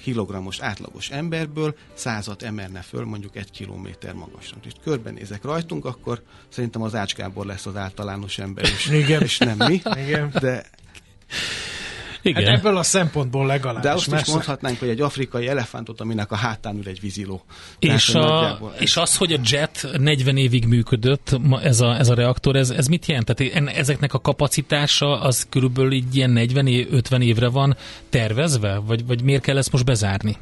kg-os 0.04 0.60
átlagos 0.60 1.10
emberből 1.10 1.76
százat 1.94 2.44
emelne 2.44 2.82
föl 2.82 3.06
mondjuk 3.06 3.36
egy 3.36 3.52
kilométer 3.52 4.14
magasra. 4.14 4.58
És 4.66 4.72
körbenézek 4.84 5.44
rajtunk, 5.44 5.86
akkor 5.86 6.24
szerintem 6.50 6.82
az 6.82 6.96
Ács 6.96 7.16
Gábor 7.16 7.46
lesz 7.46 7.66
az 7.66 7.76
általános 7.76 8.38
ember, 8.38 8.64
és, 8.64 8.90
Igen. 8.90 9.22
és 9.22 9.38
nem 9.38 9.58
mi. 9.58 9.82
Igen. 9.96 10.32
De 10.40 10.66
igen. 12.28 12.46
Hát 12.46 12.58
ebből 12.58 12.78
a 12.78 12.84
szempontból 12.84 13.46
legalább. 13.46 13.84
De 13.84 13.92
azt 13.92 14.14
is 14.14 14.26
mondhatnánk, 14.26 14.80
hogy 14.80 14.90
egy 14.90 15.02
afrikai 15.02 15.48
elefántot, 15.48 16.02
aminek 16.02 16.32
a 16.32 16.36
hátán 16.36 16.78
ül 16.78 16.88
egy 16.88 17.00
víziló. 17.00 17.44
És, 17.80 18.10
a, 18.14 18.60
és 18.80 18.98
az, 18.98 19.18
hogy 19.18 19.34
a 19.34 19.40
JET 19.44 19.88
40 19.98 20.38
évig 20.38 20.66
működött, 20.66 21.40
ez 21.64 21.82
a, 21.82 21.98
ez 21.98 22.10
a 22.10 22.14
reaktor, 22.14 22.56
ez, 22.56 22.70
ez 22.70 22.88
mit 22.88 23.06
jelent? 23.06 23.34
Tehát 23.34 23.68
ezeknek 23.78 24.14
a 24.14 24.20
kapacitása 24.20 25.22
az 25.22 25.46
körülbelül 25.50 25.92
így 25.92 26.16
ilyen 26.16 26.30
40 26.30 26.68
év, 26.68 26.88
50 26.92 27.22
évre 27.22 27.50
van 27.50 27.78
tervezve? 28.10 28.78
Vagy, 28.78 29.06
vagy 29.06 29.22
miért 29.24 29.42
kell 29.42 29.58
ezt 29.58 29.72
most 29.72 29.86
bezárni? 29.86 30.38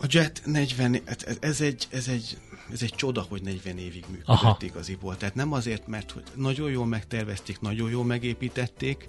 A 0.00 0.06
JET 0.08 0.42
40, 0.44 1.00
hát 1.06 1.38
ez 1.40 1.60
egy, 1.60 1.86
ez 1.90 2.08
egy, 2.08 2.36
ez 2.72 2.82
egy 2.82 2.92
csoda, 2.96 3.26
hogy 3.28 3.42
40 3.42 3.78
évig 3.78 4.04
működött 4.08 4.26
Aha. 4.26 4.56
igaziból. 4.60 5.16
Tehát 5.16 5.34
nem 5.34 5.52
azért, 5.52 5.86
mert 5.86 6.10
hogy 6.10 6.22
nagyon 6.34 6.70
jól 6.70 6.86
megtervezték, 6.86 7.60
nagyon 7.60 7.90
jól 7.90 8.04
megépítették, 8.04 9.08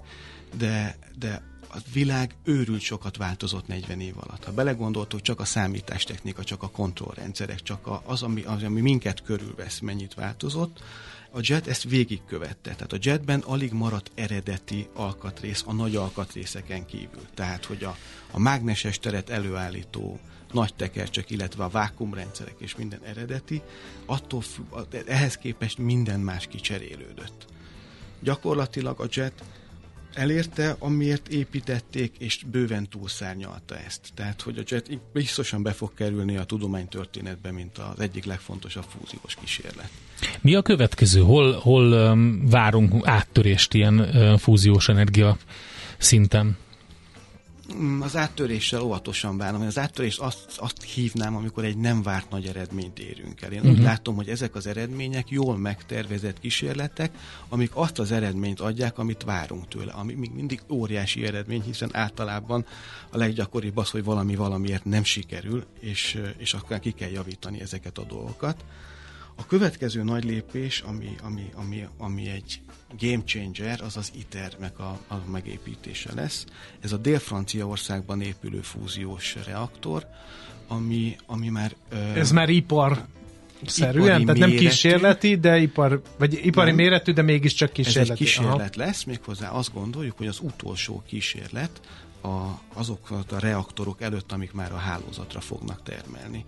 de, 0.54 0.96
de 1.18 1.42
a 1.76 1.78
világ 1.92 2.34
őrült 2.44 2.80
sokat 2.80 3.16
változott 3.16 3.66
40 3.66 4.00
év 4.00 4.14
alatt. 4.16 4.44
Ha 4.44 4.52
belegondoltuk, 4.52 5.22
csak 5.22 5.40
a 5.40 5.44
számítástechnika, 5.44 6.44
csak 6.44 6.62
a 6.62 6.70
kontrollrendszerek, 6.70 7.62
csak 7.62 7.88
az, 8.04 8.22
ami, 8.22 8.42
az, 8.42 8.62
ami 8.62 8.80
minket 8.80 9.22
körülvesz, 9.22 9.78
mennyit 9.78 10.14
változott, 10.14 10.82
a 11.30 11.38
jet 11.40 11.66
ezt 11.66 11.82
végigkövette. 11.82 12.74
Tehát 12.74 12.92
a 12.92 12.98
jetben 13.00 13.40
alig 13.40 13.72
maradt 13.72 14.10
eredeti 14.14 14.88
alkatrész 14.94 15.62
a 15.66 15.72
nagy 15.72 15.96
alkatrészeken 15.96 16.86
kívül. 16.86 17.26
Tehát, 17.34 17.64
hogy 17.64 17.84
a, 17.84 17.96
a 18.30 18.38
mágneses 18.38 18.98
teret 18.98 19.30
előállító 19.30 20.18
nagy 20.52 20.74
tekercsek, 20.74 21.30
illetve 21.30 21.64
a 21.64 21.68
vákumrendszerek 21.68 22.54
és 22.58 22.76
minden 22.76 23.00
eredeti, 23.02 23.62
attól 24.06 24.42
ehhez 25.06 25.36
képest 25.36 25.78
minden 25.78 26.20
más 26.20 26.46
kicserélődött. 26.46 27.46
Gyakorlatilag 28.20 29.00
a 29.00 29.06
jet 29.10 29.42
elérte, 30.16 30.76
amiért 30.78 31.28
építették, 31.28 32.14
és 32.18 32.44
bőven 32.50 32.88
túlszárnyalta 32.88 33.78
ezt. 33.78 34.00
Tehát, 34.14 34.42
hogy 34.42 34.58
a 34.58 34.62
jet 34.66 34.98
biztosan 35.12 35.62
be 35.62 35.72
fog 35.72 35.94
kerülni 35.94 36.36
a 36.36 36.44
tudománytörténetbe, 36.44 37.52
mint 37.52 37.78
az 37.78 38.00
egyik 38.00 38.24
legfontosabb 38.24 38.84
fúziós 38.98 39.34
kísérlet. 39.40 39.90
Mi 40.40 40.54
a 40.54 40.62
következő? 40.62 41.20
Hol, 41.20 41.52
hol 41.52 41.92
um, 41.92 42.48
várunk 42.48 43.06
áttörést 43.06 43.74
ilyen 43.74 44.00
uh, 44.00 44.38
fúziós 44.38 44.88
energia 44.88 45.36
szinten? 45.98 46.56
Mm, 47.74 48.00
az 48.00 48.16
áttöréssel 48.16 48.80
óvatosan 48.80 49.36
bánom. 49.36 49.60
Az 49.60 49.78
áttörést 49.78 50.20
azt, 50.20 50.58
azt 50.58 50.82
hívnám, 50.82 51.36
amikor 51.36 51.64
egy 51.64 51.76
nem 51.76 52.02
várt 52.02 52.30
nagy 52.30 52.46
eredményt 52.46 52.98
érünk 52.98 53.42
el. 53.42 53.52
Én 53.52 53.58
uh-huh. 53.58 53.72
úgy 53.72 53.78
mhm. 53.78 53.86
látom, 53.86 54.16
hogy 54.16 54.28
ezek 54.28 54.54
az 54.54 54.66
eredmények 54.66 55.30
jól 55.30 55.58
megtervezett 55.58 56.40
kísérletek, 56.40 57.18
amik 57.48 57.70
azt 57.74 57.98
az 57.98 58.12
eredményt 58.12 58.60
adják, 58.60 58.98
amit 58.98 59.22
várunk 59.22 59.68
tőle. 59.68 59.92
Ami 59.92 60.12
még 60.12 60.30
mindig 60.34 60.60
óriási 60.70 61.26
eredmény, 61.26 61.62
hiszen 61.62 61.90
általában 61.92 62.66
a 63.10 63.16
leggyakoribb 63.16 63.76
az, 63.76 63.90
hogy 63.90 64.04
valami 64.04 64.34
valamiért 64.34 64.84
nem 64.84 65.04
sikerül, 65.04 65.64
és, 65.80 66.22
és 66.36 66.54
akkor 66.54 66.78
ki 66.78 66.90
kell 66.90 67.10
javítani 67.10 67.60
ezeket 67.60 67.98
a 67.98 68.04
dolgokat. 68.04 68.64
A 69.36 69.46
következő 69.46 70.02
nagy 70.02 70.24
lépés, 70.24 70.80
ami, 70.80 71.14
ami, 71.22 71.50
ami, 71.54 71.86
ami 71.98 72.28
egy 72.28 72.60
game 72.98 73.22
changer, 73.24 73.80
az 73.80 73.96
az 73.96 74.10
ITER-nek 74.18 74.78
a, 74.78 74.98
a 75.08 75.14
megépítése 75.30 76.14
lesz. 76.14 76.44
Ez 76.80 76.92
a 76.92 76.96
Dél-Franciaországban 76.96 78.20
épülő 78.20 78.60
fúziós 78.60 79.36
reaktor, 79.46 80.06
ami, 80.68 81.16
ami 81.26 81.48
már... 81.48 81.76
Ez 82.14 82.30
már 82.30 82.48
ipar 82.48 83.06
szerűen, 83.66 84.24
tehát 84.24 84.40
nem 84.40 84.50
kísérleti, 84.50 85.36
de 85.36 85.58
ipar, 85.58 86.02
vagy 86.18 86.40
ipari 86.42 86.66
nem, 86.66 86.76
méretű, 86.76 87.12
de 87.12 87.22
mégiscsak 87.22 87.72
kísérleti. 87.72 88.10
Ez 88.10 88.18
egy 88.18 88.26
kísérlet 88.26 88.76
Aha. 88.76 88.86
lesz, 88.86 89.04
méghozzá 89.04 89.50
azt 89.50 89.72
gondoljuk, 89.72 90.16
hogy 90.16 90.26
az 90.26 90.38
utolsó 90.42 91.02
kísérlet 91.06 91.80
a, 92.22 92.60
azok 92.74 93.10
a 93.10 93.38
reaktorok 93.38 94.02
előtt, 94.02 94.32
amik 94.32 94.52
már 94.52 94.72
a 94.72 94.76
hálózatra 94.76 95.40
fognak 95.40 95.82
termelni. 95.82 96.44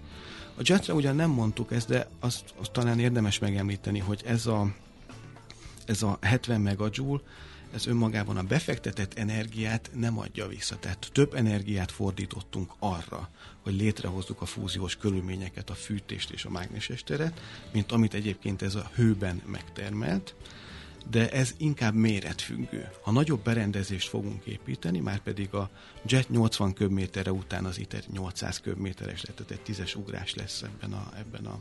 A 0.58 0.62
jetre 0.64 0.94
ugyan 0.94 1.16
nem 1.16 1.30
mondtuk 1.30 1.72
ezt, 1.72 1.88
de 1.88 2.08
azt, 2.20 2.44
azt 2.56 2.70
talán 2.70 2.98
érdemes 2.98 3.38
megemlíteni, 3.38 3.98
hogy 3.98 4.22
ez 4.26 4.46
a, 4.46 4.74
ez 5.86 6.02
a 6.02 6.18
70 6.20 6.60
megajoule, 6.60 7.20
ez 7.74 7.86
önmagában 7.86 8.36
a 8.36 8.42
befektetett 8.42 9.18
energiát 9.18 9.90
nem 9.94 10.18
adja 10.18 10.46
vissza. 10.46 10.78
Tehát 10.78 11.08
több 11.12 11.34
energiát 11.34 11.90
fordítottunk 11.90 12.72
arra, 12.78 13.28
hogy 13.62 13.74
létrehozzuk 13.74 14.40
a 14.40 14.46
fúziós 14.46 14.96
körülményeket, 14.96 15.70
a 15.70 15.74
fűtést 15.74 16.30
és 16.30 16.44
a 16.44 16.50
mágneses 16.50 17.04
teret, 17.04 17.40
mint 17.72 17.92
amit 17.92 18.14
egyébként 18.14 18.62
ez 18.62 18.74
a 18.74 18.90
hőben 18.94 19.42
megtermelt 19.46 20.34
de 21.10 21.30
ez 21.30 21.54
inkább 21.56 21.94
méretfüggő. 21.94 22.88
Ha 23.02 23.10
nagyobb 23.10 23.42
berendezést 23.42 24.08
fogunk 24.08 24.44
építeni, 24.44 25.00
már 25.00 25.18
pedig 25.18 25.54
a 25.54 25.70
Jet 26.06 26.28
80 26.28 26.72
köbméterre 26.72 27.32
után 27.32 27.64
az 27.64 27.78
ITER 27.78 28.02
800 28.12 28.60
köbméteres 28.60 29.24
lett, 29.24 29.36
tehát 29.36 29.52
egy 29.52 29.60
tízes 29.60 29.94
ugrás 29.94 30.34
lesz 30.34 30.62
ebben 30.62 30.92
a, 30.92 31.12
ebben 31.18 31.46
a 31.46 31.60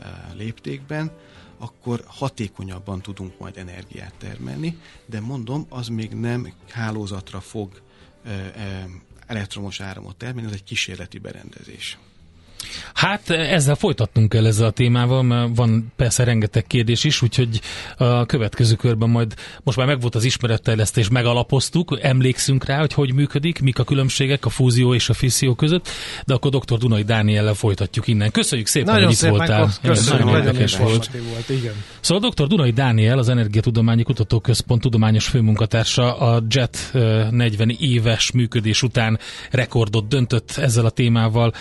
e, 0.00 0.32
léptékben, 0.34 1.10
akkor 1.58 2.04
hatékonyabban 2.06 3.02
tudunk 3.02 3.38
majd 3.38 3.56
energiát 3.56 4.14
termelni, 4.18 4.78
de 5.06 5.20
mondom, 5.20 5.66
az 5.68 5.88
még 5.88 6.10
nem 6.12 6.52
hálózatra 6.70 7.40
fog 7.40 7.80
e, 8.24 8.30
e, 8.30 8.88
elektromos 9.26 9.80
áramot 9.80 10.16
termelni, 10.16 10.48
ez 10.48 10.54
egy 10.54 10.64
kísérleti 10.64 11.18
berendezés. 11.18 11.98
Hát 12.96 13.30
ezzel 13.30 13.74
folytatnunk 13.74 14.28
kell 14.28 14.46
ezzel 14.46 14.66
a 14.66 14.70
témával, 14.70 15.22
mert 15.22 15.56
van 15.56 15.92
persze 15.96 16.24
rengeteg 16.24 16.66
kérdés 16.66 17.04
is, 17.04 17.22
úgyhogy 17.22 17.60
a 17.96 18.26
következő 18.26 18.74
körben 18.74 19.08
majd 19.08 19.34
most 19.62 19.78
már 19.78 19.86
megvolt 19.86 20.14
az 20.14 20.24
ismeretterjesztés, 20.24 21.08
megalapoztuk, 21.08 21.98
emlékszünk 22.02 22.64
rá, 22.64 22.78
hogy 22.78 22.92
hogy 22.92 23.14
működik, 23.14 23.60
mik 23.60 23.78
a 23.78 23.84
különbségek 23.84 24.44
a 24.44 24.48
fúzió 24.48 24.94
és 24.94 25.08
a 25.08 25.14
fisszió 25.14 25.54
között, 25.54 25.88
de 26.24 26.34
akkor 26.34 26.50
dr. 26.50 26.78
Dunai 26.78 27.02
Dániellel 27.02 27.54
folytatjuk 27.54 28.06
innen. 28.06 28.30
Köszönjük 28.30 28.66
szépen, 28.66 28.94
nagyon 28.94 29.06
hogy 29.08 29.14
itt 29.22 29.28
voltál. 29.28 29.70
Köszönjük, 29.82 30.24
nagyon 30.24 30.44
érdekes 30.44 30.76
volt. 30.76 31.10
volt. 31.30 31.48
Igen. 31.48 31.74
Szóval 32.00 32.30
dr. 32.30 32.46
Dunai 32.46 32.70
Dániel, 32.70 33.18
az 33.18 33.28
Energiatudományi 33.28 34.02
Kutatóközpont 34.02 34.80
tudományos 34.80 35.26
főmunkatársa 35.26 36.16
a 36.18 36.42
JET 36.48 36.90
40 37.30 37.76
éves 37.78 38.30
működés 38.30 38.82
után 38.82 39.18
rekordot 39.50 40.08
döntött 40.08 40.50
ezzel 40.56 40.84
a 40.84 40.90
témával. 40.90 41.52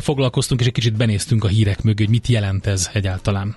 Foglalkoztunk 0.00 0.60
és 0.60 0.66
egy 0.66 0.78
kicsit 0.80 0.96
benéztünk 0.96 1.44
a 1.44 1.48
hírek 1.48 1.82
mögé, 1.82 2.04
hogy 2.04 2.12
mit 2.12 2.26
jelent 2.26 2.66
ez 2.66 2.90
egyáltalán. 2.92 3.56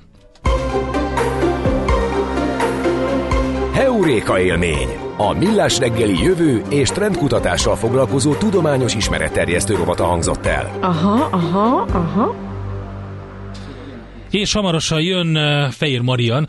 Heuréka 3.73 4.39
élmény! 4.39 4.87
A 5.17 5.33
Millás 5.33 5.77
reggeli 5.77 6.23
jövő 6.23 6.61
és 6.69 6.89
trendkutatással 6.89 7.75
foglalkozó 7.75 8.33
tudományos 8.33 8.95
ismeretterjesztő 8.95 9.75
rovata 9.75 10.05
hangzott 10.05 10.45
el. 10.45 10.77
Aha, 10.81 11.27
aha, 11.31 11.81
aha. 11.81 12.35
És 14.29 14.53
hamarosan 14.53 15.01
jön 15.01 15.37
Fehér 15.71 16.01
Marian, 16.01 16.47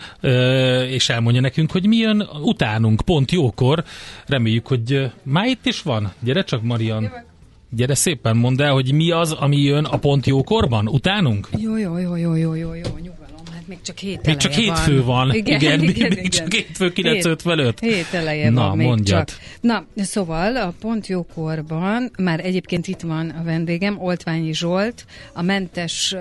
és 0.89 1.09
elmondja 1.09 1.41
nekünk, 1.41 1.71
hogy 1.71 1.87
mi 1.87 1.97
jön 1.97 2.29
utánunk, 2.43 3.01
pont 3.05 3.31
jókor. 3.31 3.85
Reméljük, 4.27 4.67
hogy 4.67 5.13
már 5.23 5.47
itt 5.47 5.67
is 5.67 5.83
van. 5.83 6.13
Gyere 6.21 6.45
csak, 6.45 6.63
Marian. 6.63 7.03
Jövök. 7.03 7.33
Gyere 7.77 7.95
szépen 7.95 8.37
mondd 8.37 8.63
el, 8.63 8.73
hogy 8.73 8.93
mi 8.93 9.11
az, 9.11 9.33
ami 9.33 9.57
jön 9.61 9.85
a 9.85 9.97
pont 9.99 10.27
jókorban, 10.27 10.89
utánunk? 10.89 11.49
Jó, 11.59 11.77
jó, 11.77 11.99
jó, 11.99 12.17
jó, 12.17 12.35
jó, 12.35 12.55
jó, 12.55 12.75
jó, 12.75 12.91
nyugalom. 13.03 13.43
Hát 13.53 13.67
még 13.67 13.79
csak 13.83 13.99
hét 13.99 14.27
Még 14.27 14.37
csak 14.37 14.53
hétfő 14.53 14.97
van. 14.97 15.27
van. 15.27 15.35
Igen, 15.35 15.61
igen, 15.61 15.83
igen, 15.83 16.09
még, 16.09 16.17
igen. 16.17 16.31
csak 16.31 16.53
hétfő 16.53 16.93
955. 16.93 17.81
Hét, 17.81 17.93
hét 17.95 18.07
eleje 18.13 18.51
Na, 18.51 18.61
van 18.69 18.77
még 18.77 18.87
mondjad. 18.87 19.27
csak. 19.29 19.39
Na, 19.61 19.85
szóval 19.97 20.57
a 20.57 20.75
pont 20.81 21.07
jókorban, 21.07 22.11
már 22.19 22.45
egyébként 22.45 22.87
itt 22.87 23.01
van 23.01 23.29
a 23.29 23.43
vendégem, 23.43 24.01
Oltványi 24.03 24.55
Zsolt, 24.55 25.05
a 25.33 25.43
Mentes 25.43 26.15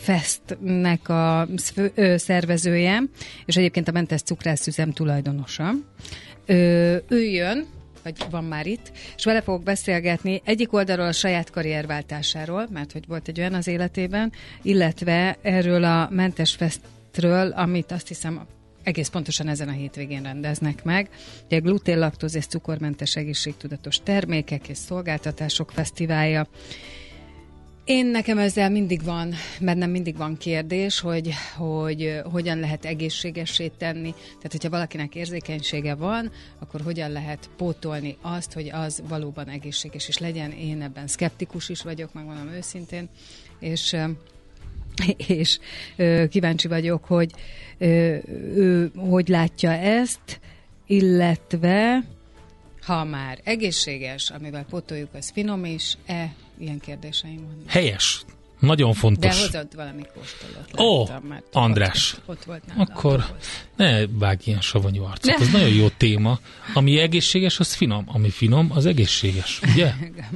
Festnek 0.00 1.08
a 1.08 1.48
szervezője, 2.16 3.02
és 3.44 3.56
egyébként 3.56 3.88
a 3.88 3.92
Mentes 3.92 4.22
Cukrászüzem 4.22 4.92
tulajdonosa. 4.92 5.70
Ö, 6.46 6.96
ő 7.08 7.22
jön, 7.24 7.66
vagy 8.06 8.30
van 8.30 8.44
már 8.44 8.66
itt, 8.66 8.92
és 9.16 9.24
vele 9.24 9.40
fogok 9.40 9.62
beszélgetni 9.62 10.40
egyik 10.44 10.72
oldalról 10.72 11.06
a 11.06 11.12
saját 11.12 11.50
karrierváltásáról, 11.50 12.68
mert 12.72 12.92
hogy 12.92 13.06
volt 13.06 13.28
egy 13.28 13.38
olyan 13.38 13.54
az 13.54 13.66
életében, 13.66 14.32
illetve 14.62 15.36
erről 15.42 15.84
a 15.84 16.08
mentes 16.10 16.54
festről, 16.54 17.50
amit 17.50 17.92
azt 17.92 18.08
hiszem 18.08 18.46
egész 18.82 19.08
pontosan 19.08 19.48
ezen 19.48 19.68
a 19.68 19.72
hétvégén 19.72 20.22
rendeznek 20.22 20.84
meg. 20.84 21.08
Ugye 21.44 21.58
glutén, 21.58 21.98
laktóz 21.98 22.34
és 22.34 22.46
cukormentes 22.46 23.16
egészségtudatos 23.16 24.00
termékek 24.02 24.68
és 24.68 24.78
szolgáltatások 24.78 25.70
fesztiválja. 25.70 26.46
Én 27.86 28.06
nekem 28.06 28.38
ezzel 28.38 28.70
mindig 28.70 29.02
van, 29.02 29.34
mert 29.60 29.78
nem 29.78 29.90
mindig 29.90 30.16
van 30.16 30.36
kérdés, 30.36 31.00
hogy, 31.00 31.30
hogy 31.56 32.20
hogyan 32.24 32.58
lehet 32.58 32.84
egészségessé 32.84 33.68
tenni. 33.68 34.10
Tehát, 34.10 34.52
hogyha 34.52 34.70
valakinek 34.70 35.14
érzékenysége 35.14 35.94
van, 35.94 36.30
akkor 36.58 36.80
hogyan 36.80 37.10
lehet 37.10 37.50
pótolni 37.56 38.16
azt, 38.20 38.52
hogy 38.52 38.70
az 38.72 39.02
valóban 39.08 39.48
egészséges 39.48 40.08
is 40.08 40.18
legyen. 40.18 40.50
Én 40.50 40.82
ebben 40.82 41.06
szkeptikus 41.06 41.68
is 41.68 41.82
vagyok, 41.82 42.12
megmondom 42.12 42.48
őszintén, 42.48 43.08
és 43.60 43.96
és 45.26 45.58
kíváncsi 46.30 46.68
vagyok, 46.68 47.04
hogy 47.04 47.30
ő 47.78 48.90
hogy 48.96 49.28
látja 49.28 49.70
ezt, 49.72 50.40
illetve 50.86 52.04
ha 52.82 53.04
már 53.04 53.40
egészséges, 53.44 54.30
amivel 54.30 54.64
potoljuk, 54.70 55.14
az 55.14 55.30
finom 55.30 55.64
is, 55.64 55.96
e 56.06 56.34
ilyen 56.58 56.80
kérdéseim 56.80 57.46
van. 57.46 57.62
Helyes. 57.66 58.24
Nagyon 58.60 58.92
fontos. 58.92 59.36
De 59.36 59.58
hozott 59.58 59.72
valami 59.72 60.02
kóstolót. 60.14 60.80
Ó, 60.80 61.00
oh, 61.00 61.08
András. 61.52 62.14
Ott, 62.14 62.28
ott 62.28 62.44
volt 62.44 62.66
nála, 62.66 62.82
Akkor 62.82 63.24
ne 63.76 64.06
vágj 64.06 64.42
ilyen 64.44 64.60
savanyú 64.60 65.02
arcot. 65.02 65.40
Ez 65.40 65.48
nagyon 65.48 65.68
jó 65.68 65.88
téma. 65.88 66.38
Ami 66.74 66.98
egészséges, 66.98 67.58
az 67.58 67.74
finom. 67.74 68.04
Ami 68.06 68.30
finom, 68.30 68.70
az 68.74 68.86
egészséges. 68.86 69.60
Ugye? 69.72 69.92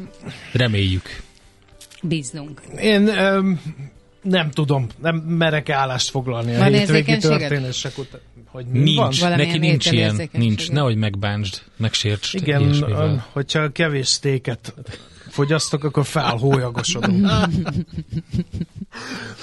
Reméljük. 0.53 1.23
Bíznunk. 2.03 2.63
Én 2.81 3.09
um, 3.09 3.61
nem 4.23 4.51
tudom, 4.51 4.87
nem 4.99 5.17
merek 5.17 5.71
állást 5.71 6.11
foglalni 6.11 6.53
van 6.53 6.61
a 6.63 6.77
hétvégi 6.77 7.17
történések 7.17 7.99
után. 7.99 8.21
Hogy 8.47 8.67
nincs, 8.67 9.21
van? 9.21 9.37
neki 9.37 9.59
nincs 9.59 9.91
ilyen, 9.91 10.29
nincs, 10.33 10.71
nehogy 10.71 10.97
megbántsd, 10.97 11.63
megsértsd. 11.77 12.35
Igen, 12.35 12.85
hogyha 13.33 13.73
kevés 13.73 14.09
sztéket 14.09 14.75
fogyasztok, 15.31 15.85
akkor 15.85 16.05
felhólyagosodom. 16.07 17.27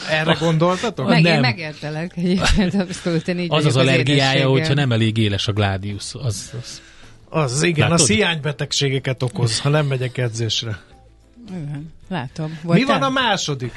Erre 0.10 0.34
gondoltatok? 0.40 1.08
Meg, 1.08 1.22
nem. 1.22 1.40
megértelek 1.42 2.18
egyébként, 2.18 2.74
abszolút 2.74 3.28
így 3.28 3.46
Az 3.50 3.66
az 3.66 3.76
allergiája, 3.76 4.50
hogyha 4.50 4.74
nem 4.74 4.92
elég 4.92 5.18
éles 5.18 5.48
a 5.48 5.54
gládius. 5.54 6.14
Az, 6.14 6.54
az. 6.62 6.82
az 7.30 7.64
igen, 7.64 7.90
Látod? 7.90 8.10
a 8.10 8.14
hiánybetegségeket 8.14 9.24
okoz, 9.24 9.60
ha 9.60 9.70
nem 9.70 9.86
megyek 9.86 10.18
edzésre. 10.18 10.80
Igen, 11.50 11.94
látom. 12.10 12.60
Volt 12.64 12.80
Mi 12.80 12.86
van 12.86 13.02
a 13.04 13.10
második? 13.10 13.74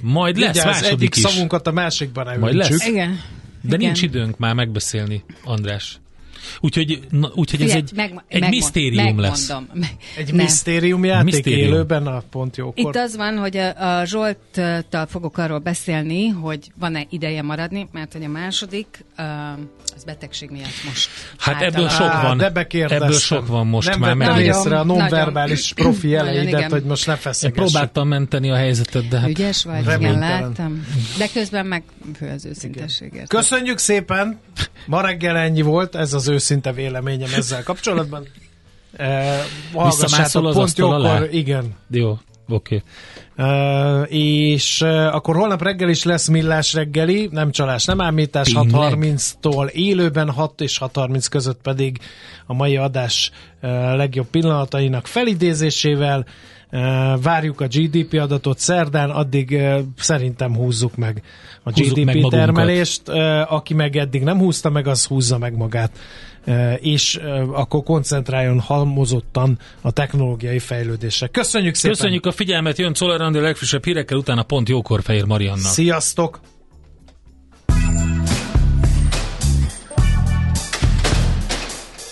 Majd 0.00 0.36
lesz 0.36 0.52
Vigyázz, 0.52 0.66
második 0.66 0.92
egyik 0.92 1.16
is. 1.16 1.22
szavunkat 1.22 1.66
a 1.66 1.72
másikban 1.72 2.38
Majd 2.38 2.54
lesz. 2.54 2.86
Igen. 2.86 3.20
De 3.60 3.76
Igen. 3.76 3.78
nincs 3.78 4.02
időnk 4.02 4.38
már 4.38 4.54
megbeszélni, 4.54 5.24
András. 5.44 5.98
Úgyhogy, 6.60 7.00
na, 7.10 7.30
úgyhogy 7.34 7.62
ez 7.62 7.70
egy, 7.70 7.92
meg, 7.94 8.24
egy 8.28 8.40
meg, 8.40 8.50
misztérium 8.50 9.18
lesz. 9.18 9.50
Egy 10.16 10.26
nem. 10.26 10.36
misztérium 10.36 11.04
játék 11.04 11.24
misztérium. 11.24 11.72
élőben 11.72 12.06
a 12.06 12.22
pont 12.30 12.56
jókor. 12.56 12.84
Itt 12.84 12.96
az 12.96 13.16
van, 13.16 13.38
hogy 13.38 13.56
a, 13.56 13.98
a 13.98 14.04
Zsolttal 14.04 15.06
fogok 15.06 15.38
arról 15.38 15.58
beszélni, 15.58 16.28
hogy 16.28 16.70
van-e 16.78 17.06
ideje 17.10 17.42
maradni, 17.42 17.88
mert 17.92 18.12
hogy 18.12 18.24
a 18.24 18.28
második 18.28 19.04
uh, 19.18 19.24
az 19.96 20.04
betegség 20.04 20.50
miatt 20.50 20.84
most. 20.86 21.08
Hát 21.38 21.62
ebből 21.62 21.88
sok 21.88 22.22
van. 22.22 22.36
De 22.36 22.66
ebből 22.68 23.12
sok 23.12 23.46
van 23.46 23.66
most 23.66 23.88
nem 23.88 23.98
már. 23.98 24.16
Nem 24.16 24.38
észre 24.38 24.78
a 24.78 24.84
nonverbális 24.84 25.72
profi 25.72 26.14
elejédet, 26.14 26.70
hogy 26.70 26.84
most 26.84 27.06
ne 27.06 27.16
feszegessük. 27.16 27.64
Én 27.64 27.70
próbáltam 27.70 28.08
menteni 28.08 28.50
a 28.50 28.56
helyzetet, 28.56 29.08
de 29.08 29.18
hát... 29.18 29.28
Ügyes 29.28 29.64
vagy, 29.64 29.80
igen, 29.80 30.18
láttam. 30.18 30.86
De 31.18 31.28
közben 31.32 31.66
meg 31.66 31.82
fő 32.16 32.28
az 32.28 32.44
őszintességet. 32.44 33.28
Köszönjük 33.28 33.78
szépen! 33.78 34.38
Ma 34.86 35.00
reggel 35.00 35.36
ennyi 35.36 35.62
volt, 35.62 35.94
ez 35.94 36.12
az 36.12 36.28
őszinte 36.36 36.72
véleményem 36.72 37.30
ezzel 37.36 37.62
kapcsolatban. 37.62 38.26
Visszamászol 39.84 40.46
az 40.46 40.54
pont 40.54 40.78
jókor, 40.78 40.94
alá? 40.94 41.24
igen. 41.30 41.74
Jó, 41.90 42.10
oké. 42.10 42.20
Okay. 42.48 42.82
Uh, 43.38 44.12
és 44.12 44.80
uh, 44.80 45.14
akkor 45.14 45.36
holnap 45.36 45.62
reggel 45.62 45.88
is 45.88 46.04
lesz 46.04 46.28
millás 46.28 46.74
reggeli, 46.74 47.28
nem 47.32 47.50
csalás, 47.50 47.84
nem 47.84 48.00
ámítás, 48.00 48.52
6.30-tól 48.54 49.68
élőben, 49.68 50.30
6 50.30 50.60
és 50.60 50.78
6.30 50.80 51.26
között 51.30 51.60
pedig 51.62 51.98
a 52.46 52.54
mai 52.54 52.76
adás 52.76 53.30
uh, 53.62 53.70
legjobb 53.96 54.26
pillanatainak 54.26 55.06
felidézésével. 55.06 56.26
Várjuk 57.22 57.60
a 57.60 57.66
GDP 57.66 58.20
adatot 58.20 58.58
szerdán, 58.58 59.10
addig 59.10 59.62
szerintem 59.98 60.56
húzzuk 60.56 60.96
meg 60.96 61.22
a 61.62 61.70
húzzuk 61.70 61.96
GDP 61.96 62.04
meg 62.04 62.24
termelést. 62.30 63.08
Aki 63.48 63.74
meg 63.74 63.96
eddig 63.96 64.22
nem 64.22 64.38
húzta 64.38 64.70
meg, 64.70 64.86
az 64.86 65.04
húzza 65.04 65.38
meg 65.38 65.56
magát 65.56 65.90
és 66.80 67.20
akkor 67.52 67.82
koncentráljon 67.82 68.60
halmozottan 68.60 69.58
a 69.80 69.90
technológiai 69.90 70.58
fejlődésre. 70.58 71.26
Köszönjük 71.26 71.74
szépen! 71.74 71.96
Köszönjük 71.96 72.26
a 72.26 72.32
figyelmet, 72.32 72.78
jön 72.78 72.92
Czoller 72.92 73.20
a 73.20 73.30
legfrissebb 73.30 73.84
hírekkel, 73.84 74.18
utána 74.18 74.42
pont 74.42 74.68
jókor 74.68 75.02
Fehér 75.02 75.24
Mariannak. 75.24 75.72
Sziasztok! 75.72 76.40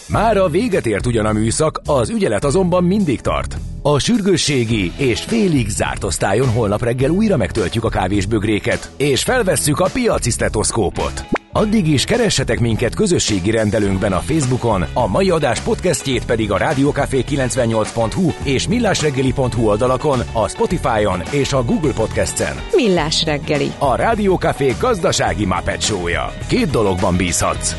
Már 0.09 0.37
a 0.37 0.49
véget 0.49 0.87
ért 0.87 1.07
ugyan 1.07 1.27
a 1.27 1.33
műszak, 1.33 1.81
az 1.85 2.11
ügyelet 2.11 2.45
azonban 2.45 2.85
mindig 2.85 3.21
tart. 3.21 3.57
A 3.83 3.99
sürgősségi 3.99 4.93
és 4.97 5.21
félig 5.21 5.69
zárt 5.69 6.05
osztályon 6.05 6.49
holnap 6.49 6.83
reggel 6.83 7.11
újra 7.11 7.37
megtöltjük 7.37 7.85
a 7.85 7.89
kávésbögréket, 7.89 8.91
és 8.97 9.23
felvesszük 9.23 9.81
a 9.81 9.89
piaci 9.93 10.31
stetoszkópot. 10.31 11.44
Addig 11.57 11.89
is 11.89 12.05
keressetek 12.05 12.61
minket 12.61 12.95
közösségi 12.95 13.51
rendelőnkben 13.51 14.13
a 14.13 14.19
Facebookon, 14.19 14.85
a 14.95 15.07
mai 15.07 15.31
adás 15.31 15.61
podcastjét 15.61 16.27
pedig 16.27 16.51
a 16.51 16.57
rádiókafé 16.57 17.25
98hu 17.29 18.33
és 18.45 18.69
millásreggeli.hu 18.69 19.69
oldalakon, 19.69 20.21
a 20.33 20.49
Spotify-on 20.49 21.23
és 21.31 21.53
a 21.53 21.65
Google 21.65 21.93
Podcast-en. 21.93 22.57
Millás 22.73 23.25
reggeli. 23.25 23.73
A 23.79 23.95
Rádiókafé 23.95 24.73
gazdasági 24.81 25.45
Muppet 25.45 25.83
show 25.83 26.05
Két 26.49 26.71
dologban 26.71 27.17
bízhatsz. 27.17 27.75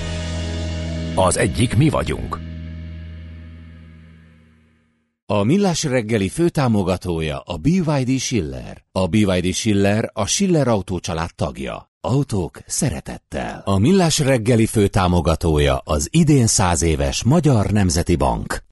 Az 1.15 1.38
egyik 1.38 1.78
mi 1.78 1.89
vagyunk. 1.89 2.39
A 5.26 5.43
Millás 5.43 5.84
reggeli 5.84 6.30
főtámogatója 6.30 7.39
a 7.39 7.57
BYD 7.57 8.19
Schiller. 8.19 8.84
A 8.91 9.07
BYD 9.07 9.53
Schiller 9.53 10.09
a 10.13 10.26
Schiller 10.26 10.67
Autó 10.67 10.99
család 10.99 11.30
tagja. 11.36 11.93
Autók 12.05 12.59
szeretettel. 12.65 13.61
A 13.65 13.77
Millás 13.77 14.19
reggeli 14.19 14.65
főtámogatója 14.65 15.81
az 15.83 16.07
idén 16.11 16.47
száz 16.47 16.81
éves 16.81 17.23
Magyar 17.23 17.71
Nemzeti 17.71 18.15
Bank. 18.15 18.63